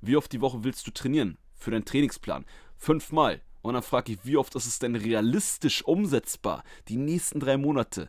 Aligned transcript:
wie 0.00 0.16
oft 0.16 0.32
die 0.32 0.40
Woche 0.40 0.64
willst 0.64 0.86
du 0.86 0.90
trainieren 0.90 1.38
für 1.54 1.70
deinen 1.70 1.84
Trainingsplan? 1.84 2.44
Fünfmal. 2.76 3.42
Und 3.62 3.74
dann 3.74 3.82
frage 3.82 4.12
ich, 4.12 4.18
wie 4.24 4.36
oft 4.36 4.54
ist 4.54 4.66
es 4.66 4.78
denn 4.78 4.94
realistisch 4.94 5.82
umsetzbar? 5.84 6.62
Die 6.88 6.96
nächsten 6.96 7.40
drei 7.40 7.56
Monate. 7.56 8.08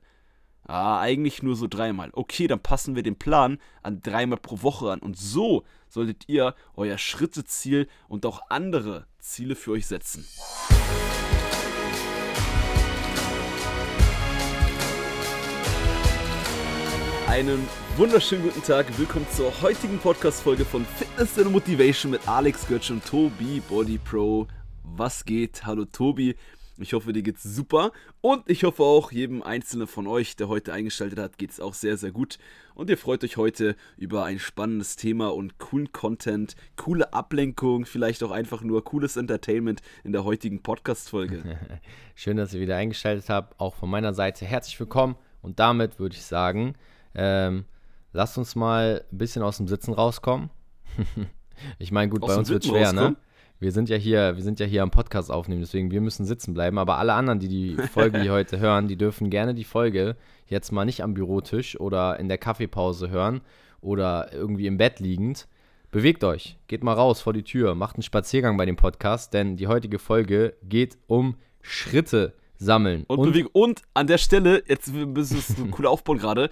Ah, 0.63 0.99
eigentlich 0.99 1.41
nur 1.41 1.55
so 1.55 1.67
dreimal. 1.67 2.11
Okay, 2.13 2.47
dann 2.47 2.59
passen 2.59 2.95
wir 2.95 3.01
den 3.01 3.17
Plan 3.17 3.57
an 3.81 4.01
dreimal 4.01 4.37
pro 4.37 4.61
Woche 4.61 4.91
an. 4.91 4.99
Und 4.99 5.17
so 5.17 5.63
solltet 5.87 6.29
ihr 6.29 6.53
euer 6.75 6.99
Schritteziel 6.99 7.87
und 8.07 8.25
auch 8.25 8.41
andere 8.49 9.07
Ziele 9.17 9.55
für 9.55 9.71
euch 9.71 9.87
setzen. 9.87 10.25
Einen 17.29 17.67
wunderschönen 17.95 18.41
guten 18.41 18.63
Tag. 18.63 18.97
Willkommen 18.97 19.27
zur 19.29 19.61
heutigen 19.61 19.99
Podcast-Folge 19.99 20.65
von 20.65 20.83
Fitness 20.83 21.37
and 21.37 21.51
Motivation 21.51 22.11
mit 22.11 22.27
Alex 22.27 22.67
Götz 22.67 22.89
und 22.89 23.05
Tobi 23.05 23.61
Body 23.69 23.99
Pro. 23.99 24.47
Was 24.81 25.23
geht? 25.25 25.63
Hallo 25.63 25.85
Tobi. 25.85 26.35
Ich 26.79 26.93
hoffe, 26.93 27.13
dir 27.13 27.21
geht's 27.21 27.43
super. 27.43 27.91
Und 28.21 28.49
ich 28.49 28.63
hoffe 28.63 28.81
auch, 28.81 29.11
jedem 29.11 29.43
Einzelnen 29.43 29.85
von 29.85 30.07
euch, 30.07 30.37
der 30.37 30.47
heute 30.47 30.73
eingeschaltet 30.73 31.19
hat, 31.19 31.37
geht's 31.37 31.59
auch 31.59 31.75
sehr, 31.75 31.97
sehr 31.97 32.11
gut. 32.11 32.39
Und 32.73 32.89
ihr 32.89 32.97
freut 32.97 33.23
euch 33.23 33.37
heute 33.37 33.75
über 33.95 34.25
ein 34.25 34.39
spannendes 34.39 34.95
Thema 34.95 35.31
und 35.31 35.59
coolen 35.59 35.91
Content, 35.91 36.55
coole 36.77 37.13
Ablenkung, 37.13 37.85
vielleicht 37.85 38.23
auch 38.23 38.31
einfach 38.31 38.63
nur 38.63 38.83
cooles 38.83 39.17
Entertainment 39.17 39.83
in 40.03 40.13
der 40.13 40.23
heutigen 40.23 40.63
Podcast-Folge. 40.63 41.43
Schön, 42.15 42.37
dass 42.37 42.55
ihr 42.55 42.59
wieder 42.59 42.77
eingeschaltet 42.77 43.29
habt. 43.29 43.59
Auch 43.59 43.75
von 43.75 43.91
meiner 43.91 44.15
Seite 44.15 44.47
herzlich 44.47 44.79
willkommen. 44.79 45.15
Und 45.43 45.59
damit 45.59 45.99
würde 45.99 46.15
ich 46.15 46.23
sagen, 46.23 46.73
ähm, 47.15 47.65
lasst 48.13 48.37
uns 48.37 48.55
mal 48.55 49.03
ein 49.11 49.17
bisschen 49.17 49.41
aus 49.43 49.57
dem 49.57 49.67
Sitzen 49.67 49.93
rauskommen. 49.93 50.49
ich 51.79 51.91
meine, 51.91 52.09
gut, 52.09 52.23
aus 52.23 52.29
bei 52.29 52.35
uns 52.37 52.49
wird 52.49 52.65
schwer, 52.65 52.93
ne? 52.93 53.15
Wir 53.61 53.73
sind 53.73 53.89
ja 53.89 53.97
hier, 53.97 54.37
wir 54.37 54.43
sind 54.43 54.61
ja 54.61 54.65
hier 54.65 54.83
am 54.83 54.91
Podcast 54.91 55.29
aufnehmen, 55.29 55.59
deswegen 55.59 55.91
wir 55.91 55.99
müssen 55.99 56.25
sitzen 56.25 56.53
bleiben. 56.53 56.77
Aber 56.77 56.97
alle 56.97 57.13
anderen, 57.13 57.39
die 57.39 57.49
die 57.49 57.75
Folge 57.93 58.21
hier 58.21 58.31
heute 58.31 58.59
hören, 58.59 58.87
die 58.87 58.95
dürfen 58.95 59.29
gerne 59.29 59.53
die 59.53 59.65
Folge 59.65 60.15
jetzt 60.47 60.71
mal 60.71 60.85
nicht 60.85 61.03
am 61.03 61.13
Bürotisch 61.13 61.77
oder 61.77 62.19
in 62.19 62.29
der 62.29 62.37
Kaffeepause 62.37 63.09
hören 63.09 63.41
oder 63.81 64.31
irgendwie 64.31 64.65
im 64.65 64.77
Bett 64.77 65.01
liegend. 65.01 65.47
Bewegt 65.91 66.23
euch, 66.23 66.57
geht 66.67 66.83
mal 66.83 66.93
raus 66.93 67.19
vor 67.19 67.33
die 67.33 67.43
Tür, 67.43 67.75
macht 67.75 67.95
einen 67.95 68.03
Spaziergang 68.03 68.55
bei 68.57 68.65
dem 68.65 68.75
Podcast, 68.75 69.33
denn 69.33 69.57
die 69.57 69.67
heutige 69.67 69.99
Folge 69.99 70.55
geht 70.63 70.97
um 71.07 71.35
Schritte 71.61 72.35
sammeln. 72.57 73.03
Und, 73.07 73.19
und, 73.19 73.55
und 73.55 73.81
an 73.93 74.07
der 74.07 74.19
Stelle, 74.19 74.63
jetzt 74.67 74.87
ist 74.87 75.31
es 75.31 75.57
ein 75.57 75.71
cooler 75.71 75.89
Aufbau 75.89 76.13
gerade, 76.13 76.49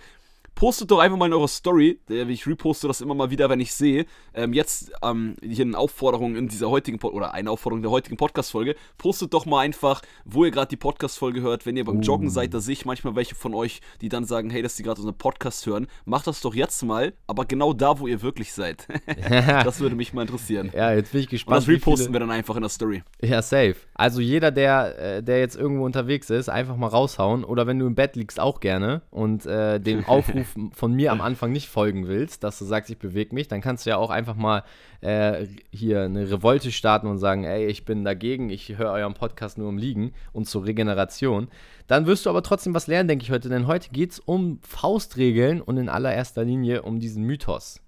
postet 0.58 0.89
doch 0.89 0.97
einfach 0.97 1.17
mal 1.17 1.27
in 1.27 1.33
eurer 1.33 1.47
Story. 1.47 2.00
Ich 2.09 2.47
reposte 2.47 2.88
das 2.88 3.00
immer 3.00 3.13
mal 3.13 3.30
wieder, 3.30 3.47
wenn 3.47 3.59
ich 3.59 3.73
sehe. 3.73 4.08
Ähm, 4.33 4.53
jetzt 4.53 4.91
ähm, 5.03 5.36
hier 5.39 5.64
eine 5.64 5.77
Aufforderung 5.77 6.36
in 6.36 6.47
dieser 6.47 6.72
heutigen 6.72 6.97
Pod 6.97 7.14
oder 7.14 7.36
eine 7.36 7.52
Aufforderung 7.52 7.83
der 7.83 7.91
heutigen 7.91 8.17
Podcast-Folge. 8.17 8.75
Postet 8.97 9.36
doch 9.36 9.45
mal 9.45 9.59
einfach, 9.59 10.02
wo 10.25 10.45
ihr 10.45 10.52
gerade 10.52 10.69
die 10.69 10.75
Podcast-Folge 10.75 11.41
hört. 11.41 11.67
Wenn 11.67 11.77
ihr 11.77 11.86
beim. 11.86 12.02
Joggen 12.02 12.30
seid, 12.30 12.53
da 12.53 12.59
sehe 12.59 12.73
ich 12.73 12.86
manchmal 12.86 13.16
welche 13.16 13.36
von 13.36 13.53
euch, 13.53 13.81
die 14.02 14.09
dann 14.09 14.25
sagen, 14.25 14.49
hey, 14.49 14.61
dass 14.61 14.75
die 14.75 14.83
gerade 14.83 14.99
so 14.99 15.08
einen 15.08 15.17
Podcast 15.17 15.66
hören. 15.66 15.88
Macht 16.05 16.25
das 16.25 16.41
doch 16.41 16.55
jetzt 16.55 16.83
mal, 16.83 17.14
aber 17.27 17.45
genau 17.45 17.73
da, 17.73 17.99
wo 17.99 18.08
ihr 18.08 18.21
wirklich 18.21 18.53
seid. 18.53 18.88
das 19.30 19.80
würde 19.80 19.95
mich 19.95 20.14
mal 20.14 20.23
interessieren. 20.23 20.71
Ja, 20.73 20.92
jetzt 20.94 21.11
bin 21.11 21.21
ich 21.21 21.30
gespannt. 21.30 21.58
Und 21.58 21.67
das 21.67 21.75
reposten 21.75 22.14
wir 22.14 22.19
dann 22.19 22.31
einfach 22.31 22.55
in 22.55 22.61
der 22.61 22.69
Story. 22.69 23.03
Ja, 23.21 23.42
safe. 23.44 23.75
Also 23.94 24.21
jeder, 24.21 24.52
der, 24.52 25.17
äh, 25.17 25.23
der 25.23 25.39
jetzt 25.39 25.55
irgendwo 25.55 25.86
unterwegs 25.86 26.31
ist, 26.31 26.49
einfach 26.49 26.77
mal 26.77 26.88
raushauen. 26.88 27.44
Oder 27.44 27.67
wenn 27.67 27.77
du 27.77 27.86
im 27.86 27.94
Bett 27.94 28.16
liegst, 28.16 28.39
auch 28.39 28.59
gerne. 28.59 29.03
Und 29.11 29.45
äh, 29.45 29.80
den 29.80 30.05
Aufruf 30.08 30.47
von 30.73 30.94
mir 30.94 31.12
am 31.12 31.22
Anfang 31.22 31.52
nicht 31.52 31.67
folgen 31.67 32.08
willst, 32.08 32.44
dass 32.44 32.59
du 32.59 32.66
sagst, 32.66 32.90
ich 32.90 32.98
bewege 32.98 33.34
mich, 33.34 33.48
dann 33.48 33.62
kannst 33.62 33.86
du 33.86 33.92
ja 33.92 33.98
auch 33.98 34.09
einfach 34.09 34.36
mal 34.36 34.64
äh, 35.02 35.45
hier 35.72 36.04
eine 36.04 36.30
Revolte 36.30 36.72
starten 36.72 37.08
und 37.08 37.17
sagen, 37.17 37.44
ey, 37.44 37.66
ich 37.67 37.86
bin 37.86 38.04
dagegen, 38.04 38.50
ich 38.50 38.78
höre 38.78 38.92
euren 38.92 39.14
Podcast 39.14 39.58
nur 39.58 39.70
im 39.70 39.78
Liegen 39.78 40.14
und 40.34 40.45
zur 40.45 40.66
Regeneration. 40.66 41.48
Dann 41.88 42.06
wirst 42.06 42.26
du 42.26 42.30
aber 42.30 42.44
trotzdem 42.44 42.73
was 42.73 42.88
lernen, 42.88 43.08
denke 43.08 43.23
ich 43.23 43.32
heute, 43.32 43.49
denn 43.49 43.67
heute 43.67 43.89
geht 43.89 44.11
es 44.11 44.20
um 44.20 44.60
Faustregeln 44.61 45.61
und 45.61 45.77
in 45.77 45.89
allererster 45.89 46.44
Linie 46.44 46.82
um 46.82 47.00
diesen 47.00 47.23
Mythos. 47.23 47.82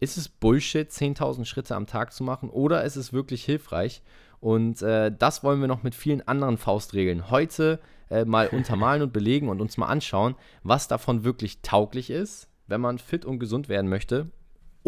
Ist 0.00 0.16
es 0.16 0.28
Bullshit, 0.28 0.88
10.000 0.88 1.44
Schritte 1.44 1.74
am 1.74 1.86
Tag 1.86 2.12
zu 2.12 2.22
machen 2.22 2.50
oder 2.50 2.84
ist 2.84 2.96
es 2.96 3.12
wirklich 3.12 3.44
hilfreich? 3.44 4.02
Und 4.40 4.82
äh, 4.82 5.12
das 5.16 5.42
wollen 5.42 5.60
wir 5.60 5.68
noch 5.68 5.82
mit 5.82 5.94
vielen 5.94 6.26
anderen 6.26 6.58
Faustregeln 6.58 7.30
heute 7.30 7.80
äh, 8.10 8.24
mal 8.24 8.48
untermalen 8.52 9.02
und 9.02 9.12
belegen 9.12 9.48
und 9.48 9.60
uns 9.60 9.76
mal 9.76 9.86
anschauen, 9.86 10.34
was 10.62 10.88
davon 10.88 11.24
wirklich 11.24 11.62
tauglich 11.62 12.10
ist, 12.10 12.48
wenn 12.66 12.80
man 12.80 12.98
fit 12.98 13.24
und 13.24 13.38
gesund 13.38 13.68
werden 13.68 13.88
möchte 13.88 14.30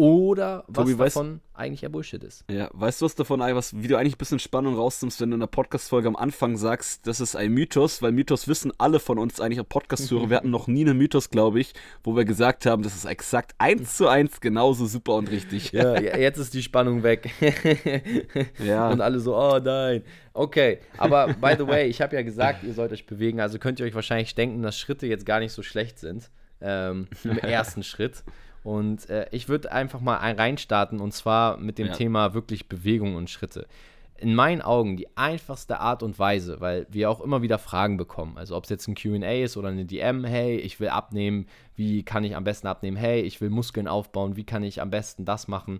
oder 0.01 0.63
was 0.67 0.85
Tobi, 0.85 0.97
davon 0.97 1.33
weißt, 1.33 1.41
eigentlich 1.53 1.81
ja 1.81 1.89
Bullshit 1.89 2.23
ist. 2.23 2.43
Ja, 2.49 2.71
weißt 2.73 3.01
du 3.01 3.05
was 3.05 3.13
davon, 3.13 3.39
was, 3.39 3.79
wie 3.83 3.87
du 3.87 3.97
eigentlich 3.97 4.15
ein 4.15 4.17
bisschen 4.17 4.39
Spannung 4.39 4.73
rausnimmst, 4.73 5.21
wenn 5.21 5.29
du 5.29 5.35
in 5.35 5.41
der 5.41 5.45
Podcast-Folge 5.45 6.07
am 6.07 6.15
Anfang 6.15 6.57
sagst, 6.57 7.05
das 7.05 7.21
ist 7.21 7.35
ein 7.35 7.51
Mythos, 7.51 8.01
weil 8.01 8.11
Mythos 8.11 8.47
wissen 8.47 8.73
alle 8.79 8.99
von 8.99 9.19
uns 9.19 9.39
eigentlich 9.39 9.59
am 9.59 9.67
Podcast-Hörer. 9.67 10.31
wir 10.31 10.37
hatten 10.37 10.49
noch 10.49 10.65
nie 10.65 10.81
einen 10.81 10.97
Mythos, 10.97 11.29
glaube 11.29 11.59
ich, 11.59 11.73
wo 12.03 12.15
wir 12.15 12.25
gesagt 12.25 12.65
haben, 12.65 12.81
das 12.81 12.95
ist 12.95 13.05
exakt 13.05 13.53
eins 13.59 13.95
zu 13.95 14.07
eins 14.07 14.41
genauso 14.41 14.87
super 14.87 15.13
und 15.13 15.29
richtig. 15.29 15.71
Ja, 15.71 16.01
jetzt 16.01 16.39
ist 16.39 16.55
die 16.55 16.63
Spannung 16.63 17.03
weg. 17.03 17.29
ja. 18.57 18.89
Und 18.89 19.01
alle 19.01 19.19
so, 19.19 19.37
oh 19.37 19.59
nein. 19.63 20.01
Okay, 20.33 20.79
aber 20.97 21.27
by 21.35 21.53
the 21.59 21.67
way, 21.67 21.85
ich 21.85 22.01
habe 22.01 22.15
ja 22.15 22.23
gesagt, 22.23 22.63
ihr 22.63 22.73
sollt 22.73 22.91
euch 22.91 23.05
bewegen, 23.05 23.39
also 23.39 23.59
könnt 23.59 23.79
ihr 23.79 23.85
euch 23.85 23.93
wahrscheinlich 23.93 24.33
denken, 24.33 24.63
dass 24.63 24.79
Schritte 24.79 25.05
jetzt 25.05 25.27
gar 25.27 25.39
nicht 25.39 25.51
so 25.51 25.61
schlecht 25.61 25.99
sind. 25.99 26.31
Ähm, 26.59 27.07
Im 27.23 27.37
ersten 27.37 27.83
Schritt. 27.83 28.23
Und 28.63 29.09
äh, 29.09 29.27
ich 29.31 29.49
würde 29.49 29.71
einfach 29.71 30.01
mal 30.01 30.17
reinstarten 30.17 30.99
und 30.99 31.13
zwar 31.13 31.57
mit 31.57 31.77
dem 31.77 31.87
ja. 31.87 31.93
Thema 31.93 32.33
wirklich 32.33 32.69
Bewegung 32.69 33.15
und 33.15 33.29
Schritte. 33.29 33.67
In 34.17 34.35
meinen 34.35 34.61
Augen 34.61 34.97
die 34.97 35.17
einfachste 35.17 35.79
Art 35.79 36.03
und 36.03 36.19
Weise, 36.19 36.61
weil 36.61 36.85
wir 36.91 37.09
auch 37.09 37.21
immer 37.21 37.41
wieder 37.41 37.57
Fragen 37.57 37.97
bekommen. 37.97 38.37
Also 38.37 38.55
ob 38.55 38.65
es 38.65 38.69
jetzt 38.69 38.87
ein 38.87 38.93
QA 38.93 39.43
ist 39.43 39.57
oder 39.57 39.69
eine 39.69 39.85
DM, 39.85 40.23
hey, 40.25 40.57
ich 40.57 40.79
will 40.79 40.89
abnehmen, 40.89 41.47
wie 41.75 42.03
kann 42.03 42.23
ich 42.23 42.35
am 42.35 42.43
besten 42.43 42.67
abnehmen? 42.67 42.97
Hey, 42.97 43.21
ich 43.21 43.41
will 43.41 43.49
Muskeln 43.49 43.87
aufbauen, 43.87 44.35
wie 44.35 44.43
kann 44.43 44.61
ich 44.61 44.79
am 44.79 44.91
besten 44.91 45.25
das 45.25 45.47
machen? 45.47 45.79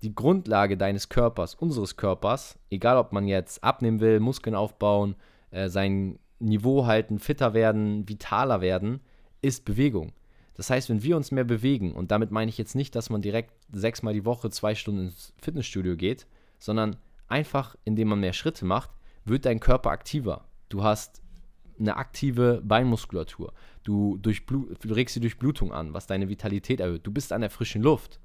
Die 0.00 0.14
Grundlage 0.14 0.78
deines 0.78 1.10
Körpers, 1.10 1.54
unseres 1.54 1.98
Körpers, 1.98 2.58
egal 2.70 2.96
ob 2.96 3.12
man 3.12 3.26
jetzt 3.26 3.62
abnehmen 3.62 4.00
will, 4.00 4.20
Muskeln 4.20 4.56
aufbauen, 4.56 5.14
äh, 5.50 5.68
sein 5.68 6.18
Niveau 6.38 6.86
halten, 6.86 7.18
fitter 7.18 7.52
werden, 7.52 8.08
vitaler 8.08 8.62
werden, 8.62 9.00
ist 9.42 9.66
Bewegung. 9.66 10.12
Das 10.56 10.70
heißt, 10.70 10.88
wenn 10.88 11.02
wir 11.02 11.16
uns 11.16 11.30
mehr 11.30 11.44
bewegen, 11.44 11.92
und 11.92 12.10
damit 12.10 12.30
meine 12.30 12.48
ich 12.48 12.56
jetzt 12.56 12.74
nicht, 12.74 12.94
dass 12.94 13.10
man 13.10 13.22
direkt 13.22 13.52
sechsmal 13.72 14.14
die 14.14 14.24
Woche 14.24 14.50
zwei 14.50 14.74
Stunden 14.74 15.06
ins 15.06 15.34
Fitnessstudio 15.38 15.96
geht, 15.96 16.26
sondern 16.58 16.96
einfach, 17.28 17.76
indem 17.84 18.08
man 18.08 18.20
mehr 18.20 18.32
Schritte 18.32 18.64
macht, 18.64 18.90
wird 19.24 19.44
dein 19.44 19.60
Körper 19.60 19.90
aktiver. 19.90 20.48
Du 20.68 20.82
hast 20.82 21.20
eine 21.78 21.96
aktive 21.96 22.62
Beinmuskulatur. 22.64 23.52
Du, 23.82 24.18
du 24.18 24.30
regst 24.94 25.16
die 25.16 25.20
Durchblutung 25.20 25.72
an, 25.72 25.92
was 25.92 26.06
deine 26.06 26.28
Vitalität 26.28 26.80
erhöht. 26.80 27.06
Du 27.06 27.12
bist 27.12 27.32
an 27.32 27.42
der 27.42 27.50
frischen 27.50 27.82
Luft. 27.82 28.18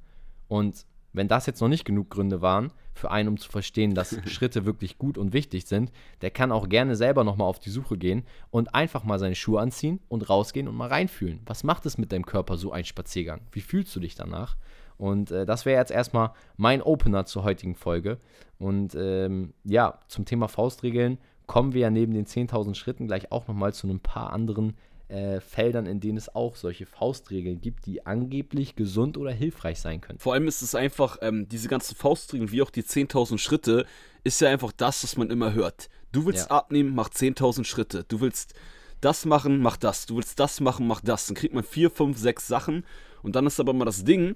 Und 0.48 0.86
wenn 1.14 1.28
das 1.28 1.46
jetzt 1.46 1.62
noch 1.62 1.68
nicht 1.68 1.86
genug 1.86 2.10
Gründe 2.10 2.42
waren, 2.42 2.72
für 2.94 3.12
einen, 3.12 3.30
um 3.30 3.38
zu 3.38 3.50
verstehen, 3.50 3.94
dass 3.94 4.18
Schritte 4.30 4.66
wirklich 4.66 4.98
gut 4.98 5.18
und 5.18 5.34
wichtig 5.34 5.66
sind, 5.66 5.92
der 6.22 6.32
kann 6.32 6.52
auch 6.52 6.70
gerne 6.70 6.96
selber 6.96 7.24
nochmal 7.24 7.48
auf 7.48 7.60
die 7.60 7.70
Suche 7.70 7.98
gehen 7.98 8.24
und 8.50 8.76
einfach 8.76 9.04
mal 9.04 9.20
seine 9.20 9.36
Schuhe 9.36 9.62
anziehen 9.62 10.00
und 10.10 10.30
rausgehen 10.30 10.68
und 10.68 10.76
mal 10.76 10.90
reinfühlen. 10.90 11.42
Was 11.46 11.64
macht 11.64 11.86
es 11.86 11.98
mit 11.98 12.12
deinem 12.12 12.26
Körper 12.26 12.58
so 12.58 12.72
ein 12.72 12.86
Spaziergang? 12.86 13.42
Wie 13.52 13.62
fühlst 13.62 13.96
du 13.96 14.00
dich 14.00 14.16
danach? 14.16 14.56
Und 14.98 15.32
äh, 15.32 15.46
das 15.46 15.66
wäre 15.66 15.80
jetzt 15.80 15.92
erstmal 15.92 16.32
mein 16.58 16.82
Opener 16.82 17.26
zur 17.26 17.44
heutigen 17.44 17.76
Folge. 17.76 18.20
Und 18.60 18.94
ähm, 18.96 19.54
ja, 19.64 20.00
zum 20.08 20.26
Thema 20.26 20.48
Faustregeln 20.48 21.18
kommen 21.48 21.74
wir 21.74 21.82
ja 21.82 21.90
neben 21.90 22.14
den 22.14 22.26
10.000 22.26 22.76
Schritten 22.76 23.08
gleich 23.08 23.32
auch 23.32 23.48
nochmal 23.48 23.74
zu 23.74 23.88
ein 23.88 24.00
paar 24.00 24.32
anderen 24.32 24.78
äh, 25.12 25.42
Feldern, 25.42 25.86
in 25.86 26.00
denen 26.00 26.18
es 26.18 26.34
auch 26.34 26.56
solche 26.56 26.86
Faustregeln 26.86 27.62
gibt, 27.62 27.86
die 27.86 28.06
angeblich 28.06 28.76
gesund 28.76 29.18
oder 29.18 29.32
hilfreich 29.32 29.80
sein 29.80 30.02
können. 30.02 30.20
Vor 30.20 30.34
allem 30.34 30.48
ist 30.48 30.62
es 30.62 30.74
einfach, 30.74 31.18
ähm, 31.22 31.48
diese 31.50 31.68
ganzen 31.68 31.96
Faustregeln, 31.96 32.52
wie 32.52 32.62
auch 32.62 32.70
die 32.70 32.84
10.000 32.84 33.38
Schritte, 33.38 33.86
ist 34.24 34.40
ja 34.42 34.50
einfach 34.50 34.72
das, 34.72 35.04
was 35.04 35.18
man 35.18 35.30
immer 35.30 35.54
hört. 35.54 35.90
Du 36.12 36.26
willst 36.26 36.50
ja. 36.50 36.56
abnehmen, 36.58 36.96
mach 36.96 37.10
10.000 37.10 37.66
Schritte. 37.66 38.06
Du 38.08 38.22
willst 38.22 38.54
das 39.02 39.26
machen, 39.26 39.62
mach 39.62 39.78
das. 39.78 40.06
Du 40.06 40.16
willst 40.16 40.40
das 40.40 40.62
machen, 40.62 40.88
mach 40.88 41.02
das. 41.02 41.28
Dann 41.28 41.36
kriegt 41.36 41.54
man 41.54 41.64
vier, 41.64 41.90
fünf, 41.90 42.18
sechs 42.18 42.48
Sachen. 42.48 42.86
Und 43.22 43.36
dann 43.36 43.46
ist 43.48 43.60
aber 43.60 43.74
mal 43.74 43.86
das 43.86 44.04
Ding, 44.04 44.36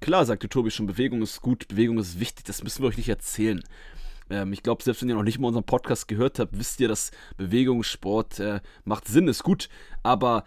klar, 0.00 0.24
sagte 0.24 0.48
Tobi 0.48 0.70
schon, 0.70 0.86
Bewegung 0.86 1.22
ist 1.22 1.40
gut, 1.40 1.68
Bewegung 1.68 1.98
ist 1.98 2.20
wichtig, 2.20 2.44
das 2.44 2.62
müssen 2.62 2.82
wir 2.82 2.88
euch 2.88 2.96
nicht 2.96 3.08
erzählen. 3.08 3.62
Ähm, 4.30 4.52
ich 4.52 4.62
glaube, 4.62 4.82
selbst 4.82 5.02
wenn 5.02 5.08
ihr 5.08 5.14
noch 5.14 5.22
nicht 5.22 5.38
mal 5.38 5.48
unseren 5.48 5.64
Podcast 5.64 6.08
gehört 6.08 6.38
habt, 6.38 6.58
wisst 6.58 6.80
ihr, 6.80 6.88
dass 6.88 7.10
Bewegungssport 7.36 8.40
äh, 8.40 8.60
macht 8.84 9.06
Sinn, 9.08 9.28
ist 9.28 9.42
gut. 9.42 9.68
Aber 10.02 10.44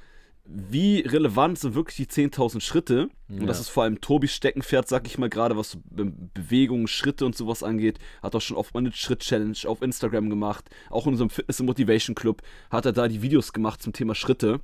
wie 0.51 1.01
relevant 1.01 1.59
sind 1.59 1.75
wirklich 1.75 1.95
die 1.95 2.07
10.000 2.07 2.59
Schritte? 2.61 3.09
Ja. 3.27 3.41
Und 3.41 3.47
das 3.47 3.59
ist 3.59 3.69
vor 3.69 3.83
allem 3.83 4.01
Tobis 4.01 4.33
Steckenpferd, 4.33 4.87
sag 4.87 5.05
ich 5.05 5.19
mal 5.19 5.29
gerade, 5.29 5.55
was 5.55 5.77
Bewegungen, 5.85 6.87
Schritte 6.87 7.25
und 7.25 7.35
sowas 7.35 7.61
angeht. 7.61 7.99
Hat 8.23 8.35
auch 8.35 8.41
schon 8.41 8.57
oft 8.57 8.73
mal 8.73 8.79
eine 8.79 8.91
Schritt-Challenge 8.91 9.57
auf 9.65 9.83
Instagram 9.83 10.29
gemacht. 10.29 10.69
Auch 10.89 11.05
in 11.05 11.13
unserem 11.13 11.29
Fitness- 11.29 11.59
und 11.59 11.67
Motivation 11.67 12.15
Club 12.15 12.41
hat 12.71 12.85
er 12.85 12.93
da 12.93 13.07
die 13.07 13.21
Videos 13.21 13.53
gemacht 13.53 13.81
zum 13.81 13.93
Thema 13.93 14.15
Schritte. 14.15 14.59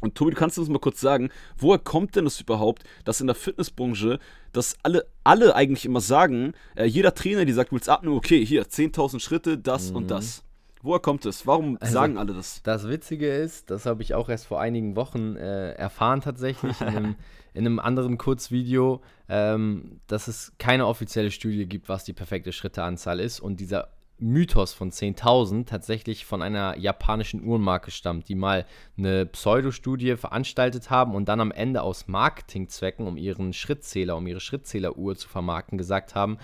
Und 0.00 0.14
Tobi, 0.14 0.32
du 0.32 0.36
kannst 0.36 0.58
uns 0.58 0.68
mal 0.68 0.78
kurz 0.78 1.00
sagen, 1.00 1.30
woher 1.56 1.78
kommt 1.78 2.16
denn 2.16 2.24
das 2.24 2.40
überhaupt, 2.40 2.84
dass 3.04 3.20
in 3.20 3.26
der 3.26 3.36
Fitnessbranche, 3.36 4.18
dass 4.52 4.76
alle, 4.82 5.06
alle 5.24 5.54
eigentlich 5.54 5.84
immer 5.84 6.00
sagen, 6.00 6.52
äh, 6.76 6.84
jeder 6.84 7.14
Trainer, 7.14 7.44
die 7.44 7.52
sagt, 7.52 7.72
willst 7.72 7.88
abnehmen, 7.88 8.16
okay, 8.16 8.44
hier, 8.44 8.64
10.000 8.64 9.20
Schritte, 9.20 9.58
das 9.58 9.90
mhm. 9.90 9.96
und 9.96 10.10
das. 10.10 10.44
Woher 10.82 11.00
kommt 11.00 11.26
es? 11.26 11.46
Warum 11.46 11.76
also, 11.80 11.92
sagen 11.92 12.18
alle 12.18 12.34
das? 12.34 12.62
Das 12.62 12.88
Witzige 12.88 13.28
ist, 13.28 13.70
das 13.70 13.84
habe 13.84 14.02
ich 14.02 14.14
auch 14.14 14.28
erst 14.28 14.46
vor 14.46 14.60
einigen 14.60 14.94
Wochen 14.94 15.34
äh, 15.36 15.72
erfahren 15.72 16.20
tatsächlich 16.20 16.80
in 16.80 16.86
einem, 16.86 17.14
in 17.54 17.66
einem 17.66 17.78
anderen 17.80 18.16
Kurzvideo, 18.16 19.00
ähm, 19.28 20.00
dass 20.06 20.28
es 20.28 20.52
keine 20.58 20.86
offizielle 20.86 21.32
Studie 21.32 21.66
gibt, 21.66 21.88
was 21.88 22.04
die 22.04 22.12
perfekte 22.12 22.52
Schritteanzahl 22.52 23.18
ist. 23.18 23.40
Und 23.40 23.58
dieser 23.58 23.88
Mythos 24.18 24.72
von 24.72 24.90
10.000 24.90 25.66
tatsächlich 25.66 26.26
von 26.26 26.42
einer 26.42 26.76
japanischen 26.76 27.42
Uhrenmarke 27.42 27.90
stammt, 27.90 28.28
die 28.28 28.34
mal 28.34 28.66
eine 28.96 29.26
Pseudostudie 29.26 30.16
veranstaltet 30.16 30.90
haben 30.90 31.14
und 31.14 31.28
dann 31.28 31.40
am 31.40 31.52
Ende 31.52 31.82
aus 31.82 32.08
Marketingzwecken, 32.08 33.06
um 33.06 33.16
ihren 33.16 33.52
Schrittzähler, 33.52 34.16
um 34.16 34.26
ihre 34.26 34.40
Schrittzähleruhr 34.40 35.16
zu 35.16 35.28
vermarkten, 35.28 35.78
gesagt 35.78 36.14
haben, 36.14 36.38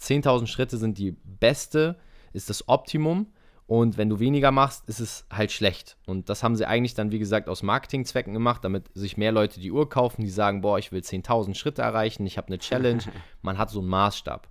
10.000 0.00 0.46
Schritte 0.46 0.78
sind 0.78 0.98
die 0.98 1.12
beste, 1.12 1.96
ist 2.32 2.50
das 2.50 2.68
Optimum 2.68 3.26
und 3.68 3.98
wenn 3.98 4.08
du 4.08 4.18
weniger 4.18 4.50
machst, 4.50 4.88
ist 4.88 4.98
es 4.98 5.26
halt 5.30 5.52
schlecht. 5.52 5.98
Und 6.06 6.30
das 6.30 6.42
haben 6.42 6.56
sie 6.56 6.64
eigentlich 6.64 6.94
dann, 6.94 7.12
wie 7.12 7.18
gesagt, 7.18 7.50
aus 7.50 7.62
Marketingzwecken 7.62 8.32
gemacht, 8.32 8.64
damit 8.64 8.84
sich 8.94 9.18
mehr 9.18 9.30
Leute 9.30 9.60
die 9.60 9.70
Uhr 9.70 9.90
kaufen, 9.90 10.22
die 10.22 10.30
sagen, 10.30 10.62
boah, 10.62 10.78
ich 10.78 10.90
will 10.90 11.02
10.000 11.02 11.54
Schritte 11.54 11.82
erreichen, 11.82 12.26
ich 12.26 12.38
habe 12.38 12.46
eine 12.46 12.58
Challenge. 12.58 13.02
Man 13.42 13.58
hat 13.58 13.68
so 13.68 13.80
einen 13.80 13.88
Maßstab. 13.90 14.48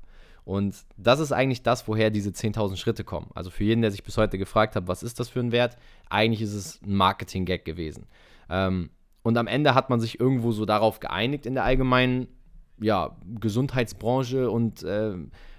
Und 0.48 0.86
das 0.96 1.20
ist 1.20 1.34
eigentlich 1.34 1.62
das, 1.62 1.90
woher 1.90 2.10
diese 2.10 2.30
10.000 2.30 2.78
Schritte 2.78 3.04
kommen. 3.04 3.30
Also 3.36 3.50
für 3.50 3.66
jeden, 3.66 3.82
der 3.82 3.92
sich 3.92 4.02
bis 4.02 4.16
heute 4.16 4.38
gefragt 4.38 4.78
hat, 4.78 4.88
was 4.88 5.04
ist 5.04 5.20
das 5.20 5.28
für 5.28 5.42
ein 5.42 5.52
Wert, 5.52 5.76
eigentlich 6.10 6.42
ist 6.42 6.54
es 6.54 6.82
ein 6.82 6.96
Marketing-Gag 6.96 7.66
gewesen. 7.66 8.06
Ähm, 8.50 8.90
und 9.24 9.38
am 9.38 9.48
Ende 9.48 9.76
hat 9.76 9.90
man 9.90 10.00
sich 10.00 10.22
irgendwo 10.22 10.54
so 10.54 10.64
darauf 10.64 11.02
geeinigt 11.02 11.46
in 11.46 11.54
der 11.54 11.66
allgemeinen 11.66 12.30
ja, 12.80 13.18
Gesundheitsbranche 13.42 14.50
und 14.50 14.84
äh, 14.84 15.16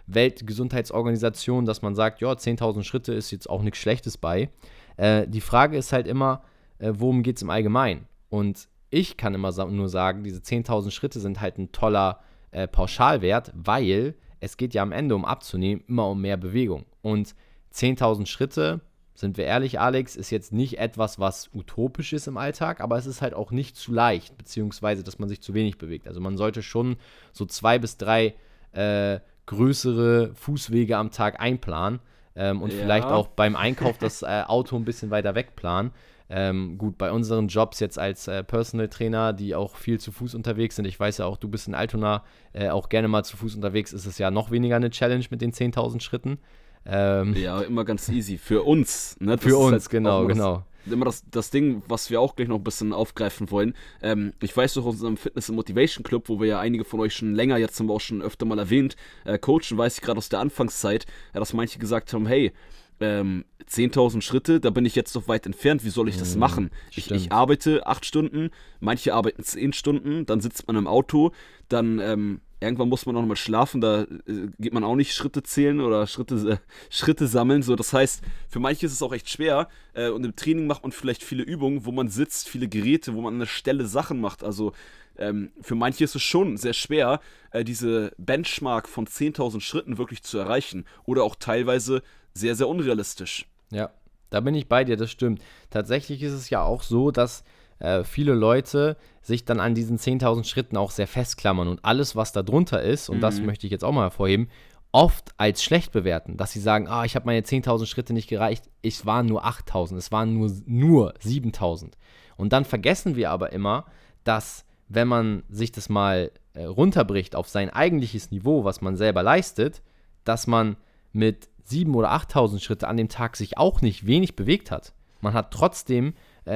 Weltgesundheitsorganisation, 0.06 1.66
dass 1.66 1.82
man 1.82 1.94
sagt, 1.94 2.22
ja, 2.22 2.32
10.000 2.32 2.82
Schritte 2.82 3.12
ist 3.12 3.30
jetzt 3.30 3.50
auch 3.50 3.60
nichts 3.60 3.80
Schlechtes 3.80 4.16
bei. 4.16 4.48
Äh, 4.96 5.28
die 5.28 5.42
Frage 5.42 5.76
ist 5.76 5.92
halt 5.92 6.06
immer, 6.06 6.44
äh, 6.78 6.92
worum 6.94 7.22
geht 7.22 7.36
es 7.36 7.42
im 7.42 7.50
Allgemeinen? 7.50 8.06
Und 8.30 8.70
ich 8.88 9.18
kann 9.18 9.34
immer 9.34 9.52
nur 9.66 9.90
sagen, 9.90 10.22
diese 10.24 10.40
10.000 10.40 10.92
Schritte 10.92 11.20
sind 11.20 11.42
halt 11.42 11.58
ein 11.58 11.72
toller 11.72 12.20
äh, 12.52 12.66
Pauschalwert, 12.66 13.52
weil 13.54 14.14
es 14.40 14.56
geht 14.56 14.74
ja 14.74 14.82
am 14.82 14.92
Ende, 14.92 15.14
um 15.14 15.24
abzunehmen, 15.24 15.82
immer 15.88 16.08
um 16.08 16.20
mehr 16.20 16.36
Bewegung. 16.36 16.84
Und 17.02 17.34
10.000 17.74 18.26
Schritte, 18.26 18.80
sind 19.14 19.36
wir 19.36 19.46
ehrlich, 19.46 19.80
Alex, 19.80 20.14
ist 20.14 20.30
jetzt 20.30 20.52
nicht 20.52 20.78
etwas, 20.78 21.18
was 21.18 21.50
utopisch 21.52 22.12
ist 22.12 22.28
im 22.28 22.36
Alltag, 22.36 22.80
aber 22.80 22.96
es 22.96 23.06
ist 23.06 23.20
halt 23.20 23.34
auch 23.34 23.50
nicht 23.50 23.76
zu 23.76 23.92
leicht, 23.92 24.38
beziehungsweise, 24.38 25.02
dass 25.02 25.18
man 25.18 25.28
sich 25.28 25.40
zu 25.40 25.54
wenig 25.54 25.76
bewegt. 25.76 26.06
Also 26.06 26.20
man 26.20 26.36
sollte 26.36 26.62
schon 26.62 26.96
so 27.32 27.44
zwei 27.44 27.80
bis 27.80 27.96
drei 27.96 28.34
äh, 28.72 29.18
größere 29.46 30.34
Fußwege 30.34 30.96
am 30.96 31.10
Tag 31.10 31.40
einplanen 31.40 31.98
ähm, 32.36 32.62
und 32.62 32.72
ja. 32.72 32.78
vielleicht 32.78 33.08
auch 33.08 33.26
beim 33.26 33.56
Einkauf 33.56 33.98
das 33.98 34.22
äh, 34.22 34.44
Auto 34.46 34.76
ein 34.76 34.84
bisschen 34.84 35.10
weiter 35.10 35.34
wegplanen. 35.34 35.90
Ähm, 36.30 36.76
gut, 36.76 36.98
bei 36.98 37.10
unseren 37.10 37.48
Jobs 37.48 37.80
jetzt 37.80 37.98
als 37.98 38.28
äh, 38.28 38.44
Personal 38.44 38.88
Trainer, 38.88 39.32
die 39.32 39.54
auch 39.54 39.76
viel 39.76 39.98
zu 39.98 40.12
Fuß 40.12 40.34
unterwegs 40.34 40.76
sind, 40.76 40.84
ich 40.84 41.00
weiß 41.00 41.18
ja 41.18 41.26
auch, 41.26 41.38
du 41.38 41.48
bist 41.48 41.68
in 41.68 41.74
Altona 41.74 42.22
äh, 42.52 42.68
auch 42.68 42.90
gerne 42.90 43.08
mal 43.08 43.24
zu 43.24 43.36
Fuß 43.36 43.54
unterwegs, 43.54 43.92
ist 43.92 44.04
es 44.04 44.18
ja 44.18 44.30
noch 44.30 44.50
weniger 44.50 44.76
eine 44.76 44.90
Challenge 44.90 45.24
mit 45.30 45.40
den 45.40 45.52
10.000 45.52 46.00
Schritten. 46.00 46.38
Ähm, 46.84 47.34
ja, 47.34 47.60
immer 47.60 47.84
ganz 47.84 48.08
easy. 48.08 48.38
Für 48.38 48.62
uns. 48.62 49.16
Ne? 49.20 49.36
Für 49.38 49.56
uns, 49.56 49.72
halt 49.72 49.90
genau, 49.90 50.26
genau. 50.26 50.64
Immer 50.86 51.04
das, 51.04 51.22
das 51.30 51.50
Ding, 51.50 51.82
was 51.86 52.08
wir 52.08 52.18
auch 52.20 52.34
gleich 52.34 52.48
noch 52.48 52.56
ein 52.56 52.64
bisschen 52.64 52.94
aufgreifen 52.94 53.50
wollen. 53.50 53.74
Ähm, 54.00 54.32
ich 54.42 54.56
weiß 54.56 54.74
doch 54.74 54.86
aus 54.86 54.94
unserem 54.94 55.18
Fitness- 55.18 55.50
und 55.50 55.56
Motivation 55.56 56.02
Club, 56.02 56.28
wo 56.28 56.40
wir 56.40 56.46
ja 56.46 56.60
einige 56.60 56.84
von 56.84 57.00
euch 57.00 57.14
schon 57.14 57.34
länger, 57.34 57.58
jetzt 57.58 57.78
haben 57.78 57.88
wir 57.88 57.94
auch 57.94 58.00
schon 58.00 58.22
öfter 58.22 58.46
mal 58.46 58.58
erwähnt, 58.58 58.96
äh, 59.24 59.38
coachen, 59.38 59.76
weiß 59.76 59.96
ich 59.96 60.00
gerade 60.00 60.16
aus 60.16 60.30
der 60.30 60.40
Anfangszeit, 60.40 61.04
dass 61.34 61.52
manche 61.52 61.78
gesagt 61.78 62.12
haben, 62.14 62.26
hey, 62.26 62.52
ähm, 63.00 63.44
10.000 63.68 64.22
Schritte, 64.22 64.60
da 64.60 64.70
bin 64.70 64.84
ich 64.84 64.94
jetzt 64.94 65.14
noch 65.14 65.28
weit 65.28 65.46
entfernt, 65.46 65.84
wie 65.84 65.90
soll 65.90 66.08
ich 66.08 66.18
das 66.18 66.34
mhm, 66.34 66.40
machen? 66.40 66.70
Ich, 66.90 67.10
ich, 67.10 67.32
arbeite 67.32 67.86
8 67.86 68.04
Stunden, 68.04 68.50
manche 68.80 69.14
arbeiten 69.14 69.42
10 69.42 69.72
Stunden, 69.72 70.26
dann 70.26 70.40
sitzt 70.40 70.66
man 70.66 70.76
im 70.76 70.86
Auto, 70.86 71.32
dann 71.68 71.98
ähm, 71.98 72.40
irgendwann 72.60 72.88
muss 72.88 73.06
man 73.06 73.16
auch 73.16 73.20
noch 73.20 73.28
mal 73.28 73.36
schlafen, 73.36 73.80
da 73.80 74.02
äh, 74.02 74.48
geht 74.58 74.72
man 74.72 74.84
auch 74.84 74.96
nicht 74.96 75.14
Schritte 75.14 75.42
zählen 75.42 75.80
oder 75.80 76.06
Schritte, 76.06 76.34
äh, 76.34 76.56
Schritte 76.90 77.26
sammeln. 77.26 77.62
So, 77.62 77.76
das 77.76 77.92
heißt, 77.92 78.22
für 78.48 78.58
manche 78.58 78.86
ist 78.86 78.92
es 78.92 79.02
auch 79.02 79.12
echt 79.12 79.28
schwer. 79.28 79.68
Äh, 79.94 80.08
und 80.08 80.24
im 80.24 80.34
Training 80.34 80.66
macht 80.66 80.82
man 80.82 80.92
vielleicht 80.92 81.22
viele 81.22 81.42
Übungen, 81.42 81.84
wo 81.84 81.92
man 81.92 82.08
sitzt, 82.08 82.48
viele 82.48 82.68
Geräte, 82.68 83.14
wo 83.14 83.20
man 83.20 83.34
an 83.34 83.40
der 83.40 83.46
Stelle 83.46 83.86
Sachen 83.86 84.20
macht. 84.20 84.42
Also 84.42 84.72
ähm, 85.18 85.50
für 85.60 85.74
manche 85.74 86.04
ist 86.04 86.14
es 86.14 86.22
schon 86.22 86.56
sehr 86.56 86.72
schwer, 86.72 87.20
äh, 87.50 87.64
diese 87.64 88.12
Benchmark 88.18 88.88
von 88.88 89.06
10.000 89.06 89.60
Schritten 89.60 89.98
wirklich 89.98 90.22
zu 90.22 90.38
erreichen. 90.38 90.84
Oder 91.04 91.22
auch 91.24 91.36
teilweise 91.36 92.02
sehr, 92.38 92.54
sehr 92.54 92.68
unrealistisch. 92.68 93.46
Ja, 93.70 93.90
da 94.30 94.40
bin 94.40 94.54
ich 94.54 94.68
bei 94.68 94.84
dir, 94.84 94.96
das 94.96 95.10
stimmt. 95.10 95.42
Tatsächlich 95.70 96.22
ist 96.22 96.32
es 96.32 96.50
ja 96.50 96.62
auch 96.62 96.82
so, 96.82 97.10
dass 97.10 97.44
äh, 97.78 98.04
viele 98.04 98.34
Leute 98.34 98.96
sich 99.22 99.44
dann 99.44 99.60
an 99.60 99.74
diesen 99.74 99.98
10.000 99.98 100.44
Schritten 100.44 100.76
auch 100.76 100.90
sehr 100.90 101.06
festklammern 101.06 101.68
und 101.68 101.84
alles, 101.84 102.16
was 102.16 102.32
da 102.32 102.42
drunter 102.42 102.82
ist, 102.82 103.08
und 103.08 103.18
mhm. 103.18 103.22
das 103.22 103.40
möchte 103.40 103.66
ich 103.66 103.72
jetzt 103.72 103.84
auch 103.84 103.92
mal 103.92 104.02
hervorheben, 104.02 104.48
oft 104.92 105.32
als 105.36 105.62
schlecht 105.62 105.92
bewerten, 105.92 106.36
dass 106.36 106.52
sie 106.52 106.60
sagen, 106.60 106.88
ah, 106.88 107.04
ich 107.04 107.14
habe 107.14 107.26
meine 107.26 107.40
10.000 107.40 107.86
Schritte 107.86 108.12
nicht 108.12 108.28
gereicht, 108.28 108.64
es 108.82 109.04
waren 109.04 109.26
nur 109.26 109.44
8.000, 109.44 109.96
es 109.96 110.10
waren 110.10 110.34
nur, 110.34 110.50
nur 110.66 111.14
7.000. 111.18 111.92
Und 112.36 112.52
dann 112.52 112.64
vergessen 112.64 113.16
wir 113.16 113.30
aber 113.30 113.52
immer, 113.52 113.84
dass 114.24 114.64
wenn 114.88 115.08
man 115.08 115.42
sich 115.50 115.72
das 115.72 115.88
mal 115.88 116.30
äh, 116.54 116.64
runterbricht 116.64 117.36
auf 117.36 117.48
sein 117.48 117.70
eigentliches 117.70 118.30
Niveau, 118.30 118.64
was 118.64 118.80
man 118.80 118.96
selber 118.96 119.22
leistet, 119.22 119.82
dass 120.24 120.46
man 120.46 120.76
mit 121.12 121.48
7.000 121.68 121.94
oder 121.94 122.12
8.000 122.12 122.60
Schritte 122.60 122.88
an 122.88 122.96
dem 122.96 123.08
Tag 123.08 123.36
sich 123.36 123.58
auch 123.58 123.80
nicht 123.80 124.06
wenig 124.06 124.36
bewegt 124.36 124.70
hat. 124.70 124.92
Man 125.20 125.34
hat 125.34 125.52
trotzdem 125.52 126.14
äh, 126.44 126.50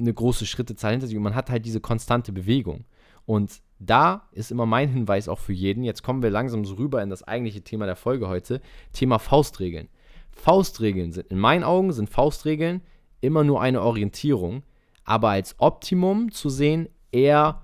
eine 0.00 0.14
große 0.14 0.46
Schrittezahl 0.46 0.92
hinter 0.92 1.06
sich 1.06 1.16
und 1.16 1.22
man 1.22 1.34
hat 1.34 1.50
halt 1.50 1.66
diese 1.66 1.80
konstante 1.80 2.32
Bewegung. 2.32 2.84
Und 3.26 3.60
da 3.78 4.28
ist 4.32 4.50
immer 4.50 4.66
mein 4.66 4.88
Hinweis 4.88 5.28
auch 5.28 5.38
für 5.38 5.52
jeden. 5.52 5.84
Jetzt 5.84 6.02
kommen 6.02 6.22
wir 6.22 6.30
langsam 6.30 6.64
so 6.64 6.74
rüber 6.74 7.02
in 7.02 7.10
das 7.10 7.22
eigentliche 7.22 7.62
Thema 7.62 7.86
der 7.86 7.96
Folge 7.96 8.28
heute: 8.28 8.60
Thema 8.92 9.18
Faustregeln. 9.18 9.88
Faustregeln 10.30 11.12
sind, 11.12 11.26
in 11.28 11.38
meinen 11.38 11.64
Augen, 11.64 11.92
sind 11.92 12.08
Faustregeln 12.08 12.82
immer 13.20 13.44
nur 13.44 13.60
eine 13.60 13.82
Orientierung, 13.82 14.62
aber 15.04 15.30
als 15.30 15.56
Optimum 15.58 16.32
zu 16.32 16.48
sehen 16.48 16.88
eher 17.10 17.62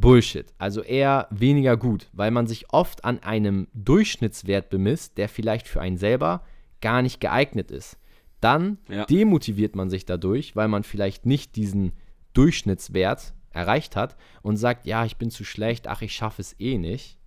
Bullshit, 0.00 0.52
also 0.58 0.82
eher 0.82 1.28
weniger 1.30 1.76
gut, 1.76 2.08
weil 2.12 2.30
man 2.30 2.46
sich 2.46 2.72
oft 2.72 3.04
an 3.04 3.18
einem 3.22 3.68
Durchschnittswert 3.74 4.70
bemisst, 4.70 5.18
der 5.18 5.28
vielleicht 5.28 5.68
für 5.68 5.80
einen 5.80 5.96
selber 5.96 6.42
gar 6.80 7.02
nicht 7.02 7.20
geeignet 7.20 7.70
ist 7.70 7.98
dann 8.40 8.78
ja. 8.88 9.04
demotiviert 9.06 9.76
man 9.76 9.90
sich 9.90 10.04
dadurch, 10.04 10.56
weil 10.56 10.68
man 10.68 10.84
vielleicht 10.84 11.26
nicht 11.26 11.56
diesen 11.56 11.92
Durchschnittswert 12.32 13.34
erreicht 13.50 13.96
hat 13.96 14.16
und 14.42 14.56
sagt, 14.56 14.86
ja, 14.86 15.04
ich 15.04 15.16
bin 15.16 15.30
zu 15.30 15.44
schlecht, 15.44 15.88
ach, 15.88 16.02
ich 16.02 16.14
schaffe 16.14 16.42
es 16.42 16.54
eh 16.60 16.78
nicht. 16.78 17.18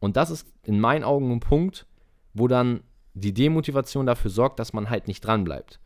Und 0.00 0.16
das 0.16 0.30
ist 0.30 0.46
in 0.62 0.80
meinen 0.80 1.04
Augen 1.04 1.30
ein 1.30 1.40
Punkt, 1.40 1.86
wo 2.32 2.48
dann 2.48 2.80
die 3.14 3.34
Demotivation 3.34 4.06
dafür 4.06 4.30
sorgt, 4.30 4.58
dass 4.58 4.72
man 4.72 4.88
halt 4.90 5.06
nicht 5.06 5.20
dran 5.20 5.44
bleibt. 5.44 5.80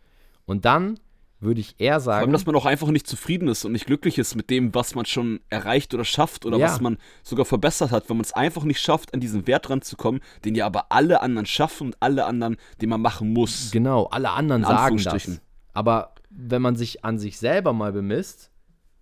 Und 0.45 0.65
dann 0.65 1.01
würde 1.43 1.61
ich 1.61 1.75
eher 1.79 2.01
sagen. 2.01 2.19
Vor 2.19 2.23
allem, 2.23 2.33
dass 2.33 2.47
man 2.47 2.55
auch 2.55 2.67
einfach 2.67 2.89
nicht 2.89 3.07
zufrieden 3.07 3.49
ist 3.49 3.65
und 3.65 3.73
nicht 3.73 3.87
glücklich 3.87 4.19
ist 4.19 4.35
mit 4.35 4.51
dem, 4.51 4.75
was 4.75 4.95
man 4.95 5.05
schon 5.07 5.41
erreicht 5.51 5.93
oder 5.95 6.05
schafft 6.05 6.47
oder 6.47 6.59
ja. 6.59 6.67
was 6.67 6.81
man 6.81 6.99
sogar 7.23 7.45
verbessert 7.45 7.91
hat, 7.91 8.09
wenn 8.09 8.17
man 8.17 8.25
es 8.25 8.33
einfach 8.33 8.65
nicht 8.65 8.81
schafft, 8.81 9.13
an 9.15 9.21
diesen 9.21 9.47
Wert 9.47 9.69
ranzukommen, 9.69 10.21
den 10.45 10.55
ja 10.55 10.67
aber 10.67 10.87
alle 10.91 11.21
anderen 11.21 11.47
schaffen 11.47 11.89
und 11.89 11.97
alle 12.01 12.25
anderen, 12.25 12.57
den 12.81 12.89
man 12.89 13.01
machen 13.01 13.33
muss. 13.33 13.71
Genau, 13.71 14.07
alle 14.07 14.31
anderen 14.31 14.65
sagen 14.65 15.03
das. 15.03 15.41
Aber 15.73 16.15
wenn 16.31 16.63
man 16.63 16.77
sich 16.77 17.05
an 17.05 17.19
sich 17.19 17.39
selber 17.39 17.73
mal 17.73 17.93
bemisst, 17.93 18.51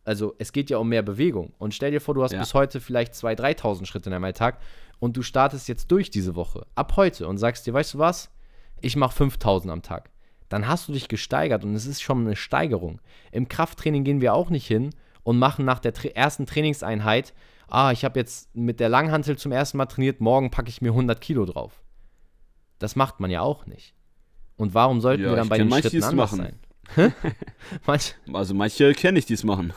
also 0.05 0.35
es 0.39 0.53
geht 0.53 0.71
ja 0.71 0.79
um 0.79 0.89
mehr 0.89 1.03
Bewegung. 1.03 1.53
Und 1.59 1.75
stell 1.75 1.91
dir 1.91 2.01
vor, 2.01 2.15
du 2.15 2.23
hast 2.23 2.33
ja. 2.33 2.41
bis 2.41 2.55
heute 2.55 2.81
vielleicht 2.81 3.15
2.000, 3.15 3.61
3.000 3.61 3.87
Schritte 3.87 4.09
in 4.09 4.15
einem 4.15 4.25
Alltag 4.25 4.59
und 4.99 5.17
du 5.17 5.23
startest 5.23 5.69
jetzt 5.69 5.91
durch 5.91 6.11
diese 6.11 6.35
Woche, 6.35 6.67
ab 6.75 6.97
heute 6.97 7.29
und 7.29 7.39
sagst 7.39 7.67
dir, 7.67 7.75
weißt 7.75 7.95
du 7.95 7.99
was, 7.99 8.31
ich 8.81 8.97
mache 8.97 9.25
5.000 9.25 9.71
am 9.71 9.83
Tag 9.83 10.11
dann 10.51 10.69
hast 10.69 10.89
du 10.89 10.93
dich 10.93 11.09
gesteigert 11.09 11.65
und 11.65 11.75
es 11.75 11.87
ist 11.87 12.03
schon 12.03 12.27
eine 12.27 12.37
Steigerung. 12.37 13.01
Im 13.33 13.49
Krafttraining 13.49 14.05
gehen 14.05 14.21
wir 14.21 14.35
auch 14.35 14.51
nicht 14.51 14.67
hin 14.67 14.91
und 15.23 15.39
machen 15.39 15.65
nach 15.65 15.79
der 15.79 15.95
ersten 16.17 16.45
Trainingseinheit, 16.45 17.33
ah, 17.69 17.93
ich 17.93 18.05
habe 18.05 18.19
jetzt 18.19 18.55
mit 18.55 18.81
der 18.81 18.89
Langhantel 18.89 19.39
zum 19.39 19.53
ersten 19.53 19.79
Mal 19.79 19.87
trainiert, 19.87 20.21
morgen 20.21 20.51
packe 20.51 20.69
ich 20.69 20.83
mir 20.83 20.91
100 20.91 21.21
Kilo 21.21 21.47
drauf. 21.47 21.83
Das 22.79 22.97
macht 22.97 23.21
man 23.21 23.31
ja 23.31 23.41
auch 23.41 23.67
nicht. 23.67 23.95
Und 24.57 24.75
warum 24.75 25.01
sollten 25.01 25.23
ja, 25.23 25.31
wir 25.31 25.37
dann 25.37 25.49
bei 25.49 25.59
den 25.59 25.71
Schritten 25.71 26.03
anders 26.03 26.33
machen. 26.33 26.39
sein? 26.39 26.59
Manch 27.87 28.17
also 28.33 28.53
manche 28.53 28.93
kenne 28.95 29.21
ich, 29.21 29.27
die 29.27 29.35
es 29.35 29.45
machen. 29.45 29.73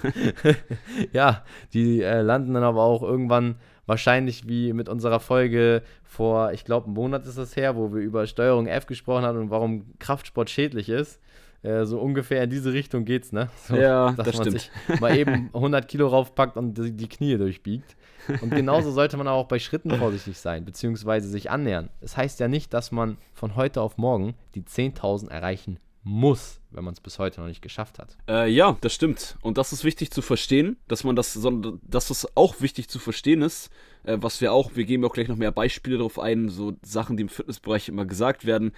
ja, 1.14 1.44
die 1.74 2.02
äh, 2.02 2.22
landen 2.22 2.56
dann 2.56 2.64
aber 2.64 2.82
auch 2.82 3.04
irgendwann 3.04 3.60
wahrscheinlich 3.86 4.48
wie 4.48 4.74
mit 4.74 4.90
unserer 4.90 5.20
Folge 5.20 5.84
vor, 6.04 6.54
ich 6.54 6.66
glaube, 6.66 6.86
einem 6.86 6.96
Monat 6.96 7.26
ist 7.26 7.38
das 7.38 7.56
her, 7.56 7.76
wo 7.76 7.94
wir 7.94 8.02
über 8.02 8.28
Steuerung 8.28 8.68
F 8.68 8.86
gesprochen 8.86 9.24
haben 9.24 9.40
und 9.40 9.50
warum 9.50 9.98
Kraftsport 10.00 10.50
schädlich 10.50 10.90
ist. 10.90 11.20
Äh, 11.64 11.86
so 11.86 12.00
ungefähr 12.00 12.44
in 12.44 12.50
diese 12.50 12.74
Richtung 12.74 13.06
geht's, 13.06 13.32
ne? 13.32 13.50
So, 13.56 13.78
ja, 13.78 14.12
dass 14.12 14.26
das 14.26 14.38
man 14.38 14.48
stimmt. 14.48 14.62
sich 14.90 15.00
mal 15.00 15.18
eben 15.18 15.50
100 15.54 15.88
Kilo 15.88 16.08
raufpackt 16.08 16.58
und 16.58 16.78
die, 16.78 16.92
die 16.92 17.08
Knie 17.08 17.38
durchbiegt. 17.38 17.96
Und 18.42 18.50
genauso 18.50 18.92
sollte 18.92 19.16
man 19.16 19.30
auch 19.30 19.48
bei 19.48 19.60
Schritten 19.60 19.92
vorsichtig 19.92 20.38
sein, 20.38 20.66
beziehungsweise 20.66 21.30
sich 21.30 21.52
annähern. 21.52 21.90
Es 22.02 22.12
das 22.12 22.18
heißt 22.18 22.40
ja 22.42 22.50
nicht, 22.50 22.74
dass 22.74 22.92
man 22.92 23.18
von 23.34 23.56
heute 23.56 23.82
auf 23.82 23.98
morgen 23.98 24.36
die 24.56 24.64
10.000 24.64 25.30
erreichen 25.30 25.80
muss, 26.04 26.60
wenn 26.70 26.84
man 26.84 26.94
es 26.94 27.00
bis 27.00 27.18
heute 27.18 27.40
noch 27.40 27.48
nicht 27.48 27.62
geschafft 27.62 27.98
hat. 27.98 28.18
Äh, 28.28 28.50
ja, 28.50 28.78
das 28.82 28.94
stimmt. 28.94 29.38
Und 29.42 29.58
das 29.58 29.72
ist 29.72 29.84
wichtig 29.84 30.12
zu 30.12 30.22
verstehen, 30.22 30.78
dass 30.88 31.04
man 31.04 31.16
das, 31.16 31.40
dass 31.84 32.08
das 32.10 32.28
auch 32.36 32.60
wichtig 32.60 32.90
zu 32.90 33.00
verstehen 33.00 33.42
ist, 33.42 33.70
äh, 34.04 34.18
was 34.20 34.42
wir 34.42 34.52
auch, 34.52 34.76
wir 34.76 34.86
geben 34.86 35.06
auch 35.06 35.14
gleich 35.14 35.30
noch 35.30 35.38
mehr 35.38 35.52
Beispiele 35.52 35.98
darauf 35.98 36.20
ein, 36.20 36.50
so 36.50 36.74
Sachen, 36.82 37.16
die 37.16 37.24
im 37.24 37.30
Fitnessbereich 37.30 37.88
immer 37.88 38.06
gesagt 38.06 38.46
werden. 38.46 38.74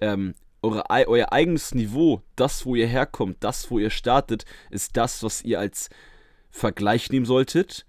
Ähm, 0.00 0.34
eure, 0.62 0.84
euer 1.08 1.32
eigenes 1.32 1.74
Niveau, 1.74 2.22
das, 2.36 2.66
wo 2.66 2.74
ihr 2.74 2.86
herkommt, 2.86 3.36
das, 3.40 3.70
wo 3.70 3.78
ihr 3.78 3.90
startet, 3.90 4.44
ist 4.70 4.96
das, 4.96 5.22
was 5.22 5.42
ihr 5.42 5.60
als 5.60 5.90
Vergleich 6.50 7.10
nehmen 7.10 7.26
solltet. 7.26 7.86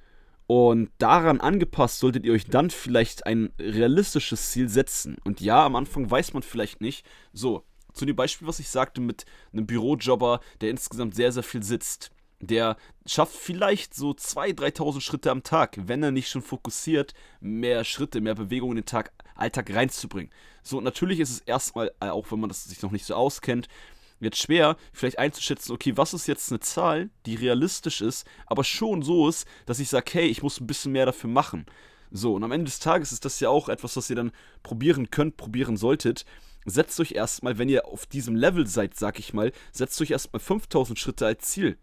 Und 0.47 0.91
daran 0.99 1.41
angepasst 1.41 1.99
solltet 1.99 2.23
ihr 2.23 2.33
euch 2.33 2.45
dann 2.45 2.69
vielleicht 2.69 3.25
ein 3.25 3.51
realistisches 3.59 4.51
Ziel 4.51 4.69
setzen. 4.69 5.17
Und 5.23 5.41
ja, 5.41 5.65
am 5.65 5.75
Anfang 5.75 6.11
weiß 6.11 6.33
man 6.33 6.43
vielleicht 6.43 6.81
nicht, 6.81 7.03
so, 7.33 7.63
zu 7.95 8.05
dem 8.05 8.15
Beispiel, 8.15 8.47
was 8.47 8.59
ich 8.59 8.69
sagte, 8.69 9.01
mit 9.01 9.25
einem 9.53 9.65
Bürojobber, 9.65 10.41
der 10.61 10.69
insgesamt 10.69 11.15
sehr, 11.15 11.31
sehr 11.31 11.43
viel 11.43 11.63
sitzt. 11.63 12.11
Der 12.41 12.77
schafft 13.05 13.35
vielleicht 13.35 13.93
so 13.93 14.11
2.000, 14.11 14.75
3.000 14.75 15.01
Schritte 15.01 15.31
am 15.31 15.43
Tag, 15.43 15.77
wenn 15.87 16.03
er 16.03 16.11
nicht 16.11 16.29
schon 16.29 16.41
fokussiert, 16.41 17.13
mehr 17.39 17.83
Schritte, 17.83 18.21
mehr 18.21 18.35
Bewegung 18.35 18.71
in 18.71 18.77
den 18.77 18.85
Tag, 18.85 19.11
Alltag 19.35 19.73
reinzubringen. 19.73 20.31
So, 20.61 20.81
natürlich 20.81 21.19
ist 21.19 21.29
es 21.29 21.39
erstmal, 21.39 21.91
äh, 22.01 22.09
auch 22.09 22.31
wenn 22.31 22.39
man 22.39 22.49
das 22.49 22.65
sich 22.65 22.81
noch 22.81 22.91
nicht 22.91 23.05
so 23.05 23.15
auskennt, 23.15 23.67
jetzt 24.19 24.39
schwer, 24.39 24.77
vielleicht 24.93 25.19
einzuschätzen, 25.19 25.73
okay, 25.73 25.95
was 25.95 26.13
ist 26.13 26.27
jetzt 26.27 26.51
eine 26.51 26.59
Zahl, 26.59 27.09
die 27.25 27.35
realistisch 27.35 28.01
ist, 28.01 28.25
aber 28.45 28.63
schon 28.63 29.01
so 29.01 29.29
ist, 29.29 29.47
dass 29.65 29.79
ich 29.79 29.89
sage, 29.89 30.11
hey, 30.13 30.27
ich 30.27 30.43
muss 30.43 30.59
ein 30.59 30.67
bisschen 30.67 30.91
mehr 30.91 31.05
dafür 31.05 31.29
machen. 31.29 31.65
So, 32.11 32.35
und 32.35 32.43
am 32.43 32.51
Ende 32.51 32.65
des 32.65 32.79
Tages 32.79 33.11
ist 33.11 33.25
das 33.25 33.39
ja 33.39 33.49
auch 33.49 33.67
etwas, 33.69 33.97
was 33.97 34.09
ihr 34.09 34.15
dann 34.15 34.31
probieren 34.63 35.09
könnt, 35.09 35.37
probieren 35.37 35.75
solltet, 35.75 36.25
setzt 36.65 36.99
euch 36.99 37.13
erstmal, 37.13 37.57
wenn 37.57 37.69
ihr 37.69 37.85
auf 37.87 38.05
diesem 38.05 38.35
Level 38.35 38.67
seid, 38.67 38.95
sag 38.95 39.19
ich 39.19 39.33
mal, 39.33 39.51
setzt 39.71 40.01
euch 40.01 40.11
erstmal 40.11 40.39
5000 40.39 40.99
Schritte 40.99 41.25
als 41.25 41.49
Ziel. 41.49 41.77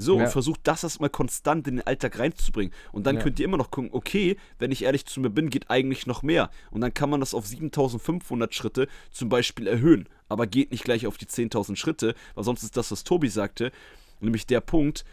So, 0.00 0.16
ja. 0.16 0.24
und 0.24 0.30
versucht 0.30 0.60
das 0.62 0.84
erstmal 0.84 1.10
konstant 1.10 1.66
in 1.66 1.76
den 1.76 1.86
Alltag 1.86 2.20
reinzubringen. 2.20 2.72
Und 2.92 3.06
dann 3.06 3.16
ja. 3.16 3.22
könnt 3.22 3.40
ihr 3.40 3.44
immer 3.44 3.56
noch 3.56 3.72
gucken, 3.72 3.90
okay, 3.92 4.36
wenn 4.60 4.70
ich 4.70 4.84
ehrlich 4.84 5.06
zu 5.06 5.20
mir 5.20 5.28
bin, 5.28 5.50
geht 5.50 5.70
eigentlich 5.70 6.06
noch 6.06 6.22
mehr. 6.22 6.50
Und 6.70 6.80
dann 6.82 6.94
kann 6.94 7.10
man 7.10 7.18
das 7.18 7.34
auf 7.34 7.46
7500 7.46 8.54
Schritte 8.54 8.86
zum 9.10 9.28
Beispiel 9.28 9.66
erhöhen. 9.66 10.08
Aber 10.28 10.46
geht 10.46 10.70
nicht 10.70 10.84
gleich 10.84 11.08
auf 11.08 11.18
die 11.18 11.26
10.000 11.26 11.74
Schritte, 11.74 12.14
weil 12.36 12.44
sonst 12.44 12.62
ist 12.62 12.76
das, 12.76 12.92
was 12.92 13.02
Tobi 13.02 13.28
sagte, 13.28 13.72
nämlich 14.20 14.46
der 14.46 14.60
Punkt, 14.60 15.04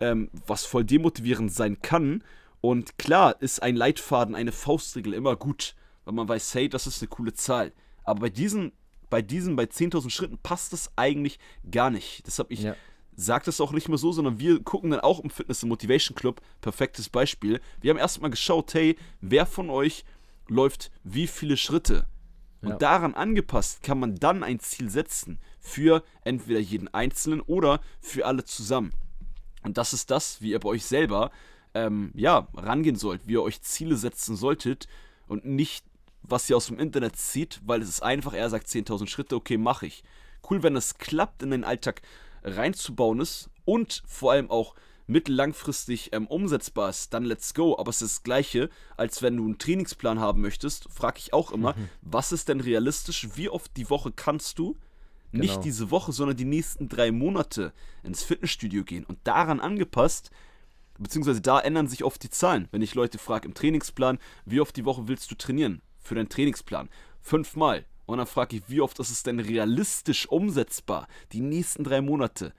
ähm, 0.00 0.30
was 0.46 0.64
voll 0.64 0.84
demotivierend 0.84 1.52
sein 1.52 1.82
kann. 1.82 2.24
Und 2.62 2.96
klar 2.96 3.36
ist 3.42 3.62
ein 3.62 3.76
Leitfaden, 3.76 4.34
eine 4.34 4.52
Faustregel 4.52 5.12
immer 5.12 5.36
gut, 5.36 5.74
weil 6.06 6.14
man 6.14 6.28
weiß, 6.28 6.54
hey, 6.54 6.70
das 6.70 6.86
ist 6.86 7.02
eine 7.02 7.08
coole 7.08 7.34
Zahl. 7.34 7.72
Aber 8.04 8.20
bei 8.20 8.30
diesen, 8.30 8.72
bei 9.08 9.22
diesen, 9.22 9.56
bei 9.56 9.64
10.000 9.64 10.10
Schritten 10.10 10.38
passt 10.38 10.72
das 10.72 10.90
eigentlich 10.96 11.38
gar 11.70 11.90
nicht. 11.90 12.26
Deshalb 12.26 12.50
ich 12.50 12.62
ja. 12.62 12.76
sage 13.16 13.44
das 13.46 13.60
auch 13.60 13.72
nicht 13.72 13.88
mehr 13.88 13.98
so, 13.98 14.12
sondern 14.12 14.38
wir 14.38 14.62
gucken 14.62 14.90
dann 14.90 15.00
auch 15.00 15.20
im 15.20 15.30
Fitness 15.30 15.64
Motivation 15.64 16.14
Club, 16.14 16.40
perfektes 16.60 17.08
Beispiel. 17.08 17.60
Wir 17.80 17.90
haben 17.90 17.98
erstmal 17.98 18.30
geschaut, 18.30 18.72
hey, 18.74 18.96
wer 19.20 19.46
von 19.46 19.70
euch 19.70 20.04
läuft 20.48 20.90
wie 21.04 21.26
viele 21.26 21.56
Schritte? 21.56 22.06
Und 22.62 22.70
ja. 22.70 22.76
daran 22.76 23.14
angepasst 23.14 23.82
kann 23.82 23.98
man 23.98 24.16
dann 24.16 24.42
ein 24.42 24.60
Ziel 24.60 24.90
setzen 24.90 25.38
für 25.60 26.02
entweder 26.24 26.60
jeden 26.60 26.92
Einzelnen 26.92 27.40
oder 27.40 27.80
für 28.00 28.26
alle 28.26 28.44
zusammen. 28.44 28.92
Und 29.62 29.78
das 29.78 29.92
ist 29.92 30.10
das, 30.10 30.42
wie 30.42 30.50
ihr 30.50 30.60
bei 30.60 30.68
euch 30.68 30.84
selber 30.84 31.30
ähm, 31.74 32.10
ja, 32.14 32.48
rangehen 32.54 32.96
sollt, 32.96 33.26
wie 33.26 33.32
ihr 33.32 33.42
euch 33.42 33.62
Ziele 33.62 33.96
setzen 33.96 34.36
solltet 34.36 34.88
und 35.26 35.44
nicht 35.44 35.84
was 36.22 36.48
ihr 36.48 36.56
aus 36.56 36.66
dem 36.66 36.78
Internet 36.78 37.16
zieht, 37.16 37.60
weil 37.64 37.82
es 37.82 37.88
ist 37.88 38.02
einfach, 38.02 38.32
er 38.32 38.50
sagt 38.50 38.68
10.000 38.68 39.08
Schritte, 39.08 39.36
okay, 39.36 39.58
mache 39.58 39.86
ich. 39.86 40.02
Cool, 40.48 40.62
wenn 40.62 40.76
es 40.76 40.98
klappt, 40.98 41.42
in 41.42 41.50
den 41.50 41.64
Alltag 41.64 42.02
reinzubauen 42.42 43.20
ist 43.20 43.50
und 43.64 44.02
vor 44.06 44.32
allem 44.32 44.50
auch 44.50 44.74
mittellangfristig 45.06 46.10
ähm, 46.12 46.26
umsetzbar 46.28 46.88
ist, 46.88 47.12
dann 47.12 47.24
let's 47.24 47.52
go. 47.52 47.76
Aber 47.78 47.90
es 47.90 48.00
ist 48.00 48.18
das 48.18 48.22
Gleiche, 48.22 48.70
als 48.96 49.22
wenn 49.22 49.36
du 49.36 49.44
einen 49.44 49.58
Trainingsplan 49.58 50.20
haben 50.20 50.40
möchtest, 50.40 50.86
frage 50.90 51.18
ich 51.18 51.32
auch 51.32 51.50
immer, 51.50 51.74
mhm. 51.76 51.88
was 52.00 52.32
ist 52.32 52.48
denn 52.48 52.60
realistisch? 52.60 53.28
Wie 53.34 53.48
oft 53.48 53.76
die 53.76 53.90
Woche 53.90 54.12
kannst 54.12 54.58
du? 54.58 54.78
Genau. 55.32 55.42
Nicht 55.42 55.64
diese 55.64 55.90
Woche, 55.90 56.12
sondern 56.12 56.36
die 56.36 56.44
nächsten 56.44 56.88
drei 56.88 57.12
Monate 57.12 57.72
ins 58.02 58.22
Fitnessstudio 58.22 58.84
gehen. 58.84 59.04
Und 59.04 59.18
daran 59.24 59.60
angepasst, 59.60 60.30
beziehungsweise 60.98 61.40
da 61.40 61.60
ändern 61.60 61.88
sich 61.88 62.04
oft 62.04 62.22
die 62.22 62.30
Zahlen. 62.30 62.68
Wenn 62.70 62.82
ich 62.82 62.94
Leute 62.94 63.18
frage 63.18 63.46
im 63.48 63.54
Trainingsplan, 63.54 64.18
wie 64.44 64.60
oft 64.60 64.76
die 64.76 64.84
Woche 64.84 65.08
willst 65.08 65.30
du 65.30 65.34
trainieren? 65.34 65.82
Für 66.00 66.14
deinen 66.14 66.28
Trainingsplan. 66.28 66.88
Fünfmal. 67.20 67.84
Und 68.06 68.18
dann 68.18 68.26
frage 68.26 68.56
ich, 68.56 68.62
wie 68.68 68.80
oft 68.80 68.98
ist 68.98 69.10
es 69.10 69.22
denn 69.22 69.38
realistisch 69.38 70.28
umsetzbar? 70.28 71.06
Die 71.32 71.40
nächsten 71.40 71.84
drei 71.84 72.00
Monate. 72.00 72.52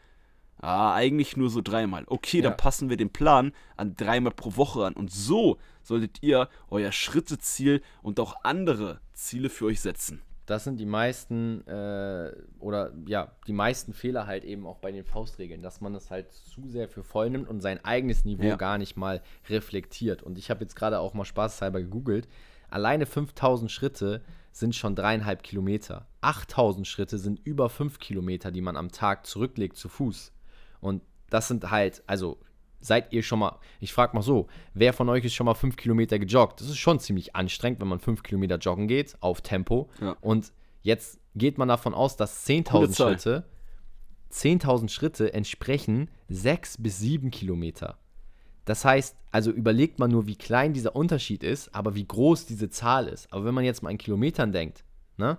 Ah, 0.61 0.93
eigentlich 0.93 1.35
nur 1.35 1.49
so 1.49 1.61
dreimal. 1.61 2.03
Okay, 2.07 2.37
ja. 2.37 2.43
dann 2.43 2.57
passen 2.57 2.89
wir 2.89 2.95
den 2.95 3.09
Plan 3.09 3.51
an 3.77 3.95
dreimal 3.95 4.31
pro 4.31 4.55
Woche 4.55 4.85
an. 4.85 4.93
Und 4.93 5.11
so 5.11 5.57
solltet 5.81 6.21
ihr 6.21 6.47
euer 6.69 6.91
Schritteziel 6.91 7.81
und 8.03 8.19
auch 8.19 8.35
andere 8.43 9.01
Ziele 9.13 9.49
für 9.49 9.65
euch 9.65 9.81
setzen. 9.81 10.21
Das 10.45 10.63
sind 10.63 10.79
die 10.79 10.85
meisten, 10.85 11.65
äh, 11.67 12.31
oder 12.59 12.93
ja, 13.07 13.31
die 13.47 13.53
meisten 13.53 13.93
Fehler 13.93 14.27
halt 14.27 14.43
eben 14.43 14.67
auch 14.67 14.77
bei 14.77 14.91
den 14.91 15.03
Faustregeln, 15.03 15.61
dass 15.61 15.81
man 15.81 15.93
das 15.93 16.11
halt 16.11 16.31
zu 16.31 16.69
sehr 16.69 16.87
für 16.89 17.03
voll 17.03 17.29
nimmt 17.29 17.47
und 17.47 17.61
sein 17.61 17.83
eigenes 17.83 18.25
Niveau 18.25 18.43
ja. 18.43 18.55
gar 18.55 18.77
nicht 18.77 18.97
mal 18.97 19.21
reflektiert. 19.49 20.21
Und 20.23 20.37
ich 20.37 20.49
habe 20.49 20.61
jetzt 20.61 20.75
gerade 20.75 20.99
auch 20.99 21.13
mal 21.13 21.25
spaßhalber 21.25 21.81
gegoogelt. 21.81 22.27
Alleine 22.71 23.05
5000 23.05 23.69
Schritte 23.69 24.21
sind 24.51 24.75
schon 24.75 24.95
dreieinhalb 24.95 25.43
Kilometer. 25.43 26.07
8000 26.21 26.87
Schritte 26.87 27.17
sind 27.17 27.39
über 27.45 27.69
fünf 27.69 27.99
Kilometer, 27.99 28.51
die 28.51 28.61
man 28.61 28.75
am 28.75 28.91
Tag 28.91 29.25
zurücklegt 29.25 29.77
zu 29.77 29.89
Fuß. 29.89 30.33
Und 30.79 31.03
das 31.29 31.47
sind 31.47 31.69
halt, 31.69 32.03
also 32.07 32.39
seid 32.79 33.13
ihr 33.13 33.23
schon 33.23 33.39
mal, 33.39 33.59
ich 33.79 33.93
frage 33.93 34.15
mal 34.15 34.21
so, 34.21 34.47
wer 34.73 34.93
von 34.93 35.07
euch 35.09 35.23
ist 35.23 35.33
schon 35.33 35.45
mal 35.45 35.53
fünf 35.53 35.75
Kilometer 35.77 36.19
gejoggt? 36.19 36.59
Das 36.59 36.67
ist 36.67 36.77
schon 36.77 36.99
ziemlich 36.99 37.35
anstrengend, 37.35 37.79
wenn 37.79 37.87
man 37.87 37.99
fünf 37.99 38.23
Kilometer 38.23 38.57
joggen 38.57 38.87
geht, 38.87 39.15
auf 39.21 39.41
Tempo. 39.41 39.89
Ja. 40.01 40.17
Und 40.21 40.51
jetzt 40.81 41.19
geht 41.35 41.57
man 41.57 41.67
davon 41.67 41.93
aus, 41.93 42.17
dass 42.17 42.45
10.000 42.47 42.95
Schritte, 42.95 43.45
10.000 44.31 44.89
Schritte 44.89 45.33
entsprechen 45.33 46.09
sechs 46.27 46.81
bis 46.81 46.99
sieben 46.99 47.31
Kilometer. 47.31 47.97
Das 48.65 48.85
heißt, 48.85 49.15
also 49.31 49.51
überlegt 49.51 49.99
man 49.99 50.11
nur, 50.11 50.27
wie 50.27 50.35
klein 50.35 50.73
dieser 50.73 50.95
Unterschied 50.95 51.43
ist, 51.43 51.73
aber 51.73 51.95
wie 51.95 52.05
groß 52.05 52.45
diese 52.45 52.69
Zahl 52.69 53.07
ist. 53.07 53.31
Aber 53.33 53.45
wenn 53.45 53.55
man 53.55 53.63
jetzt 53.63 53.81
mal 53.81 53.89
in 53.89 53.97
Kilometern 53.97 54.51
denkt, 54.51 54.83
ne, 55.17 55.37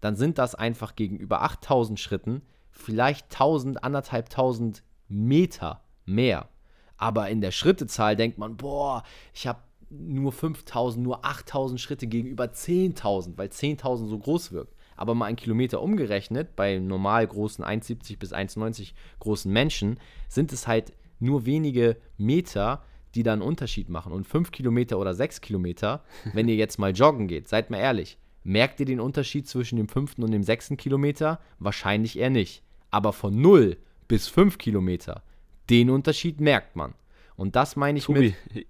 dann 0.00 0.16
sind 0.16 0.38
das 0.38 0.54
einfach 0.54 0.96
gegenüber 0.96 1.42
8000 1.42 1.98
Schritten 2.00 2.42
vielleicht 2.72 3.26
1000, 3.32 3.84
anderthalbtausend 3.84 4.82
Meter 5.08 5.82
mehr. 6.04 6.48
Aber 6.96 7.28
in 7.28 7.40
der 7.40 7.50
Schrittezahl 7.50 8.16
denkt 8.16 8.38
man, 8.38 8.56
boah, 8.56 9.02
ich 9.34 9.46
habe 9.46 9.60
nur 9.90 10.32
5000, 10.32 11.04
nur 11.04 11.24
8000 11.24 11.80
Schritte 11.80 12.06
gegenüber 12.06 12.44
10.000, 12.44 13.36
weil 13.36 13.48
10.000 13.48 14.08
so 14.08 14.18
groß 14.18 14.52
wirkt. 14.52 14.74
Aber 14.96 15.14
mal 15.14 15.26
ein 15.26 15.36
Kilometer 15.36 15.82
umgerechnet, 15.82 16.56
bei 16.56 16.78
normal 16.78 17.26
großen 17.26 17.64
1,70 17.64 18.18
bis 18.18 18.32
1,90 18.32 18.92
großen 19.18 19.52
Menschen, 19.52 19.98
sind 20.28 20.52
es 20.52 20.66
halt 20.66 20.92
nur 21.22 21.46
wenige 21.46 21.96
Meter, 22.18 22.82
die 23.14 23.22
da 23.22 23.32
einen 23.32 23.42
Unterschied 23.42 23.88
machen. 23.88 24.12
Und 24.12 24.26
fünf 24.26 24.50
Kilometer 24.50 24.98
oder 24.98 25.14
sechs 25.14 25.40
Kilometer, 25.40 26.04
wenn 26.32 26.48
ihr 26.48 26.56
jetzt 26.56 26.78
mal 26.78 26.92
joggen 26.92 27.28
geht, 27.28 27.48
seid 27.48 27.70
mal 27.70 27.78
ehrlich, 27.78 28.18
merkt 28.44 28.80
ihr 28.80 28.86
den 28.86 29.00
Unterschied 29.00 29.48
zwischen 29.48 29.76
dem 29.76 29.88
fünften 29.88 30.22
und 30.22 30.32
dem 30.32 30.42
sechsten 30.42 30.76
Kilometer? 30.76 31.40
Wahrscheinlich 31.58 32.18
eher 32.18 32.30
nicht. 32.30 32.62
Aber 32.90 33.12
von 33.12 33.40
null 33.40 33.76
bis 34.08 34.28
fünf 34.28 34.58
Kilometer, 34.58 35.22
den 35.70 35.90
Unterschied 35.90 36.40
merkt 36.40 36.76
man. 36.76 36.94
Und 37.36 37.56
das 37.56 37.76
meine 37.76 37.98
ich 37.98 38.04
Tobi, 38.04 38.34
mit 38.52 38.66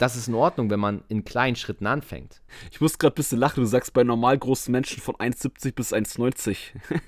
das 0.00 0.16
ist 0.16 0.28
in 0.28 0.34
Ordnung, 0.34 0.70
wenn 0.70 0.80
man 0.80 1.02
in 1.08 1.24
kleinen 1.26 1.56
Schritten 1.56 1.86
anfängt. 1.86 2.40
Ich 2.70 2.80
muss 2.80 2.98
gerade 2.98 3.12
ein 3.12 3.16
bisschen 3.16 3.38
lachen. 3.38 3.62
Du 3.62 3.66
sagst 3.66 3.92
bei 3.92 4.02
normal 4.02 4.38
großen 4.38 4.72
Menschen 4.72 5.02
von 5.02 5.14
1,70 5.16 5.74
bis 5.74 5.92
1,90. 5.92 6.56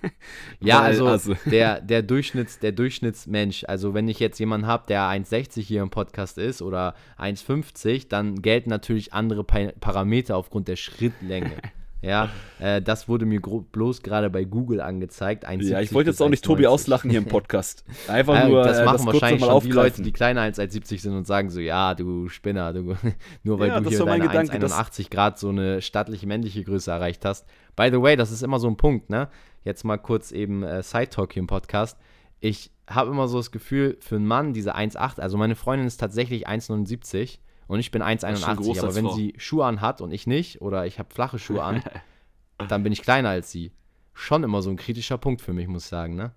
ja, 0.61 0.81
Weil, 0.81 0.85
also, 0.85 1.07
also, 1.07 1.37
Der, 1.47 1.81
der, 1.81 2.03
Durchschnitts, 2.03 2.59
der 2.59 2.73
Durchschnittsmensch, 2.73 3.65
also 3.67 3.95
wenn 3.95 4.09
ich 4.09 4.21
jetzt 4.21 4.39
jemanden 4.39 4.67
habe, 4.67 4.85
der 4.89 5.05
1,60 5.05 5.63
hier 5.63 5.81
im 5.81 5.89
Podcast 5.89 6.37
ist 6.37 6.61
oder 6.61 6.95
1,50, 7.19 8.09
dann 8.09 8.43
gelten 8.43 8.69
natürlich 8.69 9.15
andere 9.15 9.43
pa 9.43 9.73
Parameter 9.81 10.37
aufgrund 10.37 10.69
der 10.69 10.77
Schrittlänge. 10.77 11.57
Ja, 12.03 12.31
äh, 12.59 12.83
das 12.83 13.09
wurde 13.09 13.27
mir 13.27 13.41
bloß 13.41 14.03
gerade 14.03 14.29
bei 14.29 14.45
Google 14.45 14.81
angezeigt. 14.81 15.45
Ja, 15.45 15.81
ich 15.81 15.95
wollte 15.95 16.11
jetzt 16.11 16.21
auch 16.21 16.29
nicht 16.29 16.45
Tobi 16.45 16.67
auslachen 16.67 17.11
hier 17.11 17.21
im 17.21 17.27
Podcast. 17.27 17.85
Einfach 18.09 18.45
nur. 18.49 18.65
das 18.65 18.81
äh, 18.81 18.85
machen 18.85 18.97
das 18.99 19.07
wahrscheinlich 19.07 19.45
schon 19.45 19.63
die 19.63 19.71
Leute, 19.71 20.03
die 20.03 20.13
kleiner 20.13 20.41
als 20.41 20.59
1,70 20.59 21.01
sind 21.01 21.15
und 21.15 21.27
sagen 21.27 21.49
so: 21.49 21.61
Ja, 21.61 21.95
du 21.95 22.29
Spinner, 22.29 22.73
du, 22.73 22.97
nur 23.45 23.61
weil 23.61 23.69
ja, 23.69 23.81
du 23.81 23.89
hier 23.89 24.05
deine 24.05 24.29
1,81 24.29 25.11
Grad 25.11 25.39
so 25.39 25.51
eine 25.51 25.81
stattliche 25.81 26.27
männliche 26.27 26.65
Größe 26.65 26.91
erreicht 26.91 27.25
hast. 27.25 27.47
By 27.77 27.89
the 27.91 28.03
way, 28.03 28.17
das 28.17 28.33
ist 28.33 28.43
immer 28.43 28.59
so 28.59 28.69
ein 28.69 28.77
Punkt, 28.77 29.09
ne? 29.09 29.29
jetzt 29.65 29.85
mal 29.85 29.99
kurz 29.99 30.33
eben 30.33 30.63
äh, 30.63 30.83
Side 30.83 31.11
Talk 31.11 31.33
hier 31.33 31.41
im 31.41 31.47
Podcast. 31.47 31.99
Ich 32.41 32.71
habe 32.89 33.11
immer 33.11 33.29
so 33.29 33.39
das 33.39 33.53
Gefühl, 33.53 33.97
für 34.01 34.17
einen 34.17 34.27
Mann, 34.27 34.53
diese 34.53 34.77
1,8, 34.77 35.21
also 35.21 35.37
meine 35.37 35.55
Freundin 35.55 35.87
ist 35.87 35.99
tatsächlich 35.99 36.49
1,79 36.49 37.39
und 37.67 37.81
ich 37.81 37.91
bin 37.91 38.03
1,81, 38.03 38.81
aber 38.81 38.95
wenn 38.95 39.11
sie 39.11 39.35
Schuhe 39.37 39.65
an 39.65 39.81
hat 39.81 40.01
und 40.01 40.13
ich 40.13 40.27
nicht, 40.27 40.61
oder 40.61 40.87
ich 40.87 40.99
habe 40.99 41.13
flache 41.13 41.39
Schuhe 41.39 41.63
an, 41.63 41.83
dann 42.69 42.83
bin 42.83 42.93
ich 42.93 43.03
kleiner 43.03 43.31
als 43.31 43.51
sie. 43.51 43.73
Schon 44.15 44.45
immer 44.45 44.61
so 44.61 44.69
ein 44.69 44.77
kritischer 44.77 45.17
Punkt 45.17 45.41
für 45.41 45.55
mich, 45.55 45.69
muss 45.69 45.85
ich 45.85 45.89
sagen, 45.89 46.17
ne? 46.17 46.33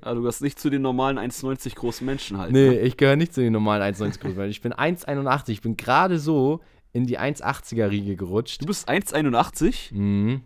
also 0.00 0.14
du 0.14 0.20
gehörst 0.20 0.42
nicht 0.42 0.60
zu 0.60 0.70
den 0.70 0.80
normalen 0.80 1.18
1,90 1.18 1.74
großen 1.74 2.06
Menschen 2.06 2.38
halt. 2.38 2.52
Nee, 2.52 2.68
ne? 2.68 2.80
ich 2.80 2.96
gehöre 2.96 3.16
nicht 3.16 3.34
zu 3.34 3.40
den 3.40 3.52
normalen 3.52 3.82
1,90 3.82 4.20
großen 4.20 4.36
Menschen. 4.36 4.50
Ich 4.50 4.62
bin 4.62 4.72
1,81. 4.72 5.48
Ich 5.48 5.60
bin 5.60 5.76
gerade 5.76 6.20
so 6.20 6.60
in 6.92 7.06
die 7.06 7.18
1,80er-Riege 7.18 8.14
gerutscht. 8.14 8.62
Du 8.62 8.66
bist 8.66 8.88
1,81? 8.88 9.92
Mhm. 9.92 10.42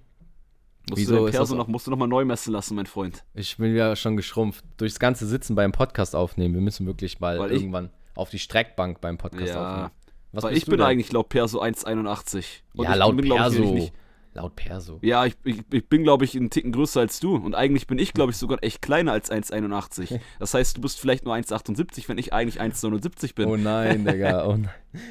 Musst 0.89 1.03
Wieso 1.03 1.27
du 1.27 1.31
Perso 1.31 1.55
noch, 1.55 1.69
musst 1.69 1.87
du 1.87 1.91
noch 1.91 1.99
mal 1.99 2.07
neu 2.07 2.25
messen 2.25 2.53
lassen, 2.53 2.75
mein 2.75 2.87
Freund. 2.87 3.25
Ich 3.35 3.59
bin 3.59 3.77
ja 3.77 3.95
schon 3.95 4.17
geschrumpft. 4.17 4.65
Durchs 4.79 4.99
ganze 4.99 5.27
Sitzen 5.27 5.55
beim 5.55 5.73
Podcast 5.73 6.17
aufnehmen. 6.17 6.55
Wir 6.55 6.63
müssen 6.63 6.87
wirklich 6.87 7.21
mal 7.21 7.39
Weil 7.39 7.53
irgendwann 7.53 7.91
auf 8.19 8.31
die 8.31 8.39
Streckbank 8.39 9.01
beim 9.01 9.17
Podcast 9.17 9.47
ja, 9.47 9.71
aufnehmen. 9.71 9.91
Was 10.33 10.45
Weil 10.45 10.57
ich 10.57 10.67
bin 10.67 10.79
denn? 10.79 10.87
eigentlich 10.87 11.13
laut 11.13 11.29
Perso 11.29 11.63
1,81. 11.63 12.45
Ja, 12.75 12.95
laut 12.95 13.17
bin, 13.17 13.29
Perso. 13.29 13.77
Ich, 13.77 13.93
Laut 14.35 14.55
Perso. 14.57 14.99
Ja, 15.03 15.25
ich, 15.25 15.37
ich, 15.45 15.63
ich 15.73 15.89
bin, 15.89 16.03
glaube 16.03 16.25
ich, 16.25 16.37
einen 16.37 16.51
Ticken 16.51 16.71
größer 16.71 17.01
als 17.01 17.19
du. 17.19 17.35
Und 17.35 17.55
eigentlich 17.55 17.87
bin 17.87 17.99
ich, 17.99 18.13
glaube 18.13 18.31
ich, 18.31 18.37
sogar 18.37 18.63
echt 18.63 18.83
kleiner 18.83 19.13
als 19.13 19.33
1,81. 19.33 20.21
Das 20.39 20.55
heißt, 20.55 20.77
du 20.77 20.81
bist 20.81 21.01
vielleicht 21.01 21.25
nur 21.25 21.35
1,78, 21.35 22.09
wenn 22.09 22.19
ich 22.19 22.33
eigentlich 22.33 22.61
1,79 22.61 23.35
bin. 23.35 23.49
Oh 23.49 23.57
nein, 23.57 24.05
Digga. 24.05 24.47
Oh 24.47 24.57
nein. 24.57 24.71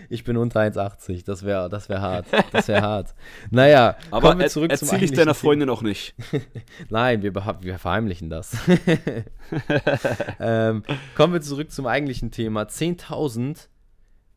Ich 0.09 0.23
bin 0.23 0.37
unter 0.37 0.61
1,80. 0.61 1.25
Das 1.25 1.43
wäre 1.43 1.69
das 1.69 1.89
wär 1.89 2.01
hart. 2.01 2.27
Das 2.51 2.67
wäre 2.67 2.81
hart. 2.81 3.15
Naja, 3.51 3.97
aber 4.11 4.29
kommen 4.29 4.39
wir 4.39 4.47
zurück 4.47 4.71
er, 4.71 4.81
erzähl 4.81 5.03
ich 5.03 5.11
deiner 5.11 5.33
Freundin 5.33 5.69
auch 5.69 5.81
nicht. 5.81 6.15
nein, 6.89 7.21
wir, 7.21 7.35
wir 7.35 7.79
verheimlichen 7.79 8.29
das. 8.29 8.55
ähm, 10.39 10.83
kommen 11.15 11.33
wir 11.33 11.41
zurück 11.41 11.71
zum 11.71 11.85
eigentlichen 11.85 12.31
Thema. 12.31 12.63
10.000, 12.63 13.67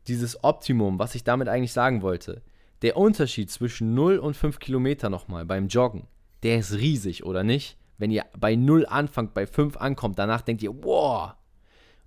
dieses 0.07 0.43
Optimum, 0.43 0.99
was 0.99 1.15
ich 1.15 1.23
damit 1.23 1.47
eigentlich 1.47 1.73
sagen 1.73 2.01
wollte 2.01 2.41
der 2.81 2.97
Unterschied 2.97 3.49
zwischen 3.51 3.93
0 3.93 4.17
und 4.17 4.35
5 4.35 4.59
Kilometer 4.59 5.09
nochmal 5.09 5.45
beim 5.45 5.67
Joggen, 5.67 6.07
der 6.43 6.59
ist 6.59 6.73
riesig, 6.73 7.25
oder 7.25 7.43
nicht? 7.43 7.77
Wenn 7.97 8.11
ihr 8.11 8.25
bei 8.37 8.55
0 8.55 8.85
anfangt, 8.87 9.33
bei 9.33 9.45
5 9.45 9.77
ankommt, 9.77 10.17
danach 10.17 10.41
denkt 10.41 10.63
ihr, 10.63 10.83
wow. 10.83 11.33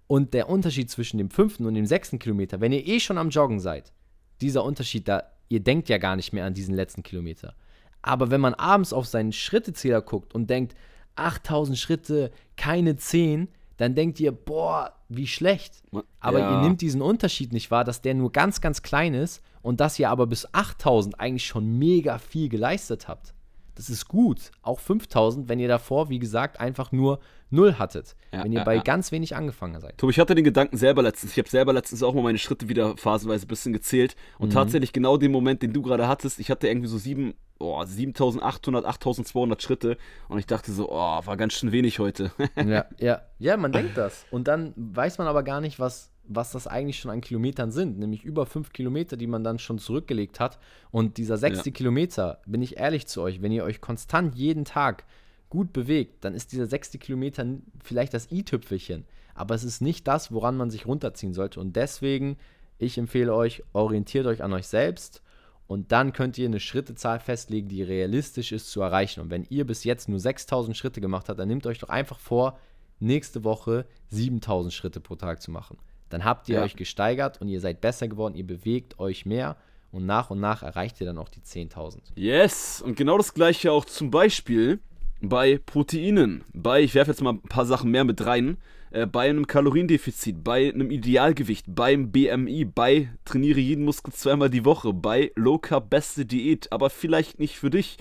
Und 0.07 0.35
der 0.35 0.49
Unterschied 0.49 0.91
zwischen 0.91 1.19
dem 1.19 1.31
5. 1.31 1.61
und 1.61 1.75
dem 1.75 1.87
6. 1.87 2.17
Kilometer, 2.19 2.61
wenn 2.61 2.73
ihr 2.73 2.87
eh 2.87 3.01
schon 3.01 3.19
am 3.19 3.31
Joggen 3.31 3.61
seid, 3.61 3.93
dieser 4.41 4.65
Unterschied, 4.65 5.09
da, 5.09 5.23
ihr 5.49 5.61
denkt 5.61 5.89
ja 5.89 5.99
gar 5.99 6.17
nicht 6.17 6.33
mehr 6.33 6.45
an 6.45 6.55
diesen 6.55 6.75
letzten 6.75 7.03
Kilometer. 7.03 7.55
Aber 8.03 8.31
wenn 8.31 8.41
man 8.41 8.55
abends 8.55 8.93
auf 8.93 9.07
seinen 9.07 9.33
Schrittezähler 9.33 10.03
guckt 10.03 10.35
und 10.35 10.51
denkt, 10.51 10.75
8000 11.17 11.79
Schritte, 11.79 12.33
keine 12.57 12.97
10, 12.97 13.49
dann 13.77 13.95
denkt 13.95 14.21
ihr, 14.21 14.33
boah, 14.33 14.93
wie 15.09 15.27
schlecht. 15.27 15.83
Aber 16.21 16.39
ja. 16.39 16.51
ihr 16.53 16.69
nehmt 16.69 16.81
diesen 16.81 17.03
Unterschied 17.03 17.53
nicht 17.53 17.71
wahr, 17.71 17.85
dass 17.85 18.03
der 18.03 18.15
nur 18.15 18.33
ganz, 18.33 18.61
ganz 18.61 18.83
klein 18.83 19.15
ist 19.15 19.43
und 19.63 19.81
dass 19.81 19.99
ihr 19.99 20.11
aber 20.11 20.27
bis 20.27 20.47
8000 20.53 21.19
eigentlich 21.19 21.47
schon 21.47 21.79
mega 21.79 22.19
viel 22.19 22.49
geleistet 22.49 23.09
habt. 23.09 23.34
Das 23.75 23.91
ist 23.91 24.09
gut. 24.09 24.53
Auch 24.63 24.81
5000, 24.81 25.49
wenn 25.49 25.59
ihr 25.59 25.69
davor, 25.69 26.09
wie 26.09 26.19
gesagt, 26.19 26.61
einfach 26.61 26.93
nur 26.93 27.19
null 27.51 27.75
hattet. 27.75 28.17
Ja, 28.33 28.45
wenn 28.45 28.53
ihr 28.53 28.61
ja, 28.61 28.65
bei 28.65 28.77
ja. 28.77 28.83
ganz 28.83 29.13
wenig 29.13 29.35
angefangen 29.37 29.81
seid. 29.81 29.99
Tobi, 29.99 30.13
ich 30.13 30.19
hatte 30.19 30.35
den 30.35 30.45
Gedanken 30.45 30.77
selber 30.77 31.03
letztens. 31.03 31.33
Ich 31.33 31.39
habe 31.39 31.49
selber 31.49 31.73
letztens 31.73 32.03
auch 32.03 32.15
mal 32.15 32.23
meine 32.23 32.39
Schritte 32.39 32.69
wieder 32.69 32.97
phasenweise 32.97 33.47
ein 33.47 33.49
bisschen 33.49 33.73
gezählt. 33.73 34.17
Und 34.39 34.49
mhm. 34.49 34.55
tatsächlich 34.55 34.93
genau 34.93 35.17
den 35.17 35.33
Moment, 35.33 35.63
den 35.63 35.73
du 35.73 35.83
gerade 35.83 36.09
hattest, 36.09 36.39
ich 36.39 36.51
hatte 36.51 36.69
irgendwie 36.69 36.89
so 36.89 36.99
sieben, 36.99 37.35
oh, 37.59 37.83
7800, 37.85 38.85
8200 38.85 39.63
Schritte. 39.63 39.97
Und 40.29 40.39
ich 40.39 40.47
dachte 40.47 40.73
so, 40.73 40.91
oh, 40.91 41.21
war 41.25 41.37
ganz 41.37 41.55
schön 41.55 41.73
wenig 41.73 41.99
heute. 41.99 42.31
ja, 42.57 42.87
ja. 42.99 43.23
ja, 43.39 43.57
man 43.57 43.73
denkt 43.73 43.97
das. 43.97 44.27
Und 44.31 44.49
dann 44.49 44.73
weiß 44.77 45.19
man 45.19 45.27
aber 45.27 45.43
gar 45.43 45.61
nicht, 45.61 45.79
was, 45.79 46.11
was 46.27 46.53
das 46.53 46.67
eigentlich 46.67 46.99
schon 46.99 47.11
an 47.11 47.21
Kilometern 47.21 47.71
sind, 47.71 47.99
nämlich 47.99 48.25
über 48.25 48.47
fünf 48.47 48.73
Kilometer, 48.73 49.17
die 49.17 49.27
man 49.27 49.45
dann 49.45 49.59
schon 49.59 49.79
zurückgelegt 49.79 50.41
hat. 50.41 50.59
Und 50.91 51.19
dieser 51.19 51.37
sechste 51.37 51.71
ja. 51.71 51.75
Kilometer, 51.75 52.41
bin 52.47 52.63
ich 52.63 52.79
ehrlich 52.79 53.07
zu 53.07 53.23
euch, 53.23 53.43
wenn 53.43 53.53
ihr 53.53 53.65
euch 53.65 53.81
konstant 53.81 54.35
jeden 54.35 54.65
Tag 54.65 55.05
gut 55.51 55.73
bewegt, 55.73 56.25
dann 56.25 56.35
ist 56.35 56.53
dieser 56.53 56.67
sechste 56.67 56.99
Kilometer 56.99 57.47
vielleicht 57.83 58.15
das 58.15 58.31
i-Tüpfelchen. 58.33 59.05
Aber 59.35 59.55
es 59.55 59.65
ist 59.65 59.81
nicht 59.81 60.09
das, 60.09 60.33
woran 60.33 60.57
man 60.57 60.71
sich 60.71 60.87
runterziehen 60.87 61.35
sollte. 61.35 61.61
Und 61.61 61.77
deswegen, 61.77 62.37
ich 62.79 62.99
empfehle 62.99 63.35
euch, 63.35 63.63
orientiert 63.73 64.27
euch 64.27 64.43
an 64.43 64.53
euch 64.53 64.67
selbst 64.67 65.23
und 65.67 65.93
dann 65.93 66.13
könnt 66.13 66.39
ihr 66.39 66.47
eine 66.47 66.61
Schrittezahl 66.61 67.21
festlegen, 67.21 67.69
die 67.69 67.83
realistisch 67.83 68.53
ist 68.53 68.71
zu 68.71 68.81
erreichen. 68.81 69.21
Und 69.21 69.31
wenn 69.31 69.47
ihr 69.49 69.67
bis 69.67 69.85
jetzt 69.85 70.09
nur 70.09 70.21
6000 70.21 70.77
Schritte 70.77 71.01
gemacht 71.01 71.29
habt, 71.29 71.39
dann 71.39 71.49
nehmt 71.49 71.67
euch 71.67 71.79
doch 71.79 71.89
einfach 71.89 72.19
vor, 72.19 72.59
nächste 73.01 73.45
Woche 73.45 73.87
7000 74.09 74.73
Schritte 74.73 75.01
pro 75.01 75.17
Tag 75.17 75.41
zu 75.41 75.51
machen. 75.51 75.79
Dann 76.15 76.25
habt 76.25 76.49
ihr 76.49 76.59
ja. 76.59 76.63
euch 76.63 76.77
gesteigert 76.77 77.41
und 77.41 77.49
ihr 77.49 77.61
seid 77.61 77.81
besser 77.81 78.07
geworden, 78.07 78.37
ihr 78.37 78.47
bewegt 78.47 79.01
euch 79.01 79.27
mehr 79.27 79.57
und 79.91 80.07
nach 80.07 80.31
und 80.31 80.39
nach 80.39 80.63
erreicht 80.63 81.01
ihr 81.01 81.09
dann 81.09 81.19
auch 81.19 81.29
die 81.29 81.41
10.000. 81.41 81.99
Yes, 82.15 82.81
und 82.81 82.97
genau 82.97 83.17
das 83.17 83.35
gleiche 83.35 83.73
auch 83.73 83.85
zum 83.85 84.13
Beispiel 84.13 84.79
bei 85.21 85.59
Proteinen. 85.59 86.45
Bei, 86.53 86.83
ich 86.83 86.95
werfe 86.95 87.11
jetzt 87.11 87.21
mal 87.21 87.33
ein 87.33 87.43
paar 87.43 87.67
Sachen 87.67 87.91
mehr 87.91 88.05
mit 88.05 88.25
rein, 88.25 88.59
äh, 88.93 89.07
bei 89.07 89.29
einem 89.29 89.49
Kaloriendefizit, 89.49 90.45
bei 90.45 90.73
einem 90.73 90.93
Idealgewicht, 90.93 91.65
beim 91.67 92.13
BMI, 92.13 92.65
bei 92.65 93.09
trainiere 93.25 93.59
jeden 93.59 93.85
Muskel 93.85 94.15
zweimal 94.15 94.51
die 94.51 94.65
Woche, 94.65 94.93
bei 94.93 95.33
Low 95.35 95.59
Carb 95.59 95.91
beste 95.91 96.25
Diät, 96.25 96.71
aber 96.71 96.91
vielleicht 96.91 97.41
nicht 97.41 97.59
für 97.59 97.71
dich. 97.71 97.97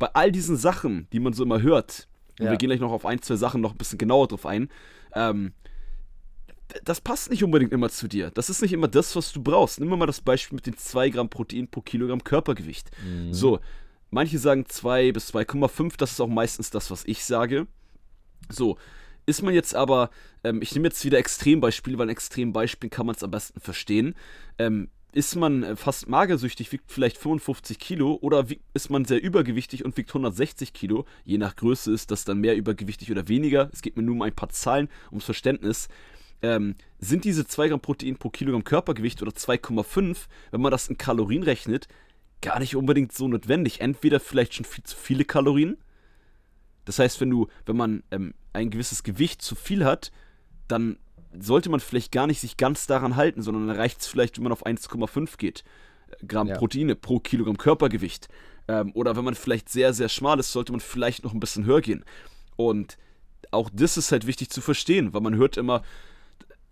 Bei 0.00 0.08
all 0.14 0.32
diesen 0.32 0.56
Sachen, 0.56 1.06
die 1.12 1.20
man 1.20 1.32
so 1.32 1.44
immer 1.44 1.62
hört, 1.62 2.08
und 2.40 2.50
wir 2.50 2.56
gehen 2.56 2.70
gleich 2.70 2.80
noch 2.80 2.90
auf 2.90 3.06
ein, 3.06 3.22
zwei 3.22 3.36
Sachen 3.36 3.60
noch 3.60 3.70
ein 3.70 3.78
bisschen 3.78 3.98
genauer 3.98 4.26
drauf 4.26 4.46
ein, 4.46 4.68
ähm, 5.14 5.52
das 6.84 7.00
passt 7.00 7.30
nicht 7.30 7.44
unbedingt 7.44 7.72
immer 7.72 7.90
zu 7.90 8.08
dir. 8.08 8.30
Das 8.30 8.50
ist 8.50 8.62
nicht 8.62 8.72
immer 8.72 8.88
das, 8.88 9.14
was 9.16 9.32
du 9.32 9.42
brauchst. 9.42 9.80
Nimm 9.80 9.88
mal 9.88 10.06
das 10.06 10.20
Beispiel 10.20 10.56
mit 10.56 10.66
den 10.66 10.76
2 10.76 11.10
Gramm 11.10 11.28
Protein 11.28 11.68
pro 11.68 11.80
Kilogramm 11.80 12.24
Körpergewicht. 12.24 12.90
Mhm. 13.04 13.32
So, 13.32 13.60
manche 14.10 14.38
sagen 14.38 14.66
2 14.66 15.12
bis 15.12 15.32
2,5, 15.32 15.94
das 15.96 16.12
ist 16.12 16.20
auch 16.20 16.28
meistens 16.28 16.70
das, 16.70 16.90
was 16.90 17.04
ich 17.04 17.24
sage. 17.24 17.66
So, 18.48 18.76
ist 19.26 19.42
man 19.42 19.54
jetzt 19.54 19.74
aber, 19.74 20.10
ähm, 20.44 20.60
ich 20.62 20.74
nehme 20.74 20.88
jetzt 20.88 21.04
wieder 21.04 21.18
Extrembeispiele, 21.18 21.98
weil 21.98 22.06
ein 22.06 22.12
Extrembeispiel 22.12 22.90
kann 22.90 23.06
man 23.06 23.14
es 23.14 23.22
am 23.22 23.30
besten 23.30 23.60
verstehen. 23.60 24.14
Ähm, 24.58 24.88
ist 25.12 25.36
man 25.36 25.62
äh, 25.62 25.76
fast 25.76 26.08
magersüchtig, 26.08 26.72
wiegt 26.72 26.90
vielleicht 26.90 27.18
55 27.18 27.78
Kilo 27.78 28.18
oder 28.20 28.46
ist 28.74 28.90
man 28.90 29.04
sehr 29.04 29.22
übergewichtig 29.22 29.84
und 29.84 29.96
wiegt 29.96 30.10
160 30.10 30.72
Kilo. 30.72 31.04
Je 31.24 31.38
nach 31.38 31.54
Größe 31.54 31.92
ist 31.92 32.10
das 32.10 32.24
dann 32.24 32.38
mehr 32.38 32.56
übergewichtig 32.56 33.10
oder 33.10 33.28
weniger. 33.28 33.70
Es 33.72 33.82
geht 33.82 33.96
mir 33.96 34.02
nur 34.02 34.14
um 34.14 34.22
ein 34.22 34.34
paar 34.34 34.48
Zahlen, 34.48 34.88
ums 35.10 35.24
Verständnis 35.24 35.88
ähm, 36.42 36.74
sind 36.98 37.24
diese 37.24 37.46
2 37.46 37.68
Gramm 37.68 37.80
Protein 37.80 38.16
pro 38.16 38.30
Kilogramm 38.30 38.64
Körpergewicht 38.64 39.22
oder 39.22 39.32
2,5, 39.32 40.26
wenn 40.50 40.60
man 40.60 40.70
das 40.70 40.88
in 40.88 40.98
Kalorien 40.98 41.42
rechnet, 41.42 41.88
gar 42.40 42.58
nicht 42.58 42.76
unbedingt 42.76 43.12
so 43.12 43.28
notwendig. 43.28 43.80
Entweder 43.80 44.20
vielleicht 44.20 44.54
schon 44.54 44.64
viel 44.64 44.84
zu 44.84 44.96
viele 44.96 45.24
Kalorien. 45.24 45.78
Das 46.84 46.98
heißt, 46.98 47.20
wenn 47.20 47.30
du, 47.30 47.48
wenn 47.64 47.76
man 47.76 48.02
ähm, 48.10 48.34
ein 48.52 48.70
gewisses 48.70 49.02
Gewicht 49.04 49.40
zu 49.40 49.54
viel 49.54 49.84
hat, 49.84 50.10
dann 50.68 50.98
sollte 51.38 51.70
man 51.70 51.80
vielleicht 51.80 52.12
gar 52.12 52.26
nicht 52.26 52.40
sich 52.40 52.56
ganz 52.56 52.86
daran 52.86 53.16
halten, 53.16 53.42
sondern 53.42 53.68
dann 53.68 53.76
reicht 53.76 54.00
es 54.00 54.06
vielleicht, 54.06 54.36
wenn 54.36 54.44
man 54.44 54.52
auf 54.52 54.66
1,5 54.66 55.38
geht. 55.38 55.64
Äh, 56.08 56.26
Gramm 56.26 56.48
ja. 56.48 56.56
Proteine 56.56 56.96
pro 56.96 57.20
Kilogramm 57.20 57.56
Körpergewicht. 57.56 58.28
Ähm, 58.68 58.92
oder 58.94 59.16
wenn 59.16 59.24
man 59.24 59.34
vielleicht 59.34 59.68
sehr, 59.68 59.92
sehr 59.92 60.08
schmal 60.08 60.38
ist, 60.40 60.52
sollte 60.52 60.72
man 60.72 60.80
vielleicht 60.80 61.24
noch 61.24 61.32
ein 61.32 61.40
bisschen 61.40 61.64
höher 61.64 61.80
gehen. 61.80 62.04
Und 62.56 62.98
auch 63.50 63.70
das 63.72 63.96
ist 63.96 64.12
halt 64.12 64.26
wichtig 64.26 64.50
zu 64.50 64.60
verstehen, 64.60 65.12
weil 65.12 65.20
man 65.20 65.36
hört 65.36 65.56
immer, 65.56 65.82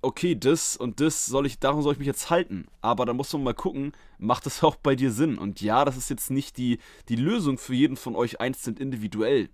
okay, 0.03 0.35
das 0.35 0.77
und 0.77 1.01
das 1.01 1.27
soll 1.27 1.47
ich, 1.47 1.59
daran 1.59 1.83
soll 1.83 1.93
ich 1.93 1.99
mich 1.99 2.07
jetzt 2.07 2.31
halten. 2.31 2.67
Aber 2.81 3.07
da 3.07 3.13
muss 3.13 3.33
man 3.33 3.43
mal 3.43 3.55
gucken, 3.55 3.93
macht 4.19 4.47
das 4.47 4.63
auch 4.65 4.77
bei 4.77 4.95
dir 4.95 5.11
Sinn? 5.11 5.39
Und 5.39 5.61
ja, 5.61 5.85
das 5.85 5.97
ist 5.97 6.11
jetzt 6.11 6.31
nicht 6.31 6.57
die, 6.57 6.79
die 7.09 7.17
Lösung 7.17 7.59
für 7.59 7.75
jeden 7.75 7.97
von 7.97 8.17
euch 8.17 8.41
einzeln 8.41 8.77
individuell. 8.77 9.49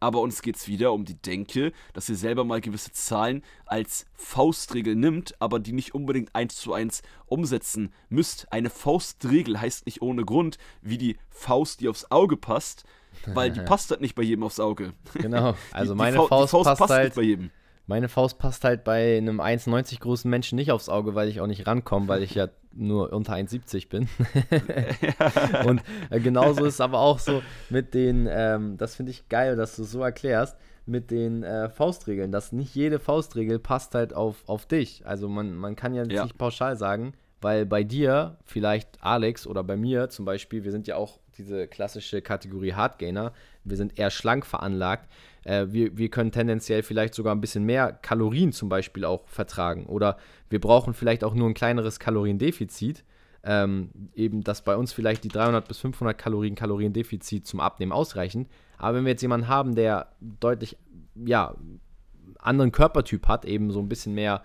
Aber 0.00 0.20
uns 0.20 0.42
geht 0.42 0.54
es 0.54 0.68
wieder 0.68 0.92
um 0.92 1.04
die 1.04 1.20
Denke, 1.20 1.72
dass 1.92 2.08
ihr 2.08 2.14
selber 2.14 2.44
mal 2.44 2.60
gewisse 2.60 2.92
Zahlen 2.92 3.42
als 3.66 4.06
Faustregel 4.14 4.94
nimmt, 4.94 5.34
aber 5.40 5.58
die 5.58 5.72
nicht 5.72 5.92
unbedingt 5.92 6.34
eins 6.36 6.56
zu 6.56 6.72
eins 6.72 7.02
umsetzen 7.26 7.92
müsst. 8.08 8.52
Eine 8.52 8.70
Faustregel 8.70 9.60
heißt 9.60 9.86
nicht 9.86 10.00
ohne 10.00 10.24
Grund, 10.24 10.58
wie 10.82 10.98
die 10.98 11.16
Faust, 11.30 11.80
die 11.80 11.88
aufs 11.88 12.10
Auge 12.12 12.36
passt, 12.36 12.84
weil 13.26 13.50
die 13.50 13.60
passt 13.66 13.90
halt 13.90 14.00
nicht 14.00 14.14
bei 14.14 14.22
jedem 14.22 14.44
aufs 14.44 14.60
Auge. 14.60 14.92
Genau, 15.14 15.56
also 15.72 15.96
meine 15.96 16.16
die, 16.16 16.22
die 16.22 16.28
Faust, 16.28 16.52
Faust, 16.52 16.64
passt, 16.64 16.78
passt 16.78 16.92
halt 16.92 17.04
nicht 17.06 17.16
bei 17.16 17.22
jedem. 17.22 17.50
Meine 17.88 18.10
Faust 18.10 18.38
passt 18.38 18.64
halt 18.64 18.84
bei 18.84 19.16
einem 19.16 19.40
1,90 19.40 20.00
großen 20.00 20.30
Menschen 20.30 20.56
nicht 20.56 20.70
aufs 20.72 20.90
Auge, 20.90 21.14
weil 21.14 21.26
ich 21.26 21.40
auch 21.40 21.46
nicht 21.46 21.66
rankomme, 21.66 22.06
weil 22.06 22.22
ich 22.22 22.34
ja 22.34 22.48
nur 22.72 23.14
unter 23.14 23.32
1,70 23.32 23.88
bin. 23.88 24.08
und 25.66 25.80
äh, 26.10 26.20
genauso 26.20 26.66
ist 26.66 26.74
es 26.74 26.80
aber 26.82 27.00
auch 27.00 27.18
so 27.18 27.42
mit 27.70 27.94
den, 27.94 28.28
ähm, 28.30 28.76
das 28.76 28.94
finde 28.94 29.10
ich 29.10 29.30
geil, 29.30 29.56
dass 29.56 29.74
du 29.76 29.82
es 29.82 29.90
so 29.90 30.02
erklärst, 30.02 30.58
mit 30.84 31.10
den 31.10 31.42
äh, 31.42 31.70
Faustregeln, 31.70 32.30
dass 32.30 32.52
nicht 32.52 32.74
jede 32.74 32.98
Faustregel 32.98 33.58
passt 33.58 33.94
halt 33.94 34.12
auf, 34.12 34.36
auf 34.46 34.66
dich. 34.66 35.06
Also 35.06 35.26
man, 35.30 35.54
man 35.54 35.74
kann 35.74 35.94
ja, 35.94 36.04
ja. 36.04 36.24
nicht 36.24 36.36
pauschal 36.36 36.76
sagen, 36.76 37.14
weil 37.40 37.64
bei 37.64 37.84
dir, 37.84 38.36
vielleicht 38.44 39.02
Alex 39.02 39.46
oder 39.46 39.64
bei 39.64 39.78
mir 39.78 40.10
zum 40.10 40.26
Beispiel, 40.26 40.64
wir 40.64 40.72
sind 40.72 40.86
ja 40.86 40.96
auch 40.96 41.20
diese 41.38 41.68
klassische 41.68 42.20
Kategorie 42.20 42.74
Hardgainer, 42.74 43.32
wir 43.64 43.76
sind 43.78 43.98
eher 43.98 44.10
schlank 44.10 44.44
veranlagt. 44.44 45.08
Äh, 45.48 45.72
wir, 45.72 45.96
wir 45.96 46.10
können 46.10 46.30
tendenziell 46.30 46.82
vielleicht 46.82 47.14
sogar 47.14 47.34
ein 47.34 47.40
bisschen 47.40 47.64
mehr 47.64 47.92
Kalorien 47.92 48.52
zum 48.52 48.68
Beispiel 48.68 49.04
auch 49.06 49.26
vertragen. 49.28 49.86
Oder 49.86 50.18
wir 50.50 50.60
brauchen 50.60 50.92
vielleicht 50.92 51.24
auch 51.24 51.34
nur 51.34 51.48
ein 51.48 51.54
kleineres 51.54 51.98
Kaloriendefizit. 51.98 53.02
Ähm, 53.44 53.90
eben, 54.14 54.44
dass 54.44 54.62
bei 54.62 54.76
uns 54.76 54.92
vielleicht 54.92 55.24
die 55.24 55.28
300 55.28 55.66
bis 55.66 55.78
500 55.78 56.18
Kalorien 56.18 56.54
Kaloriendefizit 56.54 57.46
zum 57.46 57.60
Abnehmen 57.60 57.92
ausreichen. 57.92 58.46
Aber 58.76 58.98
wenn 58.98 59.04
wir 59.04 59.12
jetzt 59.12 59.22
jemanden 59.22 59.48
haben, 59.48 59.74
der 59.74 60.12
deutlich, 60.20 60.76
ja, 61.14 61.54
anderen 62.38 62.70
Körpertyp 62.70 63.26
hat, 63.26 63.46
eben 63.46 63.70
so 63.70 63.80
ein 63.80 63.88
bisschen 63.88 64.14
mehr 64.14 64.42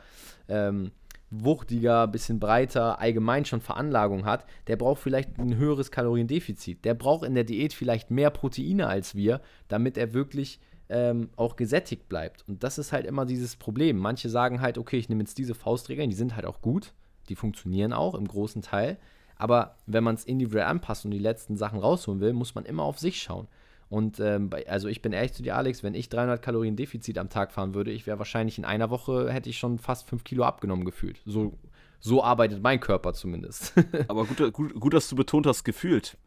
ähm, 0.47 0.91
wuchtiger, 1.29 2.07
bisschen 2.07 2.39
breiter, 2.39 2.99
allgemein 3.01 3.43
schon 3.43 3.59
Veranlagung 3.59 4.25
hat, 4.25 4.45
der 4.67 4.77
braucht 4.77 5.01
vielleicht 5.01 5.37
ein 5.37 5.57
höheres 5.57 5.91
Kaloriendefizit. 5.91 6.85
Der 6.85 6.93
braucht 6.93 7.25
in 7.25 7.35
der 7.35 7.43
Diät 7.43 7.73
vielleicht 7.73 8.09
mehr 8.09 8.29
Proteine 8.29 8.87
als 8.87 9.15
wir, 9.15 9.41
damit 9.67 9.97
er 9.97 10.13
wirklich 10.13 10.59
ähm, 10.89 11.29
auch 11.35 11.55
gesättigt 11.55 12.09
bleibt. 12.09 12.43
Und 12.47 12.63
das 12.63 12.77
ist 12.77 12.91
halt 12.91 13.05
immer 13.05 13.25
dieses 13.25 13.55
Problem. 13.55 13.97
Manche 13.97 14.29
sagen 14.29 14.61
halt, 14.61 14.77
okay, 14.77 14.97
ich 14.97 15.09
nehme 15.09 15.21
jetzt 15.21 15.37
diese 15.37 15.55
Faustregeln, 15.55 16.09
die 16.09 16.15
sind 16.15 16.35
halt 16.35 16.45
auch 16.45 16.61
gut, 16.61 16.93
die 17.29 17.35
funktionieren 17.35 17.93
auch 17.93 18.15
im 18.15 18.27
großen 18.27 18.61
Teil. 18.61 18.97
Aber 19.35 19.75
wenn 19.85 20.03
man 20.03 20.15
es 20.15 20.25
individuell 20.25 20.65
anpasst 20.65 21.05
und 21.05 21.11
die 21.11 21.19
letzten 21.19 21.57
Sachen 21.57 21.79
rausholen 21.79 22.21
will, 22.21 22.33
muss 22.33 22.55
man 22.55 22.65
immer 22.65 22.83
auf 22.83 22.99
sich 22.99 23.21
schauen. 23.21 23.47
Und 23.89 24.19
ähm, 24.19 24.49
also 24.67 24.87
ich 24.87 25.01
bin 25.01 25.13
ehrlich 25.13 25.33
zu 25.33 25.43
dir, 25.43 25.55
Alex, 25.55 25.83
wenn 25.83 25.93
ich 25.93 26.09
300 26.09 26.41
Kalorien 26.41 26.75
Defizit 26.75 27.17
am 27.17 27.29
Tag 27.29 27.51
fahren 27.51 27.73
würde, 27.73 27.91
ich 27.91 28.07
wäre 28.07 28.17
wahrscheinlich 28.17 28.57
in 28.57 28.65
einer 28.65 28.89
Woche, 28.89 29.31
hätte 29.31 29.49
ich 29.49 29.59
schon 29.59 29.77
fast 29.77 30.07
5 30.09 30.23
Kilo 30.23 30.43
abgenommen 30.43 30.85
gefühlt. 30.85 31.21
So, 31.25 31.53
so 31.99 32.23
arbeitet 32.23 32.63
mein 32.63 32.79
Körper 32.79 33.13
zumindest. 33.13 33.73
Aber 34.07 34.25
gut, 34.25 34.51
gut, 34.53 34.73
gut, 34.79 34.93
dass 34.93 35.09
du 35.09 35.15
betont 35.15 35.45
hast, 35.45 35.63
gefühlt. 35.63 36.17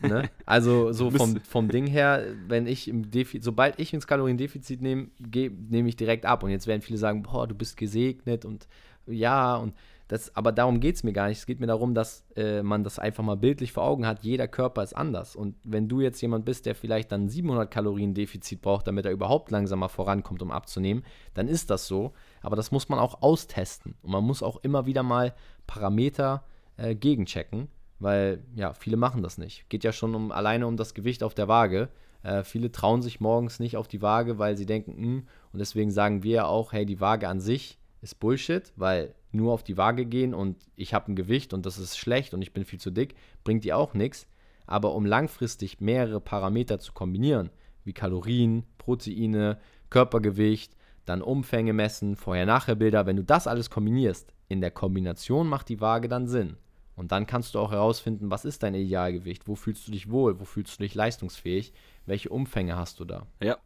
Ne? 0.00 0.28
Also 0.44 0.92
so 0.92 1.10
vom, 1.10 1.40
vom 1.40 1.68
Ding 1.68 1.86
her, 1.86 2.24
wenn 2.48 2.66
ich 2.66 2.88
im 2.88 3.10
Defizit, 3.10 3.44
sobald 3.44 3.78
ich 3.78 3.92
ins 3.92 4.06
Kaloriendefizit 4.06 4.80
nehme, 4.80 5.08
nehme 5.18 5.88
ich 5.88 5.96
direkt 5.96 6.26
ab. 6.26 6.42
Und 6.42 6.50
jetzt 6.50 6.66
werden 6.66 6.82
viele 6.82 6.98
sagen, 6.98 7.22
boah, 7.22 7.46
du 7.46 7.54
bist 7.54 7.76
gesegnet 7.76 8.44
und 8.44 8.68
ja, 9.06 9.56
und 9.56 9.74
das, 10.08 10.34
aber 10.36 10.52
darum 10.52 10.78
geht 10.78 10.94
es 10.94 11.02
mir 11.02 11.12
gar 11.12 11.28
nicht. 11.28 11.38
Es 11.38 11.46
geht 11.46 11.58
mir 11.58 11.66
darum, 11.66 11.92
dass 11.92 12.24
äh, 12.36 12.62
man 12.62 12.84
das 12.84 13.00
einfach 13.00 13.24
mal 13.24 13.36
bildlich 13.36 13.72
vor 13.72 13.82
Augen 13.82 14.06
hat. 14.06 14.22
Jeder 14.22 14.46
Körper 14.46 14.84
ist 14.84 14.96
anders. 14.96 15.34
Und 15.34 15.56
wenn 15.64 15.88
du 15.88 16.00
jetzt 16.00 16.20
jemand 16.20 16.44
bist, 16.44 16.66
der 16.66 16.76
vielleicht 16.76 17.10
dann 17.10 17.28
700 17.28 17.68
Kalorien 17.68 18.14
Defizit 18.14 18.62
braucht, 18.62 18.86
damit 18.86 19.04
er 19.04 19.10
überhaupt 19.10 19.50
langsamer 19.50 19.88
vorankommt, 19.88 20.42
um 20.42 20.52
abzunehmen, 20.52 21.04
dann 21.34 21.48
ist 21.48 21.70
das 21.70 21.88
so. 21.88 22.12
Aber 22.40 22.54
das 22.54 22.70
muss 22.70 22.88
man 22.88 23.00
auch 23.00 23.20
austesten. 23.20 23.96
Und 24.02 24.12
man 24.12 24.22
muss 24.22 24.44
auch 24.44 24.58
immer 24.62 24.86
wieder 24.86 25.02
mal 25.02 25.34
Parameter 25.66 26.44
äh, 26.76 26.94
gegenchecken, 26.94 27.66
weil 27.98 28.42
ja, 28.54 28.74
viele 28.74 28.96
machen 28.96 29.22
das 29.22 29.38
nicht. 29.38 29.68
Geht 29.68 29.84
ja 29.84 29.92
schon 29.92 30.14
um, 30.14 30.32
alleine 30.32 30.66
um 30.66 30.76
das 30.76 30.94
Gewicht 30.94 31.22
auf 31.22 31.34
der 31.34 31.48
Waage. 31.48 31.88
Äh, 32.22 32.42
viele 32.42 32.72
trauen 32.72 33.02
sich 33.02 33.20
morgens 33.20 33.60
nicht 33.60 33.76
auf 33.76 33.88
die 33.88 34.02
Waage, 34.02 34.38
weil 34.38 34.56
sie 34.56 34.66
denken, 34.66 34.94
mh, 34.96 35.02
hm, 35.02 35.28
und 35.52 35.58
deswegen 35.58 35.90
sagen 35.90 36.22
wir 36.22 36.32
ja 36.32 36.44
auch, 36.46 36.72
hey, 36.72 36.84
die 36.84 37.00
Waage 37.00 37.28
an 37.28 37.40
sich 37.40 37.78
ist 38.02 38.20
Bullshit, 38.20 38.72
weil 38.76 39.14
nur 39.32 39.52
auf 39.52 39.62
die 39.62 39.76
Waage 39.76 40.06
gehen 40.06 40.34
und 40.34 40.56
ich 40.76 40.94
habe 40.94 41.12
ein 41.12 41.16
Gewicht 41.16 41.52
und 41.52 41.66
das 41.66 41.78
ist 41.78 41.98
schlecht 41.98 42.34
und 42.34 42.42
ich 42.42 42.52
bin 42.52 42.64
viel 42.64 42.80
zu 42.80 42.90
dick, 42.90 43.14
bringt 43.44 43.64
dir 43.64 43.76
auch 43.76 43.94
nichts. 43.94 44.26
Aber 44.66 44.94
um 44.94 45.06
langfristig 45.06 45.80
mehrere 45.80 46.20
Parameter 46.20 46.78
zu 46.78 46.92
kombinieren, 46.92 47.50
wie 47.84 47.92
Kalorien, 47.92 48.64
Proteine, 48.78 49.58
Körpergewicht, 49.90 50.74
dann 51.04 51.22
Umfänge 51.22 51.72
messen, 51.72 52.16
Vorher-Nachher-Bilder, 52.16 53.06
wenn 53.06 53.16
du 53.16 53.24
das 53.24 53.46
alles 53.46 53.70
kombinierst, 53.70 54.32
in 54.48 54.60
der 54.60 54.72
Kombination 54.72 55.48
macht 55.48 55.68
die 55.68 55.80
Waage 55.80 56.08
dann 56.08 56.26
Sinn. 56.26 56.56
Und 56.96 57.12
dann 57.12 57.26
kannst 57.26 57.54
du 57.54 57.58
auch 57.58 57.72
herausfinden, 57.72 58.30
was 58.30 58.44
ist 58.44 58.62
dein 58.62 58.74
Idealgewicht, 58.74 59.46
wo 59.46 59.54
fühlst 59.54 59.86
du 59.86 59.92
dich 59.92 60.10
wohl, 60.10 60.40
wo 60.40 60.44
fühlst 60.44 60.78
du 60.78 60.82
dich 60.82 60.94
leistungsfähig, 60.94 61.72
welche 62.06 62.30
Umfänge 62.30 62.76
hast 62.76 62.98
du 62.98 63.04
da. 63.04 63.26
Ja, 63.42 63.58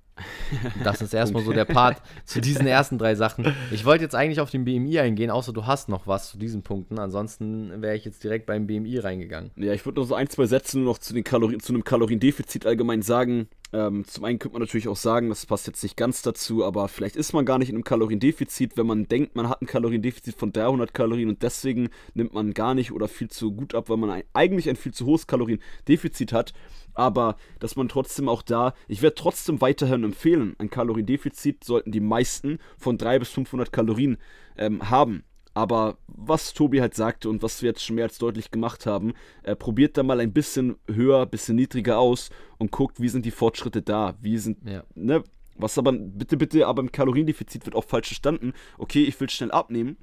das 0.85 1.01
ist 1.01 1.15
erstmal 1.15 1.43
so 1.45 1.53
der 1.53 1.65
Part 1.65 2.03
zu 2.25 2.41
diesen 2.41 2.67
ersten 2.67 2.99
drei 2.99 3.15
Sachen. 3.15 3.55
Ich 3.71 3.85
wollte 3.85 4.05
jetzt 4.05 4.15
eigentlich 4.15 4.41
auf 4.41 4.51
den 4.51 4.65
BMI 4.65 5.01
eingehen, 5.01 5.31
außer 5.31 5.53
du 5.53 5.67
hast 5.67 5.89
noch 5.89 6.07
was 6.07 6.31
zu 6.31 6.39
diesen 6.39 6.63
Punkten. 6.63 6.99
Ansonsten 6.99 7.83
wäre 7.83 7.97
ich 7.97 8.05
jetzt 8.05 8.23
direkt 8.23 8.47
beim 8.47 8.67
BMI 8.67 8.99
reingegangen. 8.99 9.51
Ja, 9.57 9.73
ich 9.73 9.85
würde 9.85 10.01
noch 10.01 10.07
so 10.07 10.15
ein, 10.15 10.29
zwei 10.29 10.47
Sätze 10.47 10.79
nur 10.79 10.93
noch 10.93 10.99
zu, 10.99 11.15
den 11.15 11.25
Kalorien, 11.25 11.61
zu 11.61 11.73
einem 11.73 11.85
Kaloriendefizit 11.85 12.67
allgemein 12.67 13.03
sagen. 13.03 13.49
Ähm, 13.73 14.05
zum 14.07 14.25
einen 14.25 14.39
könnte 14.39 14.55
man 14.55 14.63
natürlich 14.63 14.89
auch 14.89 14.97
sagen, 14.97 15.29
das 15.29 15.47
passt 15.47 15.67
jetzt 15.67 15.83
nicht 15.83 15.97
ganz 15.97 16.23
dazu, 16.23 16.65
aber 16.65 16.89
vielleicht 16.89 17.17
ist 17.17 17.33
man 17.33 17.45
gar 17.45 17.59
nicht 17.59 17.69
in 17.69 17.77
einem 17.77 17.85
Kaloriendefizit, 17.85 18.77
wenn 18.77 18.87
man 18.87 19.07
denkt, 19.07 19.37
man 19.37 19.49
hat 19.49 19.63
ein 19.63 19.67
Kaloriendefizit 19.67 20.37
von 20.37 20.53
300 20.53 20.93
Kalorien 20.93 21.29
und 21.29 21.43
deswegen 21.43 21.91
nimmt 22.15 22.35
man 22.35 22.53
gar 22.53 22.75
nicht 22.75 22.91
oder 22.93 23.07
viel 23.07 23.29
zu 23.29 23.53
gut 23.53 23.75
ab, 23.75 23.89
weil 23.89 23.97
man 23.97 24.11
ein, 24.11 24.23
eigentlich 24.33 24.69
ein 24.69 24.77
viel 24.77 24.93
zu 24.93 25.07
hohes 25.07 25.27
Kaloriendefizit 25.27 26.33
hat 26.33 26.53
aber 26.95 27.37
dass 27.59 27.77
man 27.77 27.89
trotzdem 27.89 28.29
auch 28.29 28.43
da, 28.43 28.75
ich 28.89 29.03
werde 29.03 29.15
trotzdem 29.15 29.61
weiterhin 29.61 30.05
empfehlen, 30.05 30.55
ein 30.59 30.71
Kaloriendefizit 30.71 31.65
sollten 31.65 31.93
die 31.93 32.01
meisten 32.01 32.59
von 32.79 32.99
300 32.99 33.21
bis 33.21 33.31
500 33.31 33.73
Kalorien 33.73 34.19
ähm, 34.57 34.91
haben. 34.91 35.25
Aber 35.53 35.99
was 36.07 36.55
Tobi 36.55 36.81
halt 36.81 36.95
sagte 36.95 37.29
und 37.29 37.43
was 37.43 37.61
wir 37.61 37.71
jetzt 37.71 37.85
schon 37.85 37.97
mehr 37.97 38.05
als 38.05 38.19
deutlich 38.19 38.51
gemacht 38.51 38.87
haben, 38.87 39.15
äh, 39.43 39.57
probiert 39.57 39.97
da 39.97 40.03
mal 40.03 40.21
ein 40.21 40.33
bisschen 40.33 40.77
höher, 40.87 41.23
ein 41.23 41.31
bisschen 41.31 41.57
niedriger 41.57 41.99
aus 41.99 42.31
und 42.59 42.71
guckt, 42.71 43.01
wie 43.01 43.09
sind 43.09 43.27
die 43.27 43.31
Fortschritte 43.31 43.83
da, 43.83 44.15
wie 44.21 44.39
sind, 44.39 44.59
ja. 44.69 44.85
ne, 44.95 45.25
was 45.57 45.77
aber, 45.77 45.93
bitte, 45.93 46.37
bitte, 46.37 46.67
aber 46.67 46.83
im 46.83 46.93
Kaloriendefizit 46.93 47.67
wird 47.67 47.75
auch 47.75 47.85
falsch 47.85 48.09
verstanden. 48.09 48.53
Okay, 48.79 49.03
ich 49.05 49.21
will 49.21 49.29
schnell 49.29 49.51
abnehmen, 49.51 49.97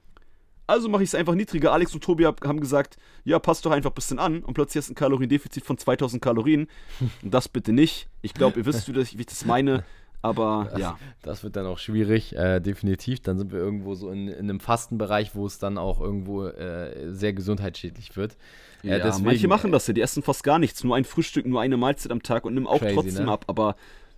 also 0.68 0.90
mache 0.90 1.04
ich 1.04 1.10
es 1.10 1.16
einfach 1.16 1.34
niedriger. 1.34 1.72
Alex 1.72 1.94
und 1.94 2.04
Tobi 2.04 2.26
haben 2.26 2.60
gesagt, 2.60 2.98
ja, 3.24 3.40
passt 3.40 3.66
doch 3.66 3.72
einfach 3.72 3.92
ein 3.92 3.96
bisschen 3.96 4.20
an. 4.20 4.44
Und 4.44 4.54
plötzlich 4.54 4.82
hast 4.82 4.90
du 4.90 4.94
ein 4.94 4.96
Kaloriendefizit 4.96 5.66
von 5.66 5.78
2000 5.78 6.22
Kalorien. 6.22 6.68
Und 7.24 7.34
das 7.34 7.48
bitte 7.48 7.72
nicht. 7.72 8.10
Ich 8.22 8.34
glaube, 8.34 8.60
ihr 8.60 8.66
wisst, 8.66 8.94
wie 8.94 9.00
ich 9.00 9.26
das 9.26 9.46
meine. 9.46 9.86
Aber 10.22 10.68
das, 10.72 10.80
ja. 10.80 10.98
Das 11.22 11.44
wird 11.44 11.56
dann 11.56 11.66
auch 11.66 11.78
schwierig, 11.78 12.36
äh, 12.36 12.60
definitiv. 12.60 13.22
Dann 13.22 13.38
sind 13.38 13.52
wir 13.52 13.60
irgendwo 13.60 13.96
so 13.96 14.10
in, 14.10 14.28
in 14.28 14.50
einem 14.50 14.60
Fastenbereich, 14.60 15.36
wo 15.36 15.46
es 15.46 15.60
dann 15.60 15.78
auch 15.78 16.02
irgendwo 16.02 16.46
äh, 16.48 17.14
sehr 17.14 17.34
gesundheitsschädlich 17.34 18.18
wird. 18.18 18.38
Äh, 18.84 18.90
ja, 18.90 19.00
deswegen, 19.00 19.26
manche 19.26 19.48
machen 19.48 19.72
das 19.72 19.88
ja, 19.88 19.94
die 19.94 20.02
essen 20.02 20.24
fast 20.24 20.44
gar 20.44 20.60
nichts. 20.60 20.84
Nur 20.84 20.96
ein 20.96 21.06
Frühstück, 21.06 21.46
nur 21.46 21.62
eine 21.62 21.78
Mahlzeit 21.78 22.12
am 22.12 22.24
Tag 22.24 22.46
und 22.46 22.56
nehmen 22.56 22.68
auch 22.68 22.80
crazy, 22.80 22.96
trotzdem 22.96 23.26
ne? 23.26 23.32
ab. 23.32 23.46
Aber 23.48 23.76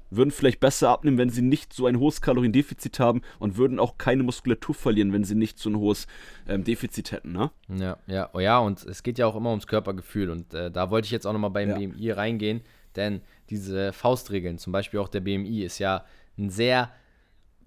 würden 0.10 0.32
vielleicht 0.32 0.60
besser 0.60 0.90
abnehmen, 0.90 1.18
wenn 1.18 1.30
sie 1.30 1.42
nicht 1.42 1.74
so 1.74 1.86
ein 1.86 2.00
hohes 2.00 2.22
Kaloriendefizit 2.22 3.00
haben 3.00 3.22
und 3.38 3.58
würden 3.58 3.80
auch 3.80 3.98
keine 3.98 4.24
Muskulatur 4.24 4.76
verlieren, 4.76 5.14
wenn 5.14 5.24
sie 5.24 5.36
nicht 5.36 5.60
so 5.60 5.70
ein 5.70 5.78
hohes 5.78 6.08
ähm, 6.48 6.64
Defizit 6.64 7.12
hätten, 7.12 7.32
ne? 7.32 7.52
Ja, 7.68 7.98
ja, 8.08 8.30
oh 8.34 8.40
ja, 8.40 8.58
und 8.60 8.84
es 8.86 9.04
geht 9.04 9.20
ja 9.20 9.28
auch 9.28 9.36
immer 9.36 9.52
ums 9.52 9.68
Körpergefühl 9.68 10.30
und 10.30 10.54
äh, 10.54 10.72
da 10.72 10.90
wollte 10.90 11.06
ich 11.06 11.12
jetzt 11.12 11.28
auch 11.28 11.34
nochmal 11.34 11.52
beim 11.52 11.70
ja. 11.70 11.78
BMI 11.78 12.12
reingehen, 12.12 12.62
denn 12.96 13.22
diese 13.50 13.94
Faustregeln, 13.94 14.58
zum 14.58 14.74
Beispiel 14.74 15.00
auch 15.00 15.08
der 15.08 15.22
BMI, 15.22 15.64
ist 15.64 15.80
ja 15.80 16.06
ein 16.38 16.50
sehr 16.50 16.92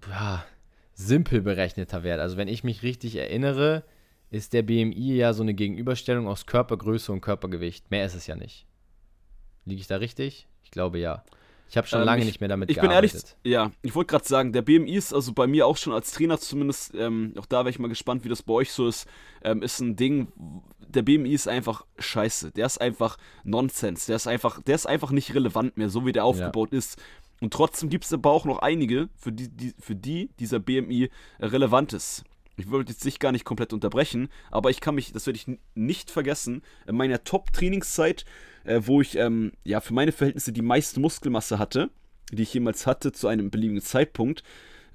ja, 0.09 0.45
simpel 0.93 1.41
berechneter 1.41 2.03
Wert. 2.03 2.19
Also 2.19 2.37
wenn 2.37 2.47
ich 2.47 2.63
mich 2.63 2.83
richtig 2.83 3.15
erinnere, 3.15 3.83
ist 4.29 4.53
der 4.53 4.63
BMI 4.63 5.15
ja 5.15 5.33
so 5.33 5.43
eine 5.43 5.53
Gegenüberstellung 5.53 6.27
aus 6.27 6.45
Körpergröße 6.45 7.11
und 7.11 7.21
Körpergewicht. 7.21 7.91
Mehr 7.91 8.05
ist 8.05 8.15
es 8.15 8.27
ja 8.27 8.35
nicht. 8.35 8.65
Liege 9.65 9.81
ich 9.81 9.87
da 9.87 9.97
richtig? 9.97 10.47
Ich 10.63 10.71
glaube 10.71 10.99
ja. 10.99 11.23
Ich 11.69 11.77
habe 11.77 11.87
schon 11.87 11.99
ähm, 11.99 12.05
lange 12.05 12.21
ich, 12.21 12.27
nicht 12.27 12.39
mehr 12.39 12.49
damit 12.49 12.69
ich 12.69 12.75
gearbeitet. 12.75 13.13
Ich 13.13 13.43
bin 13.43 13.51
ehrlich, 13.53 13.71
ja, 13.71 13.71
ich 13.81 13.95
wollte 13.95 14.11
gerade 14.11 14.27
sagen, 14.27 14.53
der 14.53 14.61
BMI 14.61 14.93
ist 14.93 15.13
also 15.13 15.33
bei 15.33 15.47
mir 15.47 15.65
auch 15.65 15.77
schon 15.77 15.93
als 15.93 16.11
Trainer 16.11 16.39
zumindest, 16.39 16.93
ähm, 16.95 17.33
auch 17.39 17.45
da 17.45 17.59
wäre 17.59 17.69
ich 17.69 17.79
mal 17.79 17.87
gespannt, 17.87 18.23
wie 18.23 18.29
das 18.29 18.43
bei 18.43 18.53
euch 18.53 18.71
so 18.71 18.87
ist, 18.87 19.07
ähm, 19.43 19.61
ist 19.63 19.79
ein 19.79 19.95
Ding, 19.95 20.27
der 20.87 21.01
BMI 21.01 21.33
ist 21.33 21.47
einfach 21.47 21.85
scheiße. 21.97 22.51
Der 22.51 22.65
ist 22.65 22.79
einfach 22.79 23.17
Nonsens. 23.43 24.05
Der 24.05 24.15
ist 24.15 24.27
einfach, 24.27 24.61
der 24.61 24.75
ist 24.75 24.85
einfach 24.85 25.11
nicht 25.11 25.33
relevant 25.33 25.75
mehr, 25.77 25.89
so 25.89 26.05
wie 26.05 26.11
der 26.11 26.25
aufgebaut 26.25 26.71
ja. 26.71 26.77
ist. 26.77 27.01
Und 27.41 27.51
trotzdem 27.51 27.89
gibt 27.89 28.05
es 28.05 28.13
aber 28.13 28.31
auch 28.31 28.45
noch 28.45 28.59
einige, 28.59 29.09
für 29.15 29.31
die, 29.31 29.49
die, 29.49 29.73
für 29.79 29.95
die 29.95 30.29
dieser 30.39 30.59
BMI 30.59 31.09
relevant 31.39 31.93
ist 31.93 32.23
ich 32.55 32.69
wollte 32.69 32.91
jetzt 32.91 33.05
dich 33.05 33.19
gar 33.19 33.31
nicht 33.31 33.45
komplett 33.45 33.73
unterbrechen, 33.73 34.29
aber 34.51 34.69
ich 34.69 34.81
kann 34.81 34.95
mich, 34.95 35.11
das 35.11 35.25
werde 35.25 35.37
ich 35.37 35.47
nicht 35.75 36.11
vergessen, 36.11 36.61
in 36.87 36.95
meiner 36.95 37.23
Top-Trainingszeit, 37.23 38.25
äh, 38.63 38.81
wo 38.83 39.01
ich 39.01 39.17
ähm, 39.17 39.53
ja 39.63 39.81
für 39.81 39.93
meine 39.93 40.11
Verhältnisse 40.11 40.53
die 40.53 40.61
meiste 40.61 40.99
Muskelmasse 40.99 41.59
hatte, 41.59 41.89
die 42.31 42.43
ich 42.43 42.53
jemals 42.53 42.85
hatte 42.85 43.11
zu 43.11 43.27
einem 43.27 43.49
beliebigen 43.49 43.81
Zeitpunkt. 43.81 44.43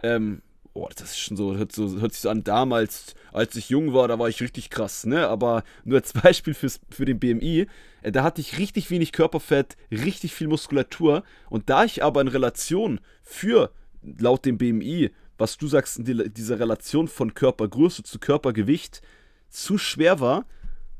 Ähm, 0.02 0.42
oh, 0.74 0.88
das 0.94 1.10
ist 1.10 1.18
schon 1.18 1.36
so 1.36 1.56
hört, 1.56 1.72
so, 1.72 2.00
hört 2.00 2.12
sich 2.12 2.22
so 2.22 2.30
an, 2.30 2.44
damals, 2.44 3.14
als 3.32 3.56
ich 3.56 3.68
jung 3.68 3.92
war, 3.92 4.06
da 4.08 4.18
war 4.18 4.28
ich 4.28 4.40
richtig 4.40 4.70
krass, 4.70 5.04
ne? 5.04 5.28
Aber 5.28 5.64
nur 5.84 5.98
als 5.98 6.12
Beispiel 6.12 6.54
fürs, 6.54 6.80
für 6.90 7.04
den 7.04 7.18
BMI, 7.18 7.66
äh, 8.02 8.12
da 8.12 8.22
hatte 8.22 8.40
ich 8.40 8.58
richtig 8.58 8.90
wenig 8.90 9.12
Körperfett, 9.12 9.76
richtig 9.90 10.32
viel 10.32 10.48
Muskulatur 10.48 11.24
und 11.50 11.68
da 11.70 11.84
ich 11.84 12.04
aber 12.04 12.20
in 12.20 12.28
Relation 12.28 13.00
für 13.22 13.72
laut 14.02 14.44
dem 14.44 14.58
BMI 14.58 15.10
was 15.38 15.56
du 15.56 15.68
sagst, 15.68 16.06
die, 16.06 16.30
diese 16.30 16.58
Relation 16.58 17.08
von 17.08 17.32
Körpergröße 17.32 18.02
zu 18.02 18.18
Körpergewicht 18.18 19.00
zu 19.48 19.78
schwer 19.78 20.20
war, 20.20 20.44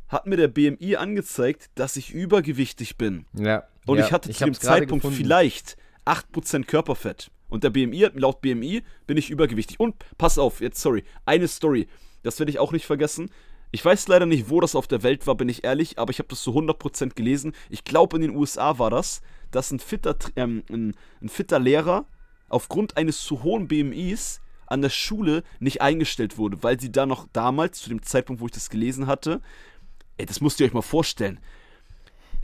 hat 0.09 0.27
mir 0.27 0.37
der 0.37 0.49
BMI 0.49 0.97
angezeigt, 0.97 1.71
dass 1.75 1.97
ich 1.97 2.15
übergewichtig 2.15 2.97
bin. 2.97 3.27
Ja. 3.35 3.65
Und 3.87 3.99
ja, 3.99 4.07
ich 4.07 4.13
hatte 4.13 4.31
zu 4.31 4.45
dem 4.45 4.55
Zeitpunkt 4.55 5.07
vielleicht 5.07 5.77
8% 6.07 6.65
Körperfett. 6.65 7.31
Und 7.49 7.65
der 7.65 7.71
BMI, 7.71 8.11
laut 8.15 8.41
BMI, 8.41 8.83
bin 9.07 9.17
ich 9.17 9.31
übergewichtig. 9.31 9.81
Und 9.81 9.97
pass 10.17 10.39
auf, 10.39 10.61
jetzt 10.61 10.81
sorry, 10.81 11.05
eine 11.27 11.49
Story, 11.49 11.89
das 12.23 12.39
werde 12.39 12.51
ich 12.51 12.59
auch 12.59 12.73
nicht 12.73 12.87
vergessen. 12.87 13.31
Ich 13.71 13.85
weiß 13.85 14.09
leider 14.09 14.27
nicht, 14.27 14.49
wo 14.49 14.61
das 14.61 14.75
auf 14.75 14.87
der 14.87 15.03
Welt 15.03 15.27
war, 15.27 15.35
bin 15.35 15.49
ich 15.49 15.65
ehrlich, 15.65 15.99
aber 15.99 16.11
ich 16.11 16.19
habe 16.19 16.29
das 16.29 16.43
zu 16.43 16.53
100% 16.53 17.15
gelesen. 17.15 17.53
Ich 17.69 17.85
glaube, 17.85 18.17
in 18.17 18.23
den 18.23 18.37
USA 18.37 18.79
war 18.79 18.91
das, 18.91 19.21
dass 19.51 19.71
ein 19.71 19.79
fitter, 19.79 20.17
ähm, 20.37 20.63
ein, 20.71 20.95
ein 21.21 21.29
fitter 21.29 21.59
Lehrer 21.59 22.07
aufgrund 22.49 22.97
eines 22.97 23.23
zu 23.23 23.43
hohen 23.43 23.69
BMIs 23.69 24.41
an 24.67 24.83
der 24.83 24.91
Schule 24.91 25.43
nicht 25.61 25.81
eingestellt 25.81 26.37
wurde, 26.39 26.63
weil 26.63 26.79
sie 26.79 26.93
da 26.93 27.07
noch 27.07 27.27
damals, 27.33 27.81
zu 27.81 27.89
dem 27.89 28.03
Zeitpunkt, 28.03 28.41
wo 28.41 28.47
ich 28.47 28.53
das 28.53 28.71
gelesen 28.71 29.07
hatte, 29.07 29.41
ey, 30.19 30.27
das 30.27 30.41
müsst 30.41 30.61
ihr 30.61 30.67
euch 30.67 30.75
mal 30.75 30.83
vorstellen, 30.83 31.41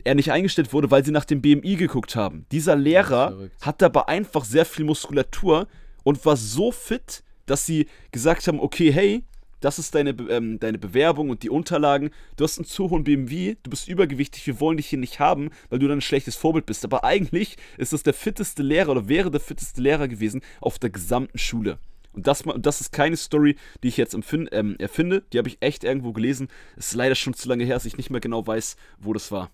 er 0.03 0.15
nicht 0.15 0.31
eingestellt 0.31 0.71
wurde, 0.71 0.91
weil 0.91 1.03
sie 1.03 1.11
nach 1.11 1.25
dem 1.25 1.41
BMI 1.41 1.75
geguckt 1.75 2.15
haben. 2.15 2.45
Dieser 2.51 2.75
Lehrer 2.75 3.49
hat 3.61 3.81
aber 3.81 4.07
einfach 4.07 4.45
sehr 4.45 4.65
viel 4.65 4.85
Muskulatur 4.85 5.67
und 6.03 6.23
war 6.25 6.37
so 6.37 6.71
fit, 6.71 7.23
dass 7.47 7.65
sie 7.65 7.87
gesagt 8.11 8.47
haben, 8.47 8.59
okay, 8.59 8.91
hey, 8.91 9.23
das 9.65 9.79
ist 9.79 9.95
deine, 9.95 10.11
ähm, 10.29 10.59
deine 10.59 10.77
Bewerbung 10.77 11.31
und 11.31 11.41
die 11.41 11.49
Unterlagen. 11.49 12.11
Du 12.37 12.43
hast 12.43 12.59
einen 12.59 12.67
zu 12.67 12.91
hohen 12.91 13.03
BMW, 13.03 13.55
du 13.63 13.71
bist 13.71 13.87
übergewichtig, 13.87 14.45
wir 14.45 14.59
wollen 14.59 14.77
dich 14.77 14.85
hier 14.85 14.99
nicht 14.99 15.19
haben, 15.19 15.49
weil 15.69 15.79
du 15.79 15.87
dann 15.87 15.97
ein 15.97 16.01
schlechtes 16.01 16.35
Vorbild 16.35 16.67
bist. 16.67 16.85
Aber 16.85 17.03
eigentlich 17.03 17.57
ist 17.79 17.91
das 17.91 18.03
der 18.03 18.13
fitteste 18.13 18.61
Lehrer 18.61 18.91
oder 18.91 19.07
wäre 19.07 19.31
der 19.31 19.39
fitteste 19.39 19.81
Lehrer 19.81 20.07
gewesen 20.07 20.41
auf 20.61 20.77
der 20.77 20.91
gesamten 20.91 21.39
Schule. 21.39 21.79
Und 22.13 22.27
das, 22.27 22.43
das 22.59 22.79
ist 22.79 22.91
keine 22.91 23.17
Story, 23.17 23.55
die 23.81 23.87
ich 23.87 23.97
jetzt 23.97 24.15
ähm, 24.15 24.75
erfinde. 24.77 25.23
Die 25.33 25.39
habe 25.39 25.47
ich 25.47 25.57
echt 25.61 25.83
irgendwo 25.83 26.13
gelesen. 26.13 26.47
Es 26.77 26.89
ist 26.89 26.93
leider 26.93 27.15
schon 27.15 27.33
zu 27.33 27.49
lange 27.49 27.63
her, 27.63 27.73
dass 27.73 27.85
ich 27.85 27.97
nicht 27.97 28.11
mehr 28.11 28.21
genau 28.21 28.45
weiß, 28.45 28.77
wo 28.99 29.13
das 29.13 29.31
war. 29.31 29.49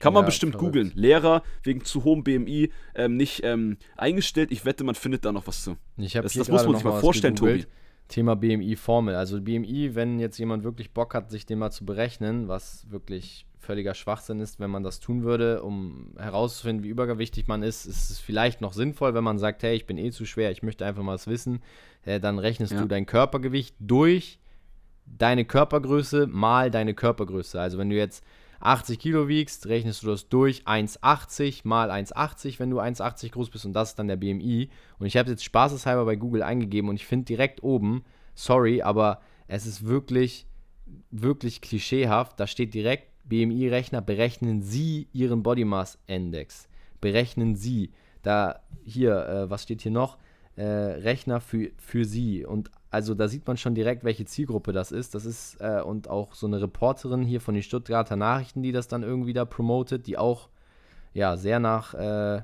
Kann 0.00 0.12
man 0.12 0.24
ja, 0.24 0.26
bestimmt 0.26 0.58
googeln. 0.58 0.90
Lehrer 0.96 1.44
wegen 1.62 1.84
zu 1.84 2.02
hohem 2.02 2.24
BMI 2.24 2.72
ähm, 2.96 3.16
nicht 3.16 3.42
ähm, 3.44 3.76
eingestellt. 3.96 4.50
Ich 4.50 4.64
wette, 4.64 4.82
man 4.82 4.96
findet 4.96 5.24
da 5.24 5.30
noch 5.30 5.46
was 5.46 5.62
zu. 5.62 5.76
Ich 5.96 6.14
das, 6.14 6.32
das 6.32 6.48
muss 6.48 6.66
man 6.66 6.74
sich 6.74 6.84
mal 6.84 7.00
vorstellen, 7.00 7.36
Tobi. 7.36 7.64
Thema 8.12 8.36
BMI-Formel. 8.36 9.14
Also 9.14 9.40
BMI, 9.40 9.94
wenn 9.94 10.20
jetzt 10.20 10.38
jemand 10.38 10.64
wirklich 10.64 10.92
Bock 10.92 11.14
hat, 11.14 11.30
sich 11.30 11.46
den 11.46 11.58
mal 11.58 11.70
zu 11.70 11.84
berechnen, 11.84 12.46
was 12.46 12.90
wirklich 12.90 13.46
völliger 13.58 13.94
Schwachsinn 13.94 14.40
ist, 14.40 14.60
wenn 14.60 14.70
man 14.70 14.82
das 14.82 15.00
tun 15.00 15.22
würde, 15.22 15.62
um 15.62 16.12
herauszufinden, 16.18 16.84
wie 16.84 16.88
übergewichtig 16.88 17.46
man 17.46 17.62
ist, 17.62 17.86
ist 17.86 18.10
es 18.10 18.18
vielleicht 18.18 18.60
noch 18.60 18.72
sinnvoll, 18.72 19.14
wenn 19.14 19.24
man 19.24 19.38
sagt, 19.38 19.62
hey, 19.62 19.74
ich 19.74 19.86
bin 19.86 19.98
eh 19.98 20.10
zu 20.10 20.26
schwer, 20.26 20.50
ich 20.50 20.62
möchte 20.62 20.84
einfach 20.84 21.02
mal 21.02 21.14
was 21.14 21.26
wissen, 21.26 21.62
äh, 22.04 22.20
dann 22.20 22.38
rechnest 22.38 22.72
ja. 22.72 22.80
du 22.80 22.88
dein 22.88 23.06
Körpergewicht 23.06 23.74
durch 23.78 24.38
deine 25.06 25.44
Körpergröße 25.44 26.26
mal 26.26 26.70
deine 26.70 26.94
Körpergröße. 26.94 27.60
Also 27.60 27.78
wenn 27.78 27.90
du 27.90 27.96
jetzt 27.96 28.24
80 28.62 28.98
Kilo 28.98 29.28
wiegst, 29.28 29.66
rechnest 29.66 30.02
du 30.02 30.08
das 30.08 30.28
durch 30.28 30.62
1,80 30.66 31.62
mal 31.64 31.90
1,80, 31.90 32.58
wenn 32.58 32.70
du 32.70 32.80
1,80 32.80 33.30
groß 33.30 33.50
bist 33.50 33.66
und 33.66 33.72
das 33.72 33.90
ist 33.90 33.98
dann 33.98 34.08
der 34.08 34.16
BMI. 34.16 34.70
Und 34.98 35.06
ich 35.06 35.16
habe 35.16 35.30
jetzt 35.30 35.44
spaßeshalber 35.44 36.04
bei 36.04 36.16
Google 36.16 36.42
eingegeben 36.42 36.88
und 36.88 36.96
ich 36.96 37.06
finde 37.06 37.26
direkt 37.26 37.62
oben, 37.62 38.04
sorry, 38.34 38.82
aber 38.82 39.20
es 39.48 39.66
ist 39.66 39.86
wirklich, 39.86 40.46
wirklich 41.10 41.60
klischeehaft. 41.60 42.38
Da 42.38 42.46
steht 42.46 42.74
direkt 42.74 43.08
BMI-Rechner, 43.24 44.00
berechnen 44.00 44.62
Sie 44.62 45.08
Ihren 45.12 45.42
Body 45.42 45.64
Mass 45.64 45.98
Index. 46.06 46.68
Berechnen 47.00 47.56
Sie. 47.56 47.92
Da, 48.22 48.60
hier, 48.84 49.26
äh, 49.26 49.50
was 49.50 49.64
steht 49.64 49.82
hier 49.82 49.90
noch? 49.90 50.18
Äh, 50.56 50.62
Rechner 50.64 51.40
für, 51.40 51.70
für 51.76 52.04
Sie. 52.04 52.44
Und 52.44 52.70
also 52.92 53.14
da 53.14 53.26
sieht 53.26 53.46
man 53.46 53.56
schon 53.56 53.74
direkt, 53.74 54.04
welche 54.04 54.26
Zielgruppe 54.26 54.72
das 54.72 54.92
ist. 54.92 55.14
Das 55.14 55.24
ist 55.24 55.56
äh, 55.60 55.80
und 55.80 56.08
auch 56.08 56.34
so 56.34 56.46
eine 56.46 56.60
Reporterin 56.60 57.22
hier 57.22 57.40
von 57.40 57.54
den 57.54 57.62
Stuttgarter 57.62 58.16
Nachrichten, 58.16 58.62
die 58.62 58.70
das 58.70 58.86
dann 58.86 59.02
irgendwie 59.02 59.32
da 59.32 59.46
promotet, 59.46 60.06
die 60.06 60.18
auch 60.18 60.50
ja 61.14 61.38
sehr 61.38 61.58
nach, 61.58 61.94
äh, 61.94 62.42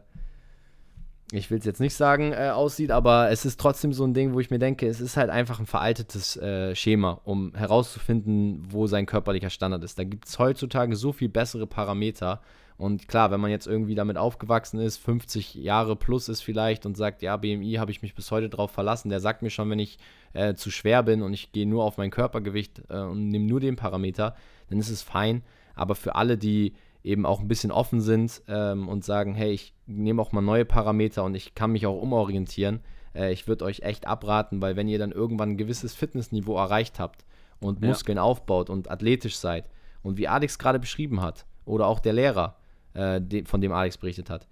ich 1.33 1.51
will 1.51 1.59
es 1.59 1.67
jetzt 1.67 1.81
nicht 1.81 1.95
sagen, 1.95 2.33
äh, 2.33 2.49
aussieht, 2.49 2.91
aber 2.91 3.31
es 3.31 3.45
ist 3.45 3.61
trotzdem 3.61 3.93
so 3.93 4.05
ein 4.05 4.15
Ding, 4.15 4.33
wo 4.33 4.41
ich 4.41 4.51
mir 4.51 4.59
denke, 4.59 4.87
es 4.87 5.03
ist 5.03 5.19
halt 5.19 5.29
einfach 5.29 5.61
ein 5.61 5.67
veraltetes 5.67 6.39
äh, 6.39 6.75
Schema, 6.75 7.21
um 7.25 7.55
herauszufinden, 7.55 8.63
wo 8.71 8.87
sein 8.87 9.05
körperlicher 9.05 9.51
Standard 9.51 9.85
ist. 9.85 9.99
Da 9.99 10.05
gibt 10.05 10.29
es 10.29 10.39
heutzutage 10.39 10.97
so 10.97 11.13
viel 11.13 11.29
bessere 11.29 11.67
Parameter 11.67 12.41
und 12.79 13.09
klar, 13.09 13.33
wenn 13.33 13.41
man 13.41 13.51
jetzt 13.51 13.67
irgendwie 13.67 13.97
damit 13.97 14.17
aufgewachsen 14.17 14.79
ist, 14.79 14.99
50 14.99 15.57
Jahre 15.57 15.97
plus 15.97 16.29
ist 16.29 16.43
vielleicht 16.43 16.87
und 16.87 16.97
sagt, 16.97 17.23
ja, 17.23 17.37
BMI 17.37 17.75
habe 17.75 17.91
ich 17.91 18.03
mich 18.03 18.15
bis 18.15 18.31
heute 18.31 18.49
drauf 18.49 18.71
verlassen, 18.71 19.09
der 19.09 19.19
sagt 19.19 19.43
mir 19.43 19.51
schon, 19.51 19.69
wenn 19.69 19.81
ich 19.81 19.99
äh, 20.33 20.55
zu 20.55 20.71
schwer 20.71 21.03
bin 21.03 21.23
und 21.23 21.35
ich 21.35 21.51
gehe 21.51 21.67
nur 21.67 21.83
auf 21.83 21.97
mein 21.97 22.13
Körpergewicht 22.13 22.83
äh, 22.89 23.01
und 23.01 23.31
nehme 23.31 23.47
nur 23.47 23.59
den 23.59 23.75
Parameter, 23.75 24.37
dann 24.71 24.79
ist 24.79 24.91
es 24.91 25.03
fein. 25.03 25.43
Aber 25.75 25.97
für 25.97 26.15
alle, 26.15 26.39
die 26.39 26.73
eben 27.03 27.27
auch 27.27 27.41
ein 27.41 27.49
bisschen 27.49 27.73
offen 27.73 28.01
sind 28.01 28.43
ähm, 28.47 28.89
und 28.89 29.05
sagen, 29.05 29.35
hey, 29.35 29.51
ich 29.51 29.75
nehme 29.87 30.23
auch 30.23 30.31
mal 30.31 30.41
neue 30.41 30.65
Parameter 30.65 31.25
und 31.25 31.35
ich 31.35 31.57
kann 31.57 31.73
mich 31.73 31.85
auch 31.85 32.01
umorientieren, 32.01 32.79
äh, 33.13 33.33
ich 33.33 33.49
würde 33.49 33.65
euch 33.65 33.81
echt 33.81 34.07
abraten, 34.07 34.63
weil 34.63 34.77
wenn 34.77 34.87
ihr 34.87 35.01
dann 35.01 35.11
irgendwann 35.11 35.51
ein 35.51 35.57
gewisses 35.57 35.95
Fitnessniveau 35.95 36.57
erreicht 36.57 37.01
habt 37.01 37.25
und 37.59 37.81
Muskeln 37.81 38.19
ja. 38.19 38.23
aufbaut 38.23 38.71
und 38.71 38.89
athletisch 38.89 39.37
seid 39.37 39.69
und 40.05 40.17
wie 40.17 40.29
Alex 40.29 40.61
gerade 40.61 40.79
beschrieben 40.79 41.23
hat 41.23 41.45
oder 41.65 41.89
auch 41.89 41.99
der 41.99 42.13
Lehrer, 42.13 42.55
äh, 42.95 43.21
de, 43.21 43.45
von 43.45 43.61
dem 43.61 43.73
Alex 43.73 43.99
berichtet 43.99 44.31
hat, 44.31 44.47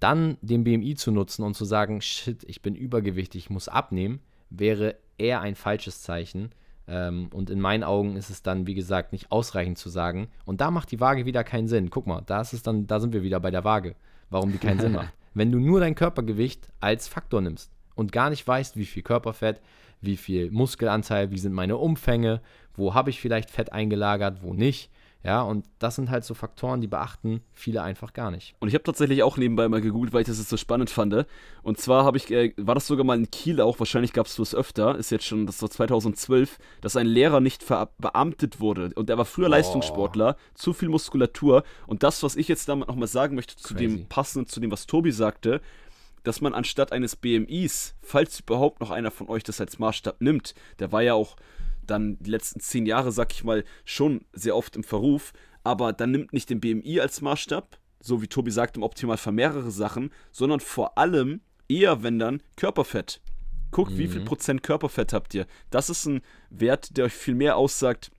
dann 0.00 0.36
den 0.40 0.64
BMI 0.64 0.94
zu 0.94 1.10
nutzen 1.10 1.42
und 1.42 1.54
zu 1.54 1.64
sagen, 1.64 2.00
shit, 2.00 2.44
ich 2.44 2.62
bin 2.62 2.74
übergewichtig, 2.74 3.44
ich 3.44 3.50
muss 3.50 3.68
abnehmen, 3.68 4.20
wäre 4.50 4.96
eher 5.18 5.40
ein 5.40 5.54
falsches 5.54 6.02
Zeichen. 6.02 6.50
Ähm, 6.86 7.28
und 7.32 7.50
in 7.50 7.60
meinen 7.60 7.84
Augen 7.84 8.16
ist 8.16 8.30
es 8.30 8.42
dann, 8.42 8.66
wie 8.66 8.74
gesagt, 8.74 9.12
nicht 9.12 9.30
ausreichend 9.30 9.78
zu 9.78 9.88
sagen. 9.90 10.28
Und 10.44 10.60
da 10.60 10.70
macht 10.70 10.90
die 10.90 11.00
Waage 11.00 11.26
wieder 11.26 11.44
keinen 11.44 11.68
Sinn. 11.68 11.90
Guck 11.90 12.06
mal, 12.06 12.22
da 12.24 12.40
ist 12.40 12.52
es 12.52 12.62
dann, 12.62 12.86
da 12.86 13.00
sind 13.00 13.12
wir 13.12 13.22
wieder 13.22 13.40
bei 13.40 13.50
der 13.50 13.64
Waage, 13.64 13.94
warum 14.30 14.52
die 14.52 14.58
keinen 14.58 14.80
Sinn 14.80 14.92
macht. 14.92 15.12
Wenn 15.34 15.52
du 15.52 15.58
nur 15.58 15.80
dein 15.80 15.94
Körpergewicht 15.94 16.68
als 16.80 17.06
Faktor 17.06 17.40
nimmst 17.40 17.70
und 17.94 18.12
gar 18.12 18.30
nicht 18.30 18.46
weißt, 18.46 18.76
wie 18.76 18.86
viel 18.86 19.02
Körperfett, 19.02 19.60
wie 20.00 20.16
viel 20.16 20.50
Muskelanteil, 20.50 21.30
wie 21.30 21.38
sind 21.38 21.52
meine 21.52 21.76
Umfänge, 21.76 22.40
wo 22.74 22.94
habe 22.94 23.10
ich 23.10 23.20
vielleicht 23.20 23.50
Fett 23.50 23.72
eingelagert, 23.72 24.42
wo 24.42 24.54
nicht, 24.54 24.90
ja, 25.24 25.42
und 25.42 25.66
das 25.80 25.96
sind 25.96 26.10
halt 26.10 26.24
so 26.24 26.34
Faktoren, 26.34 26.80
die 26.80 26.86
beachten 26.86 27.42
viele 27.52 27.82
einfach 27.82 28.12
gar 28.12 28.30
nicht. 28.30 28.54
Und 28.60 28.68
ich 28.68 28.74
habe 28.74 28.84
tatsächlich 28.84 29.24
auch 29.24 29.36
nebenbei 29.36 29.68
mal 29.68 29.80
gegoogelt, 29.80 30.12
weil 30.12 30.20
ich 30.20 30.28
das 30.28 30.38
jetzt 30.38 30.48
so 30.48 30.56
spannend 30.56 30.90
fand. 30.90 31.26
Und 31.62 31.78
zwar 31.78 32.04
habe 32.04 32.16
ich, 32.16 32.30
äh, 32.30 32.52
war 32.56 32.76
das 32.76 32.86
sogar 32.86 33.04
mal 33.04 33.18
in 33.18 33.28
Kiel 33.30 33.60
auch, 33.60 33.80
wahrscheinlich 33.80 34.12
gab 34.12 34.26
es 34.26 34.36
das 34.36 34.54
öfter, 34.54 34.96
ist 34.96 35.10
jetzt 35.10 35.26
schon, 35.26 35.44
das 35.46 35.60
war 35.60 35.70
2012, 35.70 36.58
dass 36.80 36.96
ein 36.96 37.06
Lehrer 37.06 37.40
nicht 37.40 37.64
verbeamtet 37.64 38.60
wurde. 38.60 38.92
Und 38.94 39.10
er 39.10 39.18
war 39.18 39.24
früher 39.24 39.48
oh. 39.48 39.50
Leistungssportler, 39.50 40.36
zu 40.54 40.72
viel 40.72 40.88
Muskulatur. 40.88 41.64
Und 41.88 42.04
das, 42.04 42.22
was 42.22 42.36
ich 42.36 42.46
jetzt 42.46 42.68
damit 42.68 42.86
nochmal 42.86 43.08
sagen 43.08 43.34
möchte, 43.34 43.56
zu 43.56 43.74
Crazy. 43.74 43.88
dem 43.88 44.06
passend 44.06 44.50
zu 44.50 44.60
dem, 44.60 44.70
was 44.70 44.86
Tobi 44.86 45.10
sagte, 45.10 45.60
dass 46.22 46.40
man 46.40 46.54
anstatt 46.54 46.92
eines 46.92 47.16
BMIs, 47.16 47.96
falls 48.02 48.40
überhaupt 48.40 48.80
noch 48.80 48.90
einer 48.90 49.10
von 49.10 49.28
euch 49.28 49.42
das 49.42 49.60
als 49.60 49.80
Maßstab 49.80 50.20
nimmt, 50.20 50.54
der 50.78 50.92
war 50.92 51.02
ja 51.02 51.14
auch 51.14 51.36
dann 51.90 52.18
die 52.20 52.30
letzten 52.30 52.60
zehn 52.60 52.86
Jahre, 52.86 53.12
sag 53.12 53.32
ich 53.32 53.44
mal, 53.44 53.64
schon 53.84 54.24
sehr 54.32 54.56
oft 54.56 54.76
im 54.76 54.84
Verruf. 54.84 55.32
Aber 55.64 55.92
dann 55.92 56.10
nimmt 56.10 56.32
nicht 56.32 56.50
den 56.50 56.60
BMI 56.60 57.00
als 57.00 57.20
Maßstab, 57.20 57.78
so 58.00 58.22
wie 58.22 58.28
Tobi 58.28 58.50
sagt, 58.50 58.76
im 58.76 58.82
Optimalfall 58.82 59.32
mehrere 59.32 59.70
Sachen, 59.70 60.10
sondern 60.30 60.60
vor 60.60 60.96
allem 60.96 61.40
eher, 61.68 62.02
wenn 62.02 62.18
dann, 62.18 62.42
Körperfett. 62.56 63.20
Guckt, 63.70 63.92
mhm. 63.92 63.98
wie 63.98 64.08
viel. 64.08 64.24
Prozent 64.24 64.62
Körperfett 64.62 65.12
habt 65.12 65.34
ihr. 65.34 65.46
Das 65.70 65.90
ist 65.90 66.06
ein 66.06 66.22
Wert, 66.50 66.96
der 66.96 67.06
euch 67.06 67.12
viel 67.12 67.34
mehr 67.34 67.56
aussagt, 67.56 68.10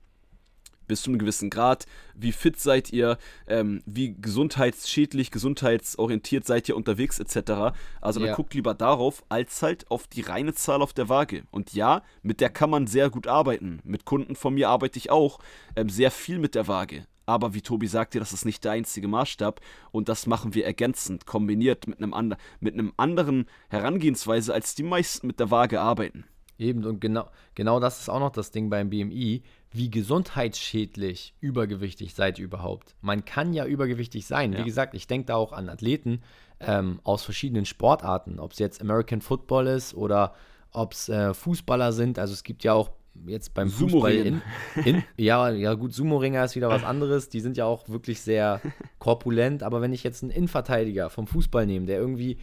bis 0.90 1.04
zu 1.04 1.10
einem 1.10 1.20
gewissen 1.20 1.50
Grad. 1.50 1.86
Wie 2.14 2.34
fit 2.34 2.60
seid 2.60 2.92
ihr? 2.92 3.18
Ähm, 3.48 3.82
wie 3.86 4.16
gesundheitsschädlich, 4.20 5.32
gesundheitsorientiert 5.32 6.46
seid 6.46 6.68
ihr 6.68 6.76
unterwegs 6.76 7.20
etc. 7.20 7.74
Also 8.02 8.20
ja. 8.20 8.26
dann 8.26 8.36
guckt 8.36 8.54
lieber 8.54 8.74
darauf, 8.74 9.24
als 9.30 9.62
halt 9.62 9.90
auf 9.90 10.08
die 10.08 10.22
reine 10.22 10.54
Zahl 10.54 10.82
auf 10.82 10.92
der 10.92 11.08
Waage. 11.08 11.44
Und 11.52 11.74
ja, 11.74 12.02
mit 12.22 12.42
der 12.42 12.50
kann 12.50 12.70
man 12.70 12.88
sehr 12.88 13.10
gut 13.10 13.28
arbeiten. 13.28 13.80
Mit 13.86 14.04
Kunden 14.04 14.36
von 14.36 14.54
mir 14.54 14.68
arbeite 14.68 15.00
ich 15.00 15.10
auch 15.10 15.40
ähm, 15.78 15.90
sehr 15.90 16.12
viel 16.12 16.40
mit 16.40 16.56
der 16.56 16.68
Waage. 16.68 17.06
Aber 17.30 17.54
wie 17.54 17.62
Tobi 17.62 17.86
sagte, 17.86 18.18
das 18.18 18.34
ist 18.34 18.44
nicht 18.44 18.64
der 18.64 18.72
einzige 18.72 19.08
Maßstab 19.08 19.62
und 19.92 20.10
das 20.10 20.26
machen 20.26 20.56
wir 20.56 20.66
ergänzend, 20.66 21.28
kombiniert 21.28 21.86
mit 21.88 22.00
einem, 22.00 22.16
and 22.16 22.36
mit 22.60 22.74
einem 22.74 22.92
anderen 22.98 23.46
Herangehensweise, 23.70 24.52
als 24.52 24.74
die 24.74 24.82
meisten 24.82 25.28
mit 25.28 25.40
der 25.40 25.52
Waage 25.52 25.80
arbeiten. 25.80 26.26
Eben, 26.60 26.86
und 26.86 27.00
genau, 27.00 27.30
genau 27.56 27.80
das 27.80 28.02
ist 28.02 28.10
auch 28.10 28.20
noch 28.20 28.32
das 28.32 28.52
Ding 28.52 28.70
beim 28.70 28.90
BMI 28.90 29.44
wie 29.72 29.90
gesundheitsschädlich 29.90 31.34
übergewichtig 31.40 32.14
seid 32.14 32.40
ihr 32.40 32.46
überhaupt. 32.46 32.96
Man 33.02 33.24
kann 33.24 33.54
ja 33.54 33.66
übergewichtig 33.66 34.26
sein. 34.26 34.54
Ja. 34.54 34.60
Wie 34.60 34.66
gesagt, 34.66 34.94
ich 34.94 35.08
denke 35.08 35.28
da 35.28 35.36
auch 35.36 35.54
an 35.54 35.70
Athleten 35.70 36.22
ähm, 36.60 37.00
aus 37.04 37.24
verschiedenen 37.24 37.66
Sportarten, 37.66 38.40
ob 38.40 38.52
es 38.52 38.60
jetzt 38.60 38.82
American 38.82 39.22
Football 39.22 39.68
ist 39.68 39.94
oder 39.94 40.34
ob 40.72 40.94
es 40.94 41.08
äh, 41.08 41.34
Fußballer 41.34 41.94
sind. 41.94 42.20
Also 42.20 42.34
es 42.34 42.44
gibt 42.44 42.64
ja 42.64 42.74
auch 42.74 42.92
jetzt 43.26 43.54
beim 43.54 43.70
Fußball 43.70 44.14
in, 44.14 44.42
in, 44.84 45.04
ja, 45.18 45.50
ja 45.50 45.74
gut, 45.76 45.94
Sumo-Ringer 45.94 46.44
ist 46.44 46.56
wieder 46.56 46.70
was 46.70 46.84
anderes. 46.84 47.30
Die 47.30 47.40
sind 47.40 47.56
ja 47.58 47.66
auch 47.66 47.88
wirklich 47.90 48.22
sehr 48.22 48.62
korpulent. 49.00 49.64
Aber 49.64 49.82
wenn 49.82 49.94
ich 49.94 50.04
jetzt 50.04 50.24
einen 50.24 50.32
Innenverteidiger 50.32 51.10
vom 51.10 51.28
Fußball 51.28 51.66
nehme, 51.66 51.86
der 51.86 52.00
irgendwie 52.00 52.38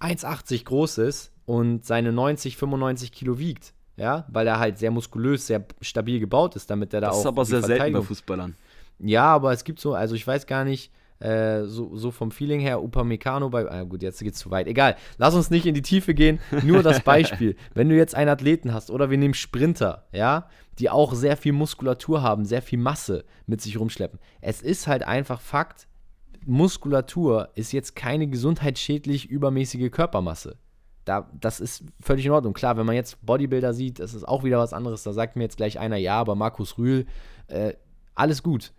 1,80 0.00 0.64
groß 0.64 0.98
ist 0.98 1.32
und 1.46 1.84
seine 1.84 2.12
90, 2.12 2.56
95 2.56 3.12
Kilo 3.12 3.38
wiegt, 3.38 3.72
ja, 3.96 4.24
weil 4.28 4.46
er 4.46 4.58
halt 4.58 4.78
sehr 4.78 4.90
muskulös, 4.90 5.46
sehr 5.46 5.64
stabil 5.80 6.20
gebaut 6.20 6.56
ist, 6.56 6.70
damit 6.70 6.94
er 6.94 7.00
da 7.00 7.08
das 7.08 7.16
auch. 7.16 7.18
Das 7.18 7.24
ist 7.24 7.26
aber 7.26 7.44
sehr 7.44 7.62
selten 7.62 7.92
bei 7.92 8.02
Fußballern. 8.02 8.54
Ja, 8.98 9.24
aber 9.24 9.52
es 9.52 9.64
gibt 9.64 9.80
so, 9.80 9.94
also 9.94 10.14
ich 10.14 10.26
weiß 10.26 10.46
gar 10.46 10.64
nicht, 10.64 10.92
Äh, 11.22 11.66
so, 11.66 11.94
so 11.98 12.10
vom 12.10 12.30
Feeling 12.30 12.60
her, 12.60 12.80
Upamecano 12.82 13.50
bei, 13.50 13.70
ah, 13.70 13.82
gut, 13.82 14.02
jetzt 14.02 14.22
geht 14.22 14.32
es 14.32 14.38
zu 14.38 14.50
weit. 14.50 14.66
Egal, 14.66 14.96
lass 15.18 15.34
uns 15.34 15.50
nicht 15.50 15.66
in 15.66 15.74
die 15.74 15.82
Tiefe 15.82 16.14
gehen. 16.14 16.40
Nur 16.64 16.82
das 16.82 17.00
Beispiel. 17.04 17.56
Wenn 17.74 17.90
du 17.90 17.94
jetzt 17.94 18.14
einen 18.14 18.30
Athleten 18.30 18.72
hast 18.72 18.90
oder 18.90 19.10
wir 19.10 19.18
nehmen 19.18 19.34
Sprinter, 19.34 20.06
ja, 20.12 20.48
die 20.78 20.88
auch 20.88 21.12
sehr 21.12 21.36
viel 21.36 21.52
Muskulatur 21.52 22.22
haben, 22.22 22.46
sehr 22.46 22.62
viel 22.62 22.78
Masse 22.78 23.26
mit 23.46 23.60
sich 23.60 23.78
rumschleppen. 23.78 24.18
Es 24.40 24.62
ist 24.62 24.86
halt 24.86 25.02
einfach 25.02 25.42
Fakt, 25.42 25.88
Muskulatur 26.46 27.50
ist 27.54 27.72
jetzt 27.72 27.94
keine 27.96 28.26
gesundheitsschädlich 28.26 29.28
übermäßige 29.28 29.90
Körpermasse. 29.90 30.56
Da, 31.10 31.28
das 31.40 31.58
ist 31.58 31.82
völlig 32.00 32.24
in 32.24 32.30
Ordnung. 32.30 32.52
Klar, 32.52 32.76
wenn 32.76 32.86
man 32.86 32.94
jetzt 32.94 33.18
Bodybuilder 33.26 33.74
sieht, 33.74 33.98
das 33.98 34.14
ist 34.14 34.28
auch 34.28 34.44
wieder 34.44 34.58
was 34.58 34.72
anderes. 34.72 35.02
Da 35.02 35.12
sagt 35.12 35.34
mir 35.34 35.42
jetzt 35.42 35.56
gleich 35.56 35.80
einer, 35.80 35.96
ja, 35.96 36.14
aber 36.20 36.36
Markus 36.36 36.78
Rühl, 36.78 37.04
äh, 37.48 37.72
alles 38.14 38.44
gut. 38.44 38.72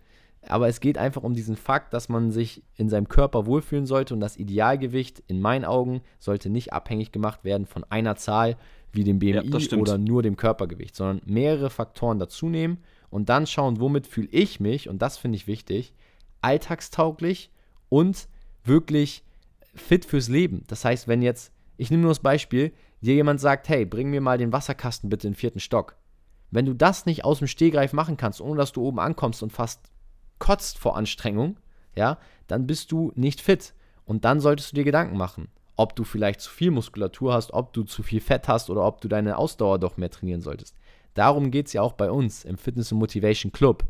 Aber 0.48 0.66
es 0.66 0.80
geht 0.80 0.96
einfach 0.96 1.24
um 1.24 1.34
diesen 1.34 1.56
Fakt, 1.56 1.92
dass 1.92 2.08
man 2.08 2.30
sich 2.30 2.62
in 2.78 2.88
seinem 2.88 3.06
Körper 3.06 3.44
wohlfühlen 3.44 3.84
sollte 3.84 4.14
und 4.14 4.20
das 4.20 4.38
Idealgewicht 4.38 5.22
in 5.26 5.42
meinen 5.42 5.66
Augen 5.66 6.00
sollte 6.18 6.48
nicht 6.48 6.72
abhängig 6.72 7.12
gemacht 7.12 7.44
werden 7.44 7.66
von 7.66 7.84
einer 7.90 8.16
Zahl 8.16 8.56
wie 8.92 9.04
dem 9.04 9.18
BMI 9.18 9.50
ja, 9.50 9.76
oder 9.76 9.98
nur 9.98 10.22
dem 10.22 10.36
Körpergewicht, 10.36 10.96
sondern 10.96 11.20
mehrere 11.26 11.68
Faktoren 11.68 12.18
dazu 12.18 12.48
nehmen 12.48 12.78
und 13.10 13.28
dann 13.28 13.46
schauen, 13.46 13.78
womit 13.78 14.06
fühle 14.06 14.28
ich 14.30 14.58
mich 14.58 14.88
und 14.88 15.02
das 15.02 15.18
finde 15.18 15.36
ich 15.36 15.46
wichtig, 15.46 15.92
alltagstauglich 16.40 17.50
und 17.90 18.26
wirklich 18.64 19.22
fit 19.74 20.06
fürs 20.06 20.28
Leben. 20.28 20.64
Das 20.66 20.84
heißt, 20.86 21.08
wenn 21.08 21.20
jetzt, 21.20 21.52
ich 21.82 21.90
nehme 21.90 22.02
nur 22.02 22.12
das 22.12 22.20
Beispiel, 22.20 22.72
dir 23.00 23.14
jemand 23.14 23.40
sagt, 23.40 23.68
hey, 23.68 23.84
bring 23.84 24.08
mir 24.08 24.20
mal 24.20 24.38
den 24.38 24.52
Wasserkasten 24.52 25.10
bitte 25.10 25.26
in 25.26 25.32
den 25.32 25.38
vierten 25.38 25.58
Stock. 25.58 25.96
Wenn 26.52 26.64
du 26.64 26.74
das 26.74 27.06
nicht 27.06 27.24
aus 27.24 27.38
dem 27.38 27.48
Stehgreif 27.48 27.92
machen 27.92 28.16
kannst, 28.16 28.40
ohne 28.40 28.56
dass 28.56 28.70
du 28.70 28.82
oben 28.82 29.00
ankommst 29.00 29.42
und 29.42 29.52
fast 29.52 29.80
kotzt 30.38 30.78
vor 30.78 30.96
Anstrengung, 30.96 31.56
ja, 31.96 32.18
dann 32.46 32.68
bist 32.68 32.92
du 32.92 33.10
nicht 33.16 33.40
fit. 33.40 33.74
Und 34.04 34.24
dann 34.24 34.38
solltest 34.38 34.70
du 34.70 34.76
dir 34.76 34.84
Gedanken 34.84 35.16
machen, 35.16 35.48
ob 35.74 35.96
du 35.96 36.04
vielleicht 36.04 36.40
zu 36.40 36.50
viel 36.50 36.70
Muskulatur 36.70 37.32
hast, 37.32 37.52
ob 37.52 37.72
du 37.72 37.82
zu 37.82 38.04
viel 38.04 38.20
Fett 38.20 38.46
hast 38.46 38.70
oder 38.70 38.84
ob 38.84 39.00
du 39.00 39.08
deine 39.08 39.36
Ausdauer 39.36 39.80
doch 39.80 39.96
mehr 39.96 40.10
trainieren 40.10 40.40
solltest. 40.40 40.76
Darum 41.14 41.50
geht 41.50 41.66
es 41.66 41.72
ja 41.72 41.82
auch 41.82 41.94
bei 41.94 42.12
uns 42.12 42.44
im 42.44 42.58
Fitness 42.58 42.92
und 42.92 42.98
Motivation 42.98 43.50
Club. 43.50 43.84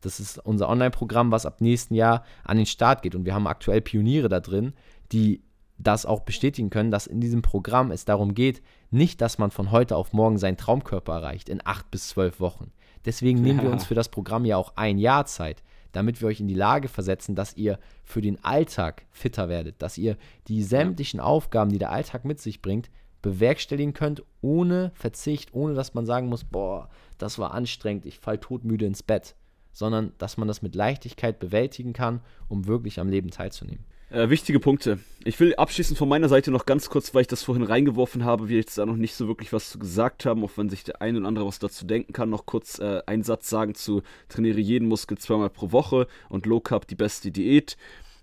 Das 0.00 0.20
ist 0.20 0.38
unser 0.38 0.68
Online-Programm, 0.68 1.32
was 1.32 1.44
ab 1.44 1.60
nächsten 1.60 1.94
Jahr 1.94 2.24
an 2.44 2.56
den 2.56 2.66
Start 2.66 3.02
geht. 3.02 3.16
Und 3.16 3.24
wir 3.24 3.34
haben 3.34 3.48
aktuell 3.48 3.80
Pioniere 3.80 4.28
da 4.28 4.38
drin, 4.38 4.74
die 5.10 5.42
das 5.82 6.06
auch 6.06 6.20
bestätigen 6.20 6.70
können, 6.70 6.90
dass 6.90 7.06
in 7.06 7.20
diesem 7.20 7.42
Programm 7.42 7.90
es 7.90 8.04
darum 8.04 8.34
geht, 8.34 8.62
nicht, 8.90 9.20
dass 9.20 9.38
man 9.38 9.50
von 9.50 9.70
heute 9.70 9.96
auf 9.96 10.12
morgen 10.12 10.38
seinen 10.38 10.56
Traumkörper 10.56 11.14
erreicht, 11.14 11.48
in 11.48 11.60
acht 11.64 11.90
bis 11.90 12.08
zwölf 12.08 12.40
Wochen. 12.40 12.72
Deswegen 13.04 13.42
nehmen 13.42 13.58
ja. 13.58 13.64
wir 13.64 13.70
uns 13.72 13.84
für 13.84 13.94
das 13.94 14.08
Programm 14.08 14.44
ja 14.44 14.56
auch 14.56 14.72
ein 14.76 14.98
Jahr 14.98 15.26
Zeit 15.26 15.62
damit 15.92 16.20
wir 16.20 16.28
euch 16.28 16.40
in 16.40 16.48
die 16.48 16.54
Lage 16.54 16.88
versetzen, 16.88 17.34
dass 17.34 17.56
ihr 17.56 17.78
für 18.02 18.20
den 18.20 18.42
Alltag 18.42 19.06
fitter 19.10 19.48
werdet, 19.48 19.80
dass 19.80 19.98
ihr 19.98 20.16
die 20.48 20.62
sämtlichen 20.62 21.20
Aufgaben, 21.20 21.70
die 21.70 21.78
der 21.78 21.92
Alltag 21.92 22.24
mit 22.24 22.40
sich 22.40 22.60
bringt, 22.62 22.90
bewerkstelligen 23.20 23.92
könnt, 23.92 24.24
ohne 24.40 24.90
Verzicht, 24.94 25.54
ohne 25.54 25.74
dass 25.74 25.94
man 25.94 26.06
sagen 26.06 26.28
muss, 26.28 26.44
boah, 26.44 26.88
das 27.18 27.38
war 27.38 27.54
anstrengend, 27.54 28.06
ich 28.06 28.18
fall 28.18 28.38
todmüde 28.38 28.86
ins 28.86 29.02
Bett, 29.02 29.36
sondern 29.70 30.12
dass 30.18 30.38
man 30.38 30.48
das 30.48 30.62
mit 30.62 30.74
Leichtigkeit 30.74 31.38
bewältigen 31.38 31.92
kann, 31.92 32.20
um 32.48 32.66
wirklich 32.66 32.98
am 32.98 33.08
Leben 33.08 33.30
teilzunehmen. 33.30 33.84
Äh, 34.12 34.28
wichtige 34.28 34.60
Punkte. 34.60 34.98
Ich 35.24 35.40
will 35.40 35.54
abschließend 35.54 35.96
von 35.96 36.06
meiner 36.06 36.28
Seite 36.28 36.50
noch 36.50 36.66
ganz 36.66 36.90
kurz, 36.90 37.14
weil 37.14 37.22
ich 37.22 37.28
das 37.28 37.42
vorhin 37.42 37.64
reingeworfen 37.64 38.26
habe, 38.26 38.50
wir 38.50 38.58
jetzt 38.58 38.76
da 38.76 38.84
noch 38.84 38.96
nicht 38.96 39.14
so 39.14 39.26
wirklich 39.26 39.54
was 39.54 39.70
zu 39.70 39.78
gesagt 39.78 40.26
haben, 40.26 40.44
auch 40.44 40.50
wenn 40.56 40.68
sich 40.68 40.84
der 40.84 41.00
eine 41.00 41.18
oder 41.18 41.28
andere 41.28 41.46
was 41.46 41.58
dazu 41.58 41.86
denken 41.86 42.12
kann, 42.12 42.28
noch 42.28 42.44
kurz 42.44 42.78
äh, 42.78 43.00
einen 43.06 43.22
Satz 43.22 43.48
sagen 43.48 43.74
zu 43.74 44.02
trainiere 44.28 44.60
jeden 44.60 44.86
Muskel 44.86 45.16
zweimal 45.16 45.48
pro 45.48 45.72
Woche 45.72 46.08
und 46.28 46.44
Low 46.44 46.60
Carb 46.60 46.86
die 46.88 46.94
beste 46.94 47.30
Diät. 47.30 47.78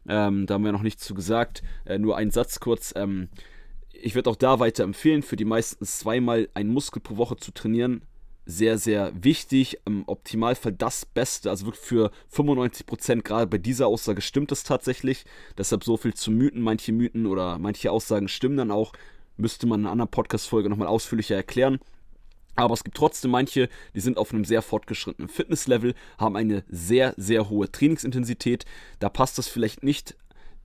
Ähm, 0.07 0.45
da 0.45 0.53
haben 0.53 0.63
wir 0.63 0.71
noch 0.71 0.83
nichts 0.83 1.03
zu 1.03 1.15
gesagt. 1.15 1.63
Äh, 1.85 1.97
nur 1.97 2.17
einen 2.17 2.29
Satz 2.29 2.59
kurz. 2.59 2.93
Ähm, 2.95 3.29
ich 3.91 4.13
würde 4.13 4.29
auch 4.29 4.35
da 4.35 4.59
weiter 4.59 4.83
empfehlen, 4.83 5.23
für 5.23 5.37
die 5.37 5.45
meisten 5.45 5.83
zweimal 5.85 6.49
einen 6.53 6.69
Muskel 6.69 7.01
pro 7.01 7.17
Woche 7.17 7.37
zu 7.37 7.51
trainieren 7.51 8.03
sehr, 8.45 8.77
sehr 8.77 9.11
wichtig. 9.23 9.79
Im 9.85 10.03
Optimalfall 10.07 10.73
das 10.73 11.05
Beste, 11.05 11.49
also 11.49 11.65
wirklich 11.65 11.85
für 11.85 12.11
95 12.29 12.85
Prozent, 12.85 13.25
gerade 13.25 13.47
bei 13.47 13.57
dieser 13.57 13.87
Aussage 13.87 14.21
stimmt 14.21 14.51
es 14.51 14.63
tatsächlich. 14.63 15.25
Deshalb 15.57 15.83
so 15.83 15.97
viel 15.97 16.13
zu 16.13 16.31
Mythen. 16.31 16.61
Manche 16.61 16.91
Mythen 16.91 17.25
oder 17.25 17.59
manche 17.59 17.91
Aussagen 17.91 18.27
stimmen 18.27 18.57
dann 18.57 18.71
auch. 18.71 18.93
Müsste 19.37 19.67
man 19.67 19.81
in 19.81 19.85
einer 19.85 19.91
anderen 19.93 20.11
Podcast-Folge 20.11 20.69
nochmal 20.69 20.87
ausführlicher 20.87 21.35
erklären. 21.35 21.79
Aber 22.55 22.73
es 22.73 22.83
gibt 22.83 22.97
trotzdem 22.97 23.31
manche, 23.31 23.69
die 23.95 24.01
sind 24.01 24.17
auf 24.17 24.33
einem 24.33 24.43
sehr 24.43 24.61
fortgeschrittenen 24.61 25.29
Fitnesslevel, 25.29 25.93
haben 26.17 26.35
eine 26.35 26.65
sehr, 26.67 27.13
sehr 27.15 27.49
hohe 27.49 27.71
Trainingsintensität. 27.71 28.65
Da 28.99 29.07
passt 29.07 29.37
das 29.37 29.47
vielleicht 29.47 29.81
nicht 29.81 30.17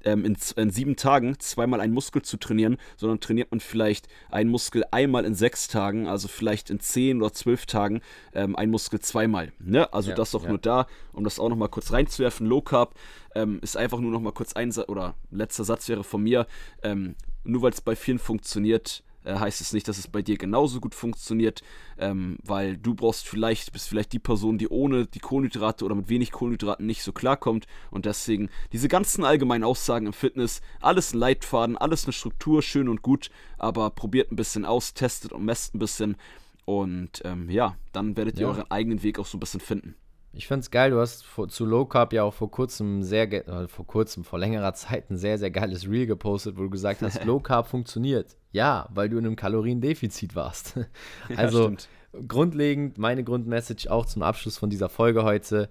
ähm, 0.04 0.24
in, 0.24 0.36
in, 0.56 0.70
sieben 0.70 0.96
Tagen 0.96 1.38
zweimal 1.38 1.80
einen 1.80 1.94
Muskel 1.94 2.22
zu 2.22 2.36
trainieren, 2.36 2.78
sondern 2.96 3.20
trainiert 3.20 3.50
man 3.50 3.60
vielleicht 3.60 4.08
einen 4.30 4.50
Muskel 4.50 4.84
einmal 4.90 5.24
in 5.24 5.34
sechs 5.34 5.68
Tagen, 5.68 6.06
also 6.06 6.28
vielleicht 6.28 6.70
in 6.70 6.80
zehn 6.80 7.20
oder 7.20 7.32
zwölf 7.32 7.66
Tagen 7.66 8.00
ähm, 8.34 8.56
einen 8.56 8.70
Muskel 8.70 9.00
zweimal. 9.00 9.52
Ne? 9.58 9.92
Also 9.92 10.10
ja, 10.10 10.16
das 10.16 10.34
auch 10.34 10.44
ja. 10.44 10.50
nur 10.50 10.58
da, 10.58 10.86
um 11.12 11.24
das 11.24 11.38
auch 11.38 11.48
nochmal 11.48 11.68
kurz 11.68 11.92
reinzuwerfen. 11.92 12.46
Low 12.46 12.62
Carb 12.62 12.94
ähm, 13.34 13.58
ist 13.62 13.76
einfach 13.76 14.00
nur 14.00 14.10
nochmal 14.10 14.32
kurz 14.32 14.52
ein 14.54 14.72
Satz, 14.72 14.88
oder 14.88 15.14
letzter 15.30 15.64
Satz 15.64 15.88
wäre 15.88 16.04
von 16.04 16.22
mir, 16.22 16.46
ähm, 16.82 17.14
nur 17.44 17.62
weil 17.62 17.72
es 17.72 17.80
bei 17.80 17.96
vielen 17.96 18.18
funktioniert, 18.18 19.02
äh, 19.24 19.34
heißt 19.34 19.60
es 19.60 19.72
nicht, 19.72 19.88
dass 19.88 19.98
es 19.98 20.08
bei 20.08 20.22
dir 20.22 20.36
genauso 20.36 20.80
gut 20.80 20.94
funktioniert, 20.94 21.62
ähm, 21.98 22.38
weil 22.44 22.76
du 22.76 22.94
brauchst 22.94 23.26
vielleicht, 23.26 23.72
bist 23.72 23.88
vielleicht 23.88 24.12
die 24.12 24.18
Person, 24.18 24.58
die 24.58 24.68
ohne 24.68 25.06
die 25.06 25.18
Kohlenhydrate 25.18 25.84
oder 25.84 25.94
mit 25.94 26.08
wenig 26.08 26.30
Kohlenhydraten 26.32 26.86
nicht 26.86 27.02
so 27.02 27.12
klarkommt 27.12 27.66
und 27.90 28.06
deswegen 28.06 28.48
diese 28.72 28.88
ganzen 28.88 29.24
allgemeinen 29.24 29.64
Aussagen 29.64 30.06
im 30.06 30.12
Fitness, 30.12 30.60
alles 30.80 31.14
ein 31.14 31.18
Leitfaden, 31.18 31.76
alles 31.76 32.04
eine 32.04 32.12
Struktur, 32.12 32.62
schön 32.62 32.88
und 32.88 33.02
gut, 33.02 33.30
aber 33.58 33.90
probiert 33.90 34.30
ein 34.30 34.36
bisschen 34.36 34.64
aus, 34.64 34.94
testet 34.94 35.32
und 35.32 35.44
messt 35.44 35.74
ein 35.74 35.78
bisschen 35.78 36.16
und 36.64 37.20
ähm, 37.24 37.50
ja, 37.50 37.76
dann 37.92 38.16
werdet 38.16 38.36
ihr 38.36 38.42
ja. 38.42 38.48
euren 38.48 38.70
eigenen 38.70 39.02
Weg 39.02 39.18
auch 39.18 39.26
so 39.26 39.36
ein 39.36 39.40
bisschen 39.40 39.60
finden. 39.60 39.94
Ich 40.36 40.48
finde 40.48 40.60
es 40.60 40.70
geil, 40.70 40.90
du 40.90 41.00
hast 41.00 41.24
vor, 41.24 41.48
zu 41.48 41.64
Low 41.64 41.84
Carb 41.84 42.12
ja 42.12 42.24
auch 42.24 42.34
vor 42.34 42.50
kurzem 42.50 43.02
sehr, 43.02 43.32
äh, 43.32 43.68
vor 43.68 43.86
kurzem, 43.86 44.24
vor 44.24 44.38
längerer 44.38 44.74
Zeit 44.74 45.10
ein 45.10 45.16
sehr, 45.16 45.38
sehr 45.38 45.50
geiles 45.50 45.88
Reel 45.88 46.06
gepostet, 46.06 46.56
wo 46.56 46.62
du 46.62 46.70
gesagt 46.70 47.02
hast, 47.02 47.24
Low 47.24 47.38
Carb 47.38 47.68
funktioniert. 47.68 48.36
Ja, 48.52 48.88
weil 48.92 49.08
du 49.08 49.18
in 49.18 49.26
einem 49.26 49.36
Kaloriendefizit 49.36 50.34
warst. 50.34 50.78
also 51.36 51.70
ja, 51.70 51.76
grundlegend, 52.26 52.98
meine 52.98 53.22
Grundmessage 53.22 53.90
auch 53.90 54.06
zum 54.06 54.22
Abschluss 54.22 54.58
von 54.58 54.70
dieser 54.70 54.88
Folge 54.88 55.24
heute, 55.24 55.68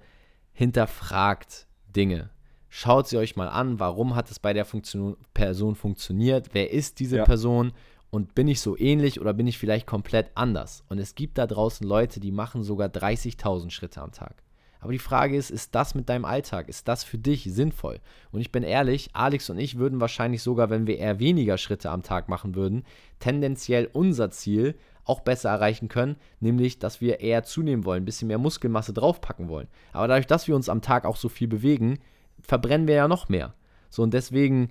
hinterfragt 0.54 1.68
Dinge. 1.94 2.30
Schaut 2.70 3.08
sie 3.08 3.18
euch 3.18 3.36
mal 3.36 3.50
an, 3.50 3.80
warum 3.80 4.16
hat 4.16 4.32
es 4.32 4.40
bei 4.40 4.54
der 4.54 4.66
Funktion 4.66 5.18
Person 5.34 5.76
funktioniert, 5.76 6.50
wer 6.54 6.72
ist 6.72 7.00
diese 7.00 7.18
ja. 7.18 7.24
Person 7.24 7.74
und 8.10 8.36
bin 8.36 8.48
ich 8.48 8.62
so 8.62 8.78
ähnlich 8.78 9.20
oder 9.20 9.34
bin 9.34 9.48
ich 9.48 9.58
vielleicht 9.58 9.88
komplett 9.88 10.32
anders? 10.36 10.84
Und 10.90 11.00
es 11.00 11.16
gibt 11.16 11.38
da 11.38 11.48
draußen 11.48 11.86
Leute, 11.86 12.20
die 12.20 12.32
machen 12.32 12.64
sogar 12.64 12.88
30.000 12.88 13.70
Schritte 13.72 14.02
am 14.02 14.12
Tag. 14.12 14.44
Aber 14.84 14.92
die 14.92 15.00
Frage 15.00 15.38
ist, 15.38 15.50
ist 15.50 15.74
das 15.76 15.96
mit 15.96 16.10
deinem 16.10 16.26
Alltag, 16.26 16.68
ist 16.68 16.90
das 16.90 17.06
für 17.06 17.18
dich 17.18 17.46
sinnvoll? 17.46 18.02
Und 18.34 18.42
ich 18.42 18.52
bin 18.52 18.64
ehrlich, 18.64 19.12
Alex 19.14 19.50
und 19.50 19.58
ich 19.58 19.78
würden 19.78 20.02
wahrscheinlich 20.02 20.44
sogar, 20.44 20.70
wenn 20.70 20.88
wir 20.88 20.98
eher 20.98 21.20
weniger 21.20 21.58
Schritte 21.58 21.90
am 21.90 22.04
Tag 22.04 22.28
machen 22.28 22.54
würden, 22.54 22.84
tendenziell 23.20 23.90
unser 23.94 24.30
Ziel 24.30 24.76
auch 25.06 25.22
besser 25.22 25.52
erreichen 25.52 25.88
können, 25.88 26.18
nämlich, 26.42 26.80
dass 26.80 27.00
wir 27.00 27.22
eher 27.22 27.44
zunehmen 27.44 27.86
wollen, 27.86 28.04
ein 28.04 28.06
bisschen 28.06 28.28
mehr 28.28 28.38
Muskelmasse 28.38 28.92
draufpacken 28.92 29.48
wollen. 29.48 29.70
Aber 29.94 30.10
dadurch, 30.10 30.28
dass 30.28 30.50
wir 30.50 30.56
uns 30.56 30.68
am 30.68 30.82
Tag 30.82 31.06
auch 31.06 31.16
so 31.16 31.30
viel 31.30 31.48
bewegen, 31.48 32.00
verbrennen 32.42 32.86
wir 32.86 32.96
ja 32.96 33.08
noch 33.08 33.30
mehr. 33.30 33.54
So 33.90 34.04
und 34.04 34.14
deswegen 34.14 34.68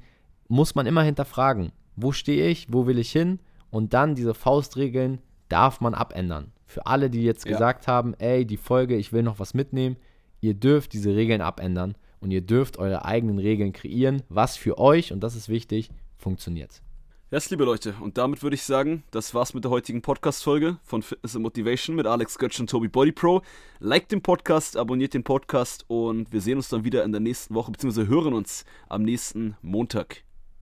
muss 0.46 0.75
man 0.75 0.85
immer 0.85 1.03
hinterfragen, 1.03 1.72
wo 1.96 2.12
stehe 2.12 2.48
ich, 2.48 2.70
wo 2.70 2.87
will 2.87 2.98
ich 2.98 3.11
hin 3.11 3.40
und 3.70 3.94
dann 3.94 4.14
diese 4.14 4.35
Faustregeln 4.35 5.22
darf 5.48 5.81
man 5.81 5.94
abändern. 5.94 6.52
Für 6.72 6.87
alle, 6.87 7.11
die 7.11 7.22
jetzt 7.22 7.44
ja. 7.44 7.52
gesagt 7.52 7.87
haben, 7.87 8.14
ey, 8.14 8.46
die 8.46 8.56
Folge, 8.56 8.96
ich 8.96 9.12
will 9.12 9.22
noch 9.22 9.38
was 9.38 9.52
mitnehmen, 9.52 9.96
ihr 10.40 10.54
dürft 10.54 10.94
diese 10.94 11.14
Regeln 11.14 11.42
abändern 11.42 11.96
und 12.20 12.30
ihr 12.30 12.40
dürft 12.40 12.78
eure 12.78 13.04
eigenen 13.04 13.38
Regeln 13.38 13.74
kreieren, 13.74 14.22
was 14.30 14.56
für 14.56 14.78
euch, 14.78 15.12
und 15.12 15.20
das 15.20 15.37
ist 15.37 15.50
wichtig, 15.50 15.90
funktioniert. 16.16 16.80
Yes, 17.30 17.50
liebe 17.50 17.64
Leute, 17.64 17.94
und 18.00 18.16
damit 18.16 18.42
würde 18.42 18.54
ich 18.54 18.62
sagen, 18.62 19.02
das 19.11 19.35
war's 19.35 19.52
mit 19.52 19.64
der 19.64 19.70
heutigen 19.70 20.00
Podcast-Folge 20.00 20.78
von 20.82 21.02
Fitness 21.02 21.37
and 21.37 21.42
Motivation 21.42 21.94
mit 21.94 22.06
Alex 22.06 22.38
Götz 22.38 22.58
und 22.58 22.70
Tobi 22.70 22.88
Body 22.88 23.12
Pro. 23.12 23.42
Liked 23.78 24.11
den 24.11 24.22
Podcast, 24.22 24.78
abonniert 24.78 25.12
den 25.12 25.24
Podcast 25.24 25.85
und 25.88 26.32
wir 26.32 26.40
sehen 26.40 26.56
uns 26.56 26.70
dann 26.70 26.85
wieder 26.85 27.04
in 27.04 27.12
der 27.12 27.20
nächsten 27.20 27.54
Woche, 27.54 27.70
beziehungsweise 27.70 28.08
hören 28.08 28.32
uns 28.32 28.64
am 28.88 29.02
nächsten 29.02 29.58
Montag. 29.61 30.24